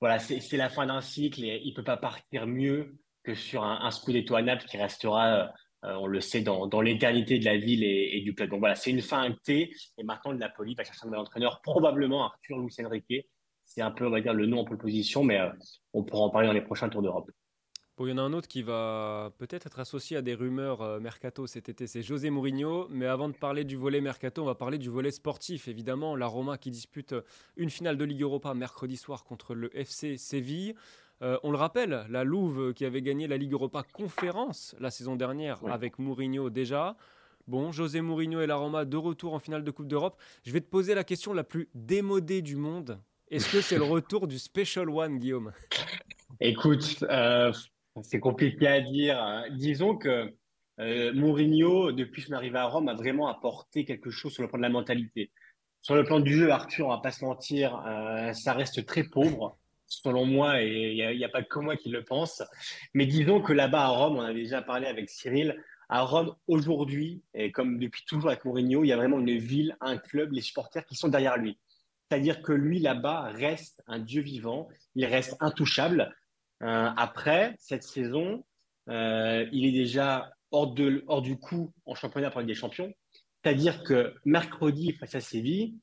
voilà, 0.00 0.18
c'est 0.18 0.56
la 0.56 0.70
fin 0.70 0.86
d'un 0.86 1.00
cycle 1.00 1.44
et 1.44 1.60
il 1.64 1.74
peut 1.74 1.84
pas 1.84 1.98
partir 1.98 2.46
mieux 2.46 2.96
que 3.22 3.34
sur 3.34 3.64
un, 3.64 3.80
un 3.82 3.90
Scudetto 3.90 4.34
à 4.34 4.42
Naples 4.42 4.64
qui 4.66 4.78
restera 4.78 5.52
euh, 5.84 5.94
on 5.94 6.06
le 6.06 6.20
sait 6.20 6.42
dans, 6.42 6.80
l'éternité 6.80 7.38
de 7.38 7.44
la 7.44 7.56
ville 7.56 7.82
et, 7.84 8.20
du 8.20 8.34
club. 8.34 8.50
Donc 8.50 8.60
voilà, 8.60 8.74
c'est 8.74 8.90
une 8.90 9.00
fin 9.00 9.22
actée. 9.22 9.74
Et 9.98 10.02
maintenant, 10.02 10.32
le 10.32 10.38
Napoli 10.38 10.74
va 10.74 10.84
chercher 10.84 11.00
un 11.04 11.06
nouvel 11.06 11.20
entraîneur, 11.20 11.60
probablement 11.62 12.24
Arthur 12.24 12.58
Luis 12.58 12.74
Enrique. 12.84 13.26
C'est 13.64 13.82
un 13.82 13.90
peu, 13.90 14.06
on 14.06 14.10
va 14.10 14.20
dire, 14.20 14.34
le 14.34 14.46
nom 14.46 14.60
en 14.60 14.64
pole 14.64 14.78
position, 14.78 15.22
mais 15.24 15.38
euh, 15.38 15.48
on 15.92 16.02
pourra 16.02 16.24
en 16.24 16.30
parler 16.30 16.48
dans 16.48 16.52
les 16.52 16.60
prochains 16.60 16.88
Tours 16.88 17.02
d'Europe. 17.02 17.30
Il 18.02 18.08
y 18.08 18.12
en 18.12 18.18
a 18.18 18.22
un 18.22 18.32
autre 18.32 18.48
qui 18.48 18.62
va 18.62 19.30
peut-être 19.36 19.66
être 19.66 19.78
associé 19.78 20.16
à 20.16 20.22
des 20.22 20.34
rumeurs 20.34 20.80
euh, 20.80 21.00
mercato 21.00 21.46
cet 21.46 21.68
été, 21.68 21.86
c'est 21.86 22.02
José 22.02 22.30
Mourinho. 22.30 22.88
Mais 22.88 23.06
avant 23.06 23.28
de 23.28 23.34
parler 23.34 23.64
du 23.64 23.76
volet 23.76 24.00
mercato, 24.00 24.42
on 24.42 24.46
va 24.46 24.54
parler 24.54 24.78
du 24.78 24.88
volet 24.88 25.10
sportif. 25.10 25.68
Évidemment, 25.68 26.16
la 26.16 26.26
Roma 26.26 26.56
qui 26.56 26.70
dispute 26.70 27.14
une 27.56 27.68
finale 27.68 27.98
de 27.98 28.04
Ligue 28.04 28.22
Europa 28.22 28.54
mercredi 28.54 28.96
soir 28.96 29.24
contre 29.24 29.54
le 29.54 29.74
FC 29.76 30.16
Séville. 30.16 30.74
Euh, 31.22 31.38
on 31.42 31.50
le 31.50 31.58
rappelle, 31.58 32.06
la 32.08 32.24
Louve 32.24 32.72
qui 32.72 32.84
avait 32.84 33.02
gagné 33.02 33.26
la 33.26 33.36
Ligue 33.36 33.52
Europa 33.52 33.82
Conférence 33.92 34.74
la 34.80 34.90
saison 34.90 35.16
dernière 35.16 35.60
avec 35.66 35.98
Mourinho 35.98 36.48
déjà. 36.48 36.96
Bon, 37.46 37.72
José 37.72 38.00
Mourinho 38.00 38.40
et 38.40 38.46
la 38.46 38.56
Roma 38.56 38.84
de 38.86 38.96
retour 38.96 39.34
en 39.34 39.38
finale 39.38 39.62
de 39.62 39.70
Coupe 39.70 39.88
d'Europe. 39.88 40.18
Je 40.44 40.52
vais 40.52 40.60
te 40.60 40.68
poser 40.70 40.94
la 40.94 41.04
question 41.04 41.34
la 41.34 41.44
plus 41.44 41.68
démodée 41.74 42.40
du 42.40 42.56
monde. 42.56 42.98
Est-ce 43.30 43.52
que 43.52 43.60
c'est 43.60 43.76
le 43.76 43.84
retour 43.96 44.28
du 44.28 44.38
Special 44.38 44.88
One, 44.88 45.18
Guillaume? 45.18 45.52
Écoute, 46.40 47.04
euh, 47.10 47.52
c'est 48.02 48.20
compliqué 48.20 48.66
à 48.66 48.80
dire. 48.80 49.44
Disons 49.50 49.96
que 49.96 50.32
euh, 50.78 51.12
Mourinho, 51.12 51.92
depuis 51.92 52.22
son 52.22 52.32
arrivée 52.32 52.58
à 52.58 52.66
Rome, 52.66 52.88
a 52.88 52.94
vraiment 52.94 53.28
apporté 53.28 53.84
quelque 53.84 54.10
chose 54.10 54.32
sur 54.32 54.42
le 54.42 54.48
plan 54.48 54.58
de 54.58 54.62
la 54.62 54.70
mentalité. 54.70 55.30
Sur 55.82 55.96
le 55.96 56.04
plan 56.04 56.20
du 56.20 56.34
jeu, 56.34 56.50
Arthur, 56.50 56.86
on 56.86 56.90
va 56.90 56.98
pas 56.98 57.10
se 57.10 57.24
mentir, 57.24 57.82
ça 58.34 58.52
reste 58.52 58.84
très 58.84 59.04
pauvre 59.04 59.58
selon 59.90 60.24
moi, 60.24 60.62
et 60.62 60.92
il 60.92 61.16
n'y 61.16 61.24
a, 61.24 61.28
pas 61.28 61.42
que 61.42 61.58
moi 61.58 61.76
qui 61.76 61.90
le 61.90 62.04
pense. 62.04 62.42
Mais 62.94 63.06
disons 63.06 63.42
que 63.42 63.52
là-bas 63.52 63.82
à 63.82 63.88
Rome, 63.88 64.16
on 64.16 64.22
avait 64.22 64.42
déjà 64.42 64.62
parlé 64.62 64.86
avec 64.86 65.10
Cyril, 65.10 65.62
à 65.88 66.02
Rome 66.02 66.34
aujourd'hui, 66.46 67.22
et 67.34 67.50
comme 67.50 67.78
depuis 67.78 68.04
toujours 68.06 68.30
avec 68.30 68.44
Mourinho, 68.44 68.84
il 68.84 68.88
y 68.88 68.92
a 68.92 68.96
vraiment 68.96 69.18
une 69.18 69.36
ville, 69.36 69.76
un 69.80 69.98
club, 69.98 70.32
les 70.32 70.40
supporters 70.40 70.86
qui 70.86 70.94
sont 70.94 71.08
derrière 71.08 71.36
lui. 71.36 71.58
C'est-à-dire 72.08 72.42
que 72.42 72.52
lui, 72.52 72.78
là-bas, 72.78 73.32
reste 73.34 73.82
un 73.88 73.98
dieu 73.98 74.22
vivant, 74.22 74.68
il 74.94 75.04
reste 75.04 75.36
intouchable. 75.40 76.14
Euh, 76.62 76.90
après 76.96 77.56
cette 77.58 77.82
saison, 77.82 78.44
euh, 78.88 79.46
il 79.52 79.66
est 79.66 79.72
déjà 79.72 80.32
hors, 80.52 80.72
de, 80.72 81.04
hors 81.08 81.22
du 81.22 81.38
coup 81.38 81.72
en 81.86 81.94
championnat 81.94 82.30
pour 82.30 82.42
des 82.42 82.54
champions. 82.54 82.92
C'est-à-dire 83.42 83.82
que 83.82 84.14
mercredi, 84.24 84.92
face 84.92 85.14
à 85.14 85.20
Séville, 85.20 85.74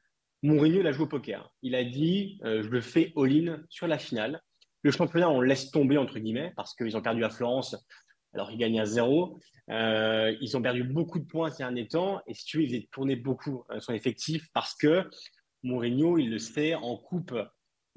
Mourinho, 0.47 0.79
il 0.79 0.87
a 0.87 0.93
joué 0.93 1.03
au 1.03 1.07
poker. 1.07 1.51
Il 1.61 1.75
a 1.75 1.83
dit 1.83 2.39
euh, 2.45 2.63
Je 2.63 2.69
le 2.69 2.79
fais 2.79 3.11
all-in 3.17 3.59
sur 3.69 3.85
la 3.85 3.97
finale. 3.97 4.41
Le 4.81 4.91
championnat, 4.91 5.29
on 5.29 5.41
laisse 5.41 5.71
tomber, 5.71 5.97
entre 5.97 6.19
guillemets, 6.19 6.53
parce 6.55 6.73
qu'ils 6.73 6.95
ont 6.95 7.01
perdu 7.01 7.25
à 7.25 7.29
Florence, 7.29 7.75
alors 8.33 8.49
ils 8.51 8.57
gagnent 8.57 8.79
à 8.79 8.85
zéro. 8.85 9.39
Euh, 9.69 10.33
ils 10.39 10.55
ont 10.55 10.61
perdu 10.61 10.83
beaucoup 10.83 11.19
de 11.19 11.25
points 11.25 11.51
ces 11.51 11.63
derniers 11.63 11.89
temps. 11.89 12.21
Et 12.27 12.33
si 12.33 12.45
tu 12.45 12.57
veux, 12.57 12.63
ils 12.63 12.69
faisaient 12.69 12.87
tourner 12.91 13.17
beaucoup 13.17 13.65
euh, 13.71 13.81
son 13.81 13.91
effectif 13.93 14.47
parce 14.53 14.73
que 14.75 15.09
Mourinho, 15.63 16.17
il 16.17 16.29
le 16.29 16.37
sait, 16.37 16.75
en 16.75 16.95
coupe, 16.95 17.33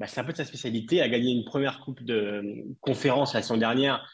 bah, 0.00 0.08
c'est 0.08 0.20
un 0.20 0.24
peu 0.24 0.32
de 0.32 0.38
sa 0.38 0.44
spécialité. 0.44 1.00
a 1.02 1.08
gagné 1.08 1.30
une 1.30 1.44
première 1.44 1.78
coupe 1.80 2.02
de 2.02 2.64
conférence 2.80 3.34
la 3.34 3.42
saison 3.42 3.58
dernière 3.58 4.04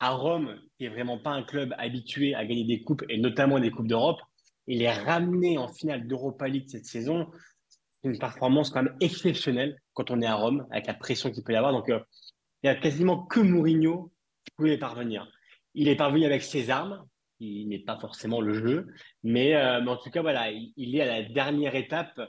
à 0.00 0.10
Rome, 0.10 0.60
qui 0.76 0.84
est 0.84 0.90
vraiment 0.90 1.16
pas 1.16 1.30
un 1.30 1.42
club 1.42 1.74
habitué 1.78 2.34
à 2.34 2.44
gagner 2.44 2.64
des 2.64 2.82
coupes 2.82 3.04
et 3.08 3.16
notamment 3.16 3.58
des 3.58 3.70
coupes 3.70 3.88
d'Europe. 3.88 4.20
Il 4.66 4.82
est 4.82 4.92
ramené 4.92 5.56
en 5.56 5.68
finale 5.68 6.06
d'Europa 6.06 6.46
League 6.46 6.68
cette 6.68 6.84
saison 6.84 7.28
une 8.10 8.18
performance 8.18 8.70
quand 8.70 8.82
même 8.82 8.96
exceptionnelle 9.00 9.80
quand 9.94 10.10
on 10.10 10.20
est 10.20 10.26
à 10.26 10.34
Rome, 10.34 10.66
avec 10.70 10.86
la 10.86 10.94
pression 10.94 11.30
qu'il 11.30 11.42
peut 11.42 11.52
y 11.52 11.56
avoir. 11.56 11.72
Donc, 11.72 11.88
euh, 11.88 12.00
il 12.62 12.70
n'y 12.70 12.76
a 12.76 12.80
quasiment 12.80 13.24
que 13.26 13.40
Mourinho 13.40 14.12
qui 14.44 14.52
pouvait 14.56 14.78
parvenir. 14.78 15.30
Il 15.74 15.88
est 15.88 15.96
parvenu 15.96 16.24
avec 16.24 16.42
ses 16.42 16.70
armes, 16.70 17.06
il 17.40 17.68
n'est 17.68 17.80
pas 17.80 17.98
forcément 17.98 18.40
le 18.40 18.54
jeu, 18.54 18.86
mais, 19.22 19.54
euh, 19.54 19.84
en 19.84 19.96
tout 19.96 20.10
cas, 20.10 20.22
voilà, 20.22 20.50
il, 20.50 20.96
est 20.96 21.02
à 21.02 21.06
la 21.06 21.22
dernière 21.22 21.74
étape 21.74 22.20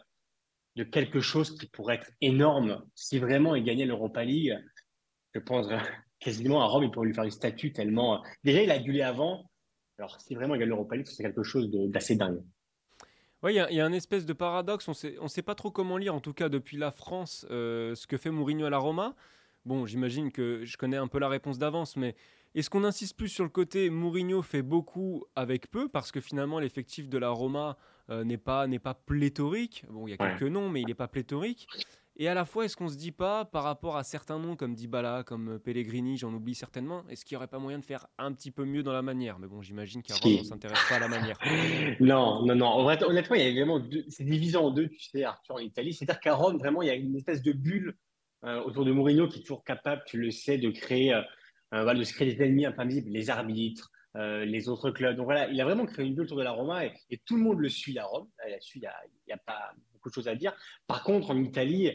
de 0.75 0.84
quelque 0.84 1.19
chose 1.19 1.57
qui 1.57 1.67
pourrait 1.67 1.95
être 1.95 2.11
énorme. 2.21 2.84
Si 2.93 3.19
vraiment 3.19 3.55
il 3.55 3.63
gagnait 3.63 3.86
l'Europa 3.86 4.23
League, 4.23 4.57
je 5.34 5.39
pense 5.39 5.67
euh, 5.71 5.78
quasiment 6.19 6.61
à 6.61 6.65
Rome, 6.65 6.84
il 6.84 6.91
pourrait 6.91 7.07
lui 7.07 7.13
faire 7.13 7.23
une 7.23 7.32
statue 7.32 7.71
tellement. 7.71 8.23
Déjà, 8.43 8.61
il 8.61 8.71
a 8.71 8.80
gueulé 8.80 9.01
avant. 9.01 9.49
Alors, 9.97 10.19
si 10.21 10.36
vraiment 10.36 10.55
il 10.55 10.59
gagne 10.59 10.69
l'Europa 10.69 10.95
League, 10.95 11.07
c'est 11.07 11.23
quelque 11.23 11.43
chose 11.43 11.69
d'assez 11.71 12.15
dingue. 12.15 12.41
Oui, 13.43 13.53
il 13.69 13.75
y, 13.75 13.79
a 13.79 13.85
un 13.85 13.93
espèce 13.93 14.25
de 14.25 14.33
paradoxe. 14.33 14.88
On 14.88 14.93
sait, 14.93 15.15
ne 15.21 15.27
sait 15.27 15.43
pas 15.43 15.53
trop 15.53 15.69
comment 15.69 15.97
lire, 15.97 16.15
en 16.15 16.19
tout 16.19 16.33
cas 16.33 16.49
depuis 16.49 16.77
la 16.77 16.91
France, 16.91 17.45
euh, 17.51 17.93
ce 17.93 18.07
que 18.07 18.17
fait 18.17 18.31
Mourinho 18.31 18.65
à 18.65 18.69
la 18.69 18.79
Roma. 18.79 19.15
Bon, 19.65 19.85
j'imagine 19.85 20.31
que 20.31 20.65
je 20.65 20.77
connais 20.77 20.97
un 20.97 21.07
peu 21.07 21.19
la 21.19 21.29
réponse 21.29 21.59
d'avance, 21.59 21.97
mais 21.97 22.15
est-ce 22.55 22.69
qu'on 22.69 22.83
insiste 22.83 23.15
plus 23.15 23.29
sur 23.29 23.43
le 23.43 23.49
côté 23.49 23.89
Mourinho 23.91 24.41
fait 24.41 24.63
beaucoup 24.63 25.25
avec 25.35 25.69
peu 25.69 25.88
parce 25.88 26.11
que 26.11 26.19
finalement 26.19 26.57
l'effectif 26.59 27.09
de 27.09 27.17
la 27.19 27.29
Roma 27.29 27.77
euh, 28.09 28.23
n'est 28.23 28.38
pas 28.38 28.65
n'est 28.65 28.79
pas 28.79 28.95
pléthorique? 28.95 29.85
Bon, 29.89 30.07
il 30.07 30.11
y 30.11 30.13
a 30.13 30.17
quelques 30.17 30.51
noms, 30.51 30.69
mais 30.69 30.81
il 30.81 30.88
n'est 30.88 30.95
pas 30.95 31.07
pléthorique. 31.07 31.67
Et 32.20 32.28
à 32.28 32.34
la 32.34 32.45
fois, 32.45 32.65
est-ce 32.65 32.76
qu'on 32.76 32.89
se 32.89 32.97
dit 32.97 33.11
pas, 33.11 33.45
par 33.45 33.63
rapport 33.63 33.95
à 33.95 34.03
certains 34.03 34.39
noms 34.39 34.55
comme 34.55 34.74
Dybala, 34.74 35.24
comme 35.24 35.53
euh, 35.53 35.59
Pellegrini, 35.59 36.18
j'en 36.18 36.34
oublie 36.34 36.55
certainement, 36.55 37.07
est-ce 37.09 37.24
qu'il 37.24 37.36
n'y 37.36 37.38
aurait 37.38 37.47
pas 37.47 37.59
moyen 37.59 37.78
de 37.78 37.86
faire 37.86 38.07
un 38.18 38.34
petit 38.34 38.49
peu 38.49 38.65
mieux 38.65 38.82
dans 38.82 38.91
la 38.91 39.03
manière? 39.03 39.38
Mais 39.38 39.45
bon, 39.45 39.61
j'imagine 39.61 40.01
qu'à 40.01 40.15
Rome, 40.15 40.38
on 40.39 40.43
s'intéresse 40.43 40.80
pas 40.89 40.95
à 40.95 40.99
la 40.99 41.09
manière. 41.09 41.38
non, 41.99 42.43
non, 42.43 42.55
non. 42.55 42.76
Honnêtement, 42.80 43.36
il 43.36 43.43
y 43.43 43.47
a 43.47 43.51
vraiment 43.63 43.80
c'est 44.09 44.24
divisé 44.24 44.57
en 44.57 44.72
deux, 44.72 44.89
tu 44.89 44.99
sais, 44.99 45.24
Arthur, 45.26 45.55
en 45.55 45.59
Italie. 45.59 45.93
C'est-à-dire 45.93 46.20
qu'à 46.20 46.34
Rome, 46.34 46.57
vraiment, 46.57 46.82
il 46.82 46.88
y 46.88 46.91
a 46.91 46.95
une 46.95 47.15
espèce 47.15 47.43
de 47.43 47.51
bulle 47.51 47.95
euh, 48.45 48.63
autour 48.63 48.84
de 48.84 48.91
Mourinho 48.91 49.28
qui 49.28 49.39
est 49.39 49.43
toujours 49.43 49.63
capable, 49.63 50.01
tu 50.07 50.18
le 50.18 50.32
sais, 50.32 50.57
de 50.57 50.72
créer, 50.72 51.13
euh, 51.13 51.93
de 51.93 52.03
se 52.03 52.13
créer 52.13 52.34
des 52.34 52.43
ennemis 52.43 52.65
invisibles, 52.65 53.11
les 53.11 53.30
arbitres, 53.30 53.91
les 54.15 54.68
autres 54.68 54.89
clubs. 54.89 55.15
Donc 55.15 55.26
voilà, 55.26 55.47
il 55.49 55.61
a 55.61 55.65
vraiment 55.65 55.86
créé 55.86 56.03
une 56.03 56.15
bulle 56.15 56.24
autour 56.24 56.38
de 56.38 56.43
la 56.43 56.49
Roma 56.49 56.84
et, 56.84 57.22
tout 57.28 57.38
le 57.38 57.43
monde 57.43 57.59
le 57.59 57.70
suit 57.70 57.99
à 57.99 58.05
Rome. 58.05 58.28
Là-dessus, 58.49 58.80
il 58.80 58.82
n'y 58.82 58.88
a, 58.88 59.36
a, 59.36 59.38
pas 59.38 59.74
beaucoup 60.08 60.20
de 60.20 60.24
choses 60.24 60.28
à 60.28 60.36
dire. 60.36 60.53
Par 60.88 61.03
contre, 61.03 61.32
en 61.32 61.38
Italie, 61.38 61.91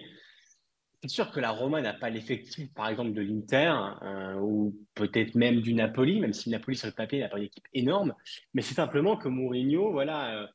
c'est 1.02 1.08
sûr 1.08 1.32
que 1.32 1.40
la 1.40 1.50
Roma 1.50 1.80
n'a 1.80 1.94
pas 1.94 2.10
l'effectif, 2.10 2.72
par 2.74 2.88
exemple, 2.88 3.12
de 3.12 3.22
l'Inter 3.22 3.74
euh, 4.02 4.34
ou 4.34 4.76
peut-être 4.94 5.34
même 5.34 5.60
du 5.60 5.74
Napoli, 5.74 6.20
même 6.20 6.32
si 6.32 6.48
le 6.48 6.56
Napoli 6.56 6.76
sur 6.76 6.86
le 6.86 6.92
papier 6.92 7.18
n'a 7.18 7.28
pas 7.28 7.38
une 7.38 7.44
équipe 7.44 7.66
énorme. 7.74 8.14
Mais 8.54 8.62
c'est 8.62 8.74
simplement 8.74 9.16
que 9.16 9.26
Mourinho, 9.26 9.90
voilà, 9.90 10.42
euh, 10.42 10.46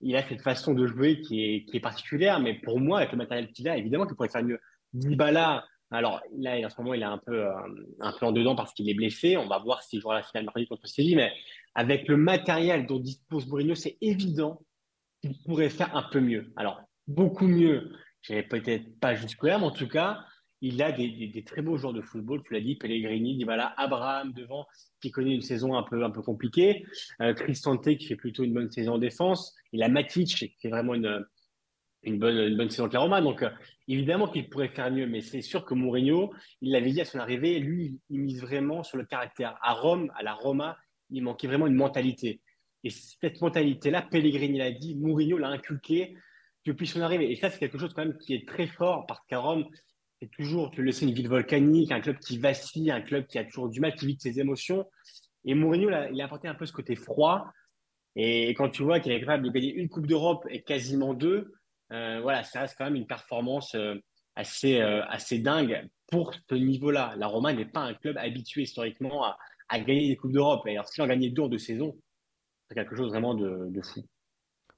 il 0.00 0.16
a 0.16 0.28
cette 0.28 0.42
façon 0.42 0.74
de 0.74 0.84
jouer 0.88 1.20
qui 1.20 1.64
est, 1.72 1.80
particulière. 1.80 2.40
Mais 2.40 2.54
pour 2.54 2.80
moi, 2.80 2.98
avec 2.98 3.12
le 3.12 3.18
matériel 3.18 3.52
qu'il 3.52 3.68
a, 3.68 3.76
évidemment 3.76 4.04
qu'il 4.04 4.16
pourrait 4.16 4.28
faire 4.28 4.42
mieux. 4.42 4.58
Dybala, 4.94 5.64
alors 5.92 6.20
là, 6.36 6.56
en 6.66 6.70
ce 6.70 6.80
moment, 6.80 6.94
il 6.94 7.02
est 7.02 7.04
un 7.04 7.18
peu, 7.18 7.46
euh, 7.46 7.52
un 8.00 8.12
peu 8.18 8.26
en 8.26 8.32
dedans 8.32 8.56
parce 8.56 8.74
qu'il 8.74 8.90
est 8.90 8.94
blessé. 8.94 9.36
On 9.36 9.46
va 9.46 9.60
voir 9.60 9.84
s'il 9.84 10.00
jouera 10.00 10.16
la 10.16 10.22
finale 10.24 10.42
mercredi 10.42 10.66
contre 10.66 10.88
Séville. 10.88 11.14
Mais 11.14 11.32
avec 11.76 12.08
le 12.08 12.16
matériel 12.16 12.86
dont 12.86 12.98
dispose 12.98 13.46
Mourinho, 13.46 13.76
c'est 13.76 13.96
évident 14.00 14.60
qu'il 15.20 15.38
pourrait 15.44 15.70
faire 15.70 15.96
un 15.96 16.02
peu 16.02 16.18
mieux. 16.18 16.52
Alors, 16.56 16.80
beaucoup 17.06 17.46
mieux, 17.46 17.92
je 18.22 18.40
peut-être 18.42 18.98
pas 19.00 19.14
jusque-là, 19.14 19.58
mais 19.58 19.64
en 19.64 19.70
tout 19.70 19.88
cas, 19.88 20.24
il 20.60 20.82
a 20.82 20.92
des, 20.92 21.44
très 21.46 21.60
beaux 21.60 21.76
joueurs 21.76 21.92
de 21.92 22.00
football. 22.00 22.42
Tu 22.42 22.54
l'as 22.54 22.60
dit, 22.60 22.76
Pellegrini, 22.76 23.44
Abraham 23.76 24.32
devant, 24.32 24.66
qui 25.02 25.10
connaît 25.10 25.34
une 25.34 25.42
saison 25.42 25.76
un 25.76 25.82
peu, 25.82 26.02
un 26.02 26.10
peu 26.10 26.22
compliquée. 26.22 26.86
Euh, 27.20 27.34
Cristante 27.34 27.96
qui 27.98 28.06
fait 28.06 28.16
plutôt 28.16 28.44
une 28.44 28.54
bonne 28.54 28.70
saison 28.70 28.94
en 28.94 28.98
défense. 28.98 29.54
Il 29.72 29.82
a 29.82 29.88
Matic 29.88 30.34
qui 30.34 30.56
fait 30.62 30.70
vraiment 30.70 30.94
une, 30.94 31.22
une, 32.02 32.18
bonne, 32.18 32.38
une 32.38 32.56
bonne 32.56 32.70
saison 32.70 32.84
avec 32.84 32.94
la 32.94 33.00
Roma. 33.00 33.20
Donc, 33.20 33.42
euh, 33.42 33.50
évidemment 33.88 34.26
qu'il 34.26 34.48
pourrait 34.48 34.68
faire 34.68 34.90
mieux, 34.90 35.06
mais 35.06 35.20
c'est 35.20 35.42
sûr 35.42 35.66
que 35.66 35.74
Mourinho, 35.74 36.32
il 36.62 36.72
l'avait 36.72 36.92
dit 36.92 37.02
à 37.02 37.04
son 37.04 37.18
arrivée, 37.18 37.58
lui, 37.58 38.00
il 38.08 38.20
mise 38.20 38.40
vraiment 38.40 38.82
sur 38.82 38.96
le 38.96 39.04
caractère. 39.04 39.58
À 39.60 39.74
Rome, 39.74 40.10
à 40.16 40.22
la 40.22 40.32
Roma, 40.32 40.78
il 41.10 41.22
manquait 41.22 41.46
vraiment 41.46 41.66
une 41.66 41.74
mentalité. 41.74 42.40
Et 42.84 42.90
cette 42.90 43.40
mentalité-là, 43.42 44.00
Pellegrini 44.00 44.58
l'a 44.58 44.70
dit, 44.70 44.94
Mourinho 44.94 45.36
l'a 45.36 45.48
inculqué 45.48 46.16
depuis 46.64 46.86
son 46.86 47.00
arrivée. 47.00 47.30
Et 47.30 47.36
ça, 47.36 47.50
c'est 47.50 47.58
quelque 47.58 47.78
chose 47.78 47.92
quand 47.94 48.04
même 48.04 48.18
qui 48.18 48.34
est 48.34 48.46
très 48.48 48.66
fort 48.66 49.06
parce 49.06 49.20
qu'à 49.26 49.38
Rome, 49.38 49.66
c'est 50.20 50.30
toujours, 50.30 50.70
tu 50.70 50.82
le 50.82 50.92
sais, 50.92 51.04
une 51.06 51.12
ville 51.12 51.28
volcanique, 51.28 51.92
un 51.92 52.00
club 52.00 52.18
qui 52.18 52.38
vacille, 52.38 52.90
un 52.90 53.02
club 53.02 53.26
qui 53.26 53.38
a 53.38 53.44
toujours 53.44 53.68
du 53.68 53.80
mal, 53.80 53.94
qui 53.94 54.06
vit 54.06 54.16
ses 54.18 54.40
émotions. 54.40 54.86
Et 55.44 55.54
Mourinho, 55.54 55.90
il 56.12 56.20
a 56.20 56.24
apporté 56.24 56.48
un 56.48 56.54
peu 56.54 56.66
ce 56.66 56.72
côté 56.72 56.96
froid. 56.96 57.52
Et 58.16 58.50
quand 58.50 58.70
tu 58.70 58.82
vois 58.82 59.00
qu'il 59.00 59.12
est 59.12 59.20
capable 59.20 59.44
de 59.44 59.50
gagner 59.50 59.74
une 59.74 59.88
Coupe 59.88 60.06
d'Europe 60.06 60.46
et 60.48 60.62
quasiment 60.62 61.14
deux, 61.14 61.52
euh, 61.92 62.20
voilà, 62.22 62.44
ça 62.44 62.60
reste 62.60 62.76
quand 62.78 62.84
même 62.84 62.94
une 62.94 63.06
performance 63.06 63.74
euh, 63.74 63.96
assez, 64.36 64.80
euh, 64.80 65.04
assez 65.06 65.38
dingue 65.38 65.86
pour 66.10 66.32
ce 66.48 66.54
niveau-là. 66.54 67.14
La 67.18 67.26
Roma 67.26 67.52
n'est 67.52 67.66
pas 67.66 67.80
un 67.80 67.94
club 67.94 68.16
habitué 68.16 68.62
historiquement 68.62 69.24
à, 69.24 69.38
à 69.68 69.80
gagner 69.80 70.08
des 70.08 70.16
Coupes 70.16 70.32
d'Europe. 70.32 70.66
Et 70.66 70.72
alors, 70.72 70.88
si 70.88 71.00
on 71.00 71.06
gagné 71.06 71.30
deux 71.30 71.48
de 71.48 71.58
saison, 71.58 71.96
c'est 72.68 72.74
quelque 72.74 72.96
chose 72.96 73.10
vraiment 73.10 73.34
de, 73.34 73.66
de 73.68 73.82
fou. 73.82 74.04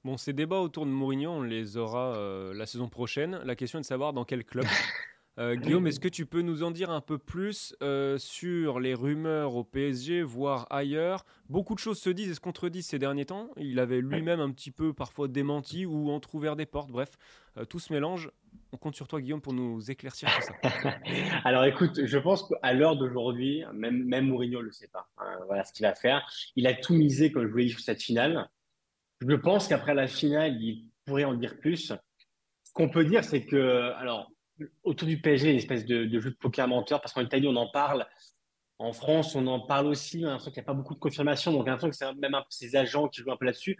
Bon, 0.03 0.17
ces 0.17 0.33
débats 0.33 0.59
autour 0.59 0.85
de 0.85 0.91
Mourinho, 0.91 1.31
on 1.31 1.41
les 1.41 1.77
aura 1.77 2.17
la 2.53 2.65
saison 2.65 2.87
prochaine. 2.87 3.41
La 3.43 3.55
question 3.55 3.79
est 3.79 3.81
de 3.81 3.87
savoir 3.87 4.13
dans 4.13 4.25
quel 4.25 4.43
club. 4.45 4.65
Euh, 5.39 5.55
Guillaume, 5.55 5.85
est-ce 5.85 5.99
que 5.99 6.07
tu 6.07 6.25
peux 6.25 6.41
nous 6.41 6.63
en 6.63 6.71
dire 6.71 6.89
un 6.89 7.01
peu 7.01 7.19
plus 7.19 7.75
euh, 7.83 8.17
sur 8.17 8.79
les 8.79 8.95
rumeurs 8.95 9.55
au 9.55 9.63
PSG, 9.63 10.23
voire 10.23 10.65
ailleurs? 10.71 11.25
Beaucoup 11.47 11.75
de 11.75 11.79
choses 11.79 11.99
se 11.99 12.09
disent 12.09 12.31
et 12.31 12.33
se 12.33 12.39
contredisent 12.39 12.87
ces 12.87 12.97
derniers 12.97 13.25
temps. 13.25 13.49
Il 13.57 13.79
avait 13.79 14.01
lui-même 14.01 14.39
un 14.39 14.51
petit 14.51 14.71
peu 14.71 14.93
parfois 14.93 15.27
démenti 15.27 15.85
ou 15.85 16.09
entrouvert 16.09 16.55
des 16.55 16.65
portes. 16.65 16.89
Bref, 16.89 17.17
euh, 17.57 17.65
tout 17.65 17.77
se 17.77 17.93
mélange. 17.93 18.31
On 18.73 18.77
compte 18.77 18.95
sur 18.95 19.07
toi, 19.07 19.21
Guillaume, 19.21 19.41
pour 19.41 19.53
nous 19.53 19.91
éclaircir 19.91 20.27
tout 20.33 20.41
ça. 20.41 20.95
Alors 21.45 21.65
écoute, 21.65 22.03
je 22.03 22.17
pense 22.17 22.49
qu'à 22.49 22.73
l'heure 22.73 22.95
d'aujourd'hui, 22.95 23.63
même, 23.73 24.05
même 24.05 24.25
Mourinho 24.25 24.59
ne 24.59 24.65
le 24.65 24.71
sait 24.71 24.87
pas. 24.87 25.07
Hein, 25.19 25.37
voilà 25.45 25.63
ce 25.63 25.71
qu'il 25.71 25.85
va 25.85 25.93
faire. 25.93 26.27
Il 26.55 26.65
a 26.65 26.73
tout 26.73 26.95
misé, 26.95 27.31
comme 27.31 27.45
je 27.45 27.51
vous 27.51 27.57
l'ai 27.57 27.65
dit, 27.65 27.71
sur 27.71 27.79
cette 27.79 28.01
finale. 28.01 28.49
Je 29.21 29.35
pense 29.35 29.67
qu'après 29.67 29.93
la 29.93 30.07
finale, 30.07 30.61
il 30.61 30.85
pourrait 31.05 31.23
en 31.23 31.33
dire 31.33 31.57
plus. 31.59 31.93
Ce 32.63 32.73
qu'on 32.73 32.89
peut 32.89 33.05
dire, 33.05 33.23
c'est 33.23 33.45
que, 33.45 33.91
alors, 33.97 34.31
autour 34.83 35.07
du 35.07 35.19
PSG, 35.19 35.51
une 35.51 35.57
espèce 35.57 35.85
de, 35.85 36.07
jeu 36.19 36.31
de 36.31 36.35
poker 36.35 36.67
menteur, 36.67 37.01
parce 37.01 37.13
qu'en 37.13 37.21
Italie, 37.21 37.47
on 37.47 37.55
en 37.55 37.69
parle. 37.69 38.05
En 38.79 38.93
France, 38.93 39.35
on 39.35 39.47
en 39.47 39.61
parle 39.61 39.87
aussi. 39.87 40.21
On 40.23 40.27
a 40.27 40.31
l'impression 40.31 40.51
qu'il 40.51 40.61
n'y 40.61 40.65
a 40.65 40.67
pas 40.67 40.73
beaucoup 40.73 40.93
de 40.93 40.99
confirmation. 40.99 41.51
Donc, 41.51 41.63
on 41.63 41.65
a 41.65 41.69
l'impression 41.71 41.89
que 41.89 41.95
c'est 41.95 42.21
même 42.21 42.35
un 42.35 42.41
peu 42.41 42.47
ces 42.49 42.75
agents 42.75 43.07
qui 43.07 43.21
jouent 43.21 43.31
un 43.31 43.37
peu 43.37 43.45
là-dessus. 43.45 43.77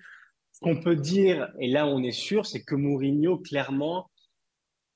Ce 0.53 0.59
qu'on 0.59 0.81
peut 0.81 0.95
dire, 0.95 1.51
et 1.59 1.69
là, 1.69 1.85
on 1.85 2.01
est 2.01 2.11
sûr, 2.11 2.47
c'est 2.47 2.63
que 2.63 2.73
Mourinho, 2.73 3.37
clairement, 3.37 4.09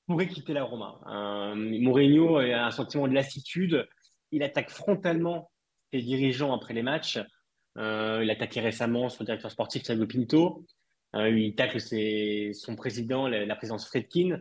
pourrait 0.08 0.28
quitter 0.28 0.54
la 0.54 0.64
Roma. 0.64 1.00
Euh, 1.08 1.56
Mourinho 1.56 2.38
a 2.38 2.66
un 2.66 2.72
sentiment 2.72 3.08
de 3.08 3.14
lassitude. 3.14 3.88
Il 4.32 4.42
attaque 4.42 4.72
frontalement 4.72 5.52
ses 5.94 6.02
dirigeants 6.02 6.56
après 6.56 6.74
les 6.74 6.82
matchs. 6.82 7.20
Euh, 7.78 8.20
il 8.24 8.30
a 8.30 8.34
attaqué 8.34 8.60
récemment 8.60 9.10
son 9.10 9.24
directeur 9.24 9.52
sportif, 9.52 9.84
Thiago 9.84 10.06
Pinto. 10.06 10.66
Euh, 11.16 11.30
il 11.30 11.56
tacle 11.56 11.80
son 11.80 12.76
président, 12.76 13.28
la, 13.28 13.46
la 13.46 13.56
présidence 13.56 13.88
Fredkin. 13.88 14.40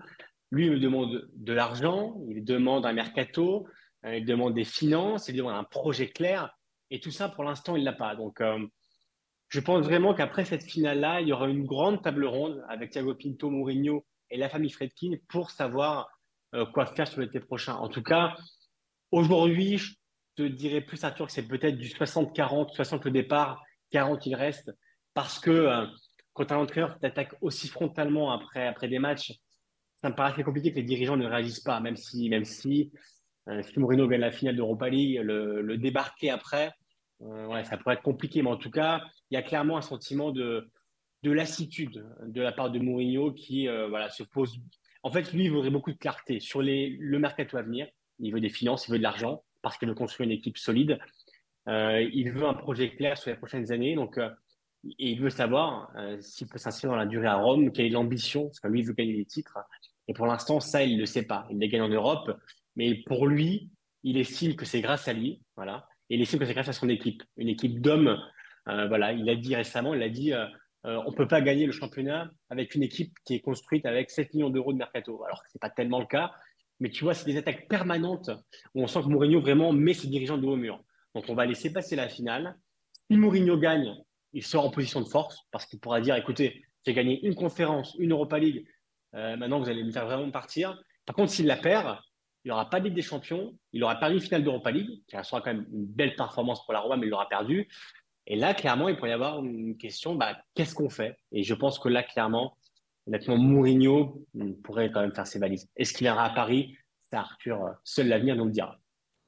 Lui, 0.50 0.66
il 0.66 0.72
me 0.72 0.80
demande 0.80 1.28
de 1.34 1.52
l'argent, 1.52 2.16
il 2.28 2.44
demande 2.44 2.86
un 2.86 2.92
mercato, 2.92 3.68
euh, 4.04 4.16
il 4.16 4.24
demande 4.24 4.54
des 4.54 4.64
finances, 4.64 5.28
il 5.28 5.36
demande 5.36 5.54
un 5.54 5.64
projet 5.64 6.08
clair. 6.08 6.56
Et 6.90 6.98
tout 6.98 7.12
ça, 7.12 7.28
pour 7.28 7.44
l'instant, 7.44 7.76
il 7.76 7.80
ne 7.80 7.84
l'a 7.84 7.92
pas. 7.92 8.16
Donc, 8.16 8.42
je 9.48 9.60
pense 9.60 9.84
vraiment 9.84 10.12
qu'après 10.12 10.44
cette 10.44 10.64
finale-là, 10.64 11.20
il 11.20 11.28
y 11.28 11.32
aura 11.32 11.48
une 11.48 11.64
grande 11.64 12.02
table 12.02 12.24
ronde 12.26 12.64
avec 12.68 12.90
Thiago 12.90 13.14
Pinto, 13.14 13.48
Mourinho 13.48 14.04
et 14.28 14.36
la 14.36 14.48
famille 14.48 14.70
Fredkin 14.70 15.12
pour 15.28 15.52
savoir 15.52 16.08
quoi 16.72 16.86
faire 16.86 17.06
sur 17.06 17.20
l'été 17.20 17.38
prochain. 17.38 17.74
En 17.74 17.88
tout 17.88 18.02
cas, 18.02 18.34
aujourd'hui, 19.12 19.78
je 19.78 19.94
te 20.48 20.52
dirais 20.52 20.80
plus, 20.80 21.02
Arthur, 21.04 21.26
que 21.26 21.32
c'est 21.32 21.46
peut-être 21.46 21.76
du 21.76 21.88
60-40, 21.88 22.74
60 22.74 23.04
le 23.04 23.10
départ, 23.10 23.62
40 23.90 24.26
il 24.26 24.34
reste. 24.34 24.72
Parce 25.14 25.38
que 25.38 25.86
quand 26.32 26.52
un 26.52 26.58
entraîneur 26.58 26.98
t'attaque 26.98 27.34
aussi 27.40 27.68
frontalement 27.68 28.32
après, 28.32 28.66
après 28.66 28.88
des 28.88 28.98
matchs, 28.98 29.32
ça 30.00 30.08
me 30.08 30.14
paraît 30.14 30.32
très 30.32 30.42
compliqué 30.42 30.70
que 30.70 30.76
les 30.76 30.82
dirigeants 30.82 31.16
ne 31.16 31.26
réagissent 31.26 31.60
pas, 31.60 31.80
même 31.80 31.96
si, 31.96 32.28
même 32.30 32.44
si, 32.44 32.90
euh, 33.48 33.62
si 33.62 33.78
Mourinho 33.78 34.08
gagne 34.08 34.20
la 34.20 34.30
finale 34.30 34.56
d'Europa 34.56 34.88
League, 34.88 35.20
le, 35.22 35.76
débarquer 35.76 36.30
après, 36.30 36.72
euh, 37.22 37.64
ça 37.64 37.76
pourrait 37.76 37.96
être 37.96 38.02
compliqué. 38.02 38.42
Mais 38.42 38.50
en 38.50 38.56
tout 38.56 38.70
cas, 38.70 39.02
il 39.30 39.34
y 39.34 39.36
a 39.36 39.42
clairement 39.42 39.76
un 39.76 39.82
sentiment 39.82 40.30
de, 40.30 40.70
de 41.22 41.30
lassitude 41.30 42.06
de 42.22 42.40
la 42.40 42.52
part 42.52 42.70
de 42.70 42.78
Mourinho 42.78 43.32
qui 43.32 43.68
euh, 43.68 43.88
voilà, 43.88 44.08
se 44.08 44.22
pose. 44.22 44.58
En 45.02 45.10
fait, 45.10 45.32
lui, 45.32 45.44
il 45.44 45.50
voudrait 45.50 45.70
beaucoup 45.70 45.92
de 45.92 45.98
clarté 45.98 46.40
sur 46.40 46.62
les, 46.62 46.96
le 46.98 47.18
mercato 47.18 47.58
à 47.58 47.62
venir. 47.62 47.86
Il 48.20 48.32
veut 48.32 48.40
des 48.40 48.50
finances, 48.50 48.88
il 48.88 48.92
veut 48.92 48.98
de 48.98 49.02
l'argent 49.02 49.42
parce 49.62 49.78
qu'il 49.78 49.88
veut 49.88 49.94
construire 49.94 50.28
une 50.28 50.36
équipe 50.36 50.58
solide. 50.58 50.98
Euh, 51.68 52.08
il 52.12 52.30
veut 52.32 52.46
un 52.46 52.54
projet 52.54 52.90
clair 52.90 53.16
sur 53.18 53.30
les 53.30 53.36
prochaines 53.36 53.72
années. 53.72 53.94
Donc, 53.94 54.18
euh, 54.18 54.30
et 54.84 55.10
il 55.10 55.20
veut 55.20 55.30
savoir 55.30 55.92
s'il 56.20 56.46
peut 56.46 56.56
s'inscrire 56.56 56.90
dans 56.90 56.96
la 56.96 57.04
durée 57.04 57.26
à 57.26 57.36
Rome, 57.36 57.70
quelle 57.70 57.84
est 57.84 57.90
l'ambition, 57.90 58.46
parce 58.46 58.60
que 58.60 58.68
lui, 58.68 58.80
il 58.80 58.86
veut 58.86 58.94
gagner 58.94 59.14
des 59.14 59.26
titres. 59.26 59.58
Et 60.08 60.14
pour 60.14 60.26
l'instant, 60.26 60.58
ça, 60.58 60.82
il 60.82 60.94
ne 60.94 61.00
le 61.00 61.06
sait 61.06 61.24
pas. 61.24 61.46
Il 61.50 61.58
les 61.58 61.68
gagne 61.68 61.82
en 61.82 61.88
Europe, 61.88 62.30
mais 62.76 62.94
pour 63.06 63.26
lui, 63.26 63.70
il 64.02 64.16
estime 64.16 64.56
que 64.56 64.64
c'est 64.64 64.80
grâce 64.80 65.08
à 65.08 65.12
lui, 65.12 65.42
voilà. 65.56 65.86
Et 66.08 66.16
il 66.16 66.22
estime 66.22 66.38
que 66.38 66.46
c'est 66.46 66.54
grâce 66.54 66.68
à 66.68 66.72
son 66.72 66.88
équipe, 66.88 67.22
une 67.36 67.48
équipe 67.48 67.80
d'hommes. 67.80 68.18
Euh, 68.68 68.88
voilà, 68.88 69.12
il 69.12 69.28
a 69.28 69.36
dit 69.36 69.54
récemment, 69.54 69.94
il 69.94 70.02
a 70.02 70.08
dit, 70.08 70.32
euh, 70.32 70.46
euh, 70.86 71.00
on 71.06 71.12
peut 71.12 71.28
pas 71.28 71.40
gagner 71.40 71.66
le 71.66 71.72
championnat 71.72 72.30
avec 72.48 72.74
une 72.74 72.82
équipe 72.82 73.12
qui 73.24 73.34
est 73.34 73.40
construite 73.40 73.86
avec 73.86 74.10
7 74.10 74.34
millions 74.34 74.50
d'euros 74.50 74.72
de 74.72 74.78
mercato. 74.78 75.22
Alors 75.24 75.42
que 75.42 75.48
c'est 75.50 75.60
pas 75.60 75.70
tellement 75.70 76.00
le 76.00 76.06
cas, 76.06 76.32
mais 76.80 76.90
tu 76.90 77.04
vois, 77.04 77.14
c'est 77.14 77.26
des 77.26 77.36
attaques 77.36 77.68
permanentes 77.68 78.30
où 78.74 78.82
on 78.82 78.86
sent 78.86 79.02
que 79.02 79.08
Mourinho 79.08 79.40
vraiment 79.40 79.72
met 79.72 79.94
ses 79.94 80.08
dirigeants 80.08 80.38
de 80.38 80.46
haut 80.46 80.56
mur. 80.56 80.82
Donc 81.14 81.24
on 81.28 81.34
va 81.34 81.46
laisser 81.46 81.72
passer 81.72 81.94
la 81.94 82.08
finale. 82.08 82.56
Si 83.10 83.16
Mourinho 83.16 83.58
gagne, 83.58 83.94
il 84.32 84.42
sera 84.42 84.62
en 84.64 84.70
position 84.70 85.00
de 85.00 85.08
force 85.08 85.38
parce 85.50 85.66
qu'il 85.66 85.78
pourra 85.78 86.00
dire, 86.00 86.16
écoutez, 86.16 86.64
j'ai 86.86 86.94
gagné 86.94 87.24
une 87.26 87.34
conférence, 87.34 87.94
une 87.98 88.12
Europa 88.12 88.38
League, 88.38 88.66
euh, 89.14 89.36
maintenant, 89.36 89.58
vous 89.58 89.68
allez 89.68 89.84
me 89.84 89.90
faire 89.90 90.06
vraiment 90.06 90.30
partir. 90.30 90.80
Par 91.04 91.16
contre, 91.16 91.32
s'il 91.32 91.46
la 91.46 91.56
perd, 91.56 91.98
il 92.44 92.48
n'aura 92.48 92.70
pas 92.70 92.80
de 92.80 92.86
Ligue 92.86 92.94
des 92.94 93.02
Champions, 93.02 93.54
il 93.72 93.84
aura 93.84 93.96
perdu 93.96 94.16
une 94.16 94.20
finale 94.20 94.44
d'Europa 94.44 94.70
League, 94.70 95.02
qui 95.06 95.16
sera 95.24 95.40
quand 95.40 95.52
même 95.52 95.66
une 95.72 95.86
belle 95.86 96.14
performance 96.16 96.64
pour 96.64 96.72
la 96.72 96.80
Roma, 96.80 96.96
mais 96.96 97.06
il 97.06 97.10
l'aura 97.10 97.28
perdu. 97.28 97.68
Et 98.26 98.36
là, 98.36 98.54
clairement, 98.54 98.88
il 98.88 98.96
pourrait 98.96 99.10
y 99.10 99.14
avoir 99.14 99.44
une 99.44 99.76
question, 99.76 100.14
bah, 100.14 100.38
qu'est-ce 100.54 100.74
qu'on 100.74 100.88
fait? 100.88 101.16
Et 101.32 101.42
je 101.42 101.54
pense 101.54 101.78
que 101.78 101.88
là, 101.88 102.02
clairement, 102.02 102.56
honnêtement, 103.10 103.36
Mourinho 103.36 104.24
pourrait 104.62 104.90
quand 104.90 105.00
même 105.00 105.14
faire 105.14 105.26
ses 105.26 105.38
valises. 105.38 105.68
Est-ce 105.76 105.92
qu'il 105.92 106.06
ira 106.06 106.24
à 106.24 106.30
Paris? 106.30 106.76
C'est 107.10 107.16
Arthur, 107.16 107.64
euh, 107.64 107.70
seul 107.82 108.08
l'avenir 108.08 108.36
nous 108.36 108.44
le 108.44 108.52
dira. 108.52 108.78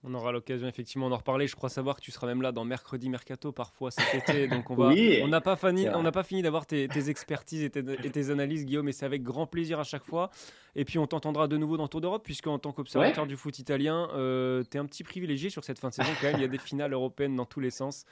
On 0.04 0.14
aura 0.14 0.32
l'occasion 0.32 0.66
effectivement 0.66 1.08
d'en 1.08 1.16
reparler. 1.16 1.46
Je 1.46 1.54
crois 1.54 1.68
savoir 1.68 1.96
que 1.96 2.00
tu 2.00 2.10
seras 2.10 2.26
même 2.26 2.42
là 2.42 2.50
dans 2.50 2.64
mercredi 2.64 3.08
mercato 3.08 3.52
parfois 3.52 3.92
cet 3.92 4.14
été. 4.14 4.48
Donc 4.48 4.68
on 4.70 4.74
va. 4.74 4.92
on 5.22 5.28
n'a 5.28 5.40
pas 5.40 5.54
fini. 5.54 5.88
On 5.90 6.02
n'a 6.02 6.10
pas 6.10 6.24
fini 6.24 6.42
d'avoir 6.42 6.66
tes, 6.66 6.88
expertises 7.08 7.62
et 7.62 7.70
tes, 7.70 8.30
analyses, 8.30 8.64
Guillaume. 8.64 8.88
Et 8.88 8.92
c'est 8.92 9.06
avec 9.06 9.22
grand 9.22 9.46
plaisir 9.46 9.78
à 9.78 9.84
chaque 9.84 10.04
fois. 10.04 10.30
Et 10.74 10.84
puis 10.84 10.98
on 10.98 11.06
t'entendra 11.06 11.46
de 11.46 11.56
nouveau 11.56 11.76
dans 11.76 11.86
Tour 11.86 12.00
d'Europe, 12.00 12.24
puisque 12.24 12.48
en 12.48 12.58
tant 12.58 12.72
qu'observateur 12.72 13.28
du 13.28 13.36
foot 13.36 13.56
italien, 13.60 14.08
euh, 14.14 14.64
tu 14.68 14.76
es 14.76 14.80
un 14.80 14.86
petit 14.86 15.04
privilégié 15.04 15.50
sur 15.50 15.62
cette 15.62 15.78
fin 15.78 15.90
de 15.90 15.94
saison 15.94 16.10
quand 16.20 16.26
même. 16.26 16.36
Il 16.36 16.42
y 16.42 16.46
a 16.46 16.48
des 16.48 16.58
finales 16.58 16.92
européennes 16.92 17.36
dans 17.36 17.46
tous 17.46 17.60
les 17.60 17.70
sens. 17.70 18.04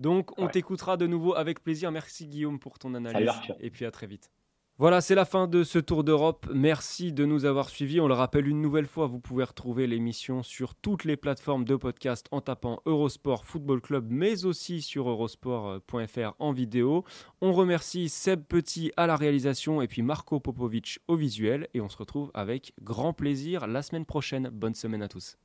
Donc 0.00 0.36
on 0.38 0.48
t'écoutera 0.48 0.96
de 0.96 1.06
nouveau 1.06 1.36
avec 1.36 1.62
plaisir. 1.62 1.92
Merci 1.92 2.26
Guillaume 2.26 2.58
pour 2.58 2.80
ton 2.80 2.94
analyse. 2.94 3.30
et 3.60 3.70
puis 3.70 3.84
à 3.84 3.92
très 3.92 4.08
vite. 4.08 4.30
Voilà, 4.78 5.00
c'est 5.00 5.14
la 5.14 5.24
fin 5.24 5.46
de 5.46 5.64
ce 5.64 5.78
tour 5.78 6.04
d'Europe. 6.04 6.46
Merci 6.52 7.10
de 7.10 7.24
nous 7.24 7.46
avoir 7.46 7.70
suivis. 7.70 7.98
On 7.98 8.08
le 8.08 8.14
rappelle 8.14 8.46
une 8.46 8.60
nouvelle 8.60 8.86
fois, 8.86 9.06
vous 9.06 9.20
pouvez 9.20 9.44
retrouver 9.44 9.86
l'émission 9.86 10.42
sur 10.42 10.74
toutes 10.74 11.04
les 11.04 11.16
plateformes 11.16 11.64
de 11.64 11.76
podcast 11.76 12.26
en 12.30 12.42
tapant 12.42 12.82
Eurosport 12.84 13.46
Football 13.46 13.80
Club, 13.80 14.08
mais 14.10 14.44
aussi 14.44 14.82
sur 14.82 15.08
eurosport.fr 15.08 16.34
en 16.38 16.52
vidéo. 16.52 17.04
On 17.40 17.54
remercie 17.54 18.10
Seb 18.10 18.44
Petit 18.44 18.92
à 18.98 19.06
la 19.06 19.16
réalisation 19.16 19.80
et 19.80 19.88
puis 19.88 20.02
Marco 20.02 20.40
Popovic 20.40 20.98
au 21.08 21.16
visuel. 21.16 21.68
Et 21.72 21.80
on 21.80 21.88
se 21.88 21.96
retrouve 21.96 22.30
avec 22.34 22.74
grand 22.82 23.14
plaisir 23.14 23.66
la 23.66 23.80
semaine 23.80 24.04
prochaine. 24.04 24.50
Bonne 24.52 24.74
semaine 24.74 25.00
à 25.00 25.08
tous. 25.08 25.38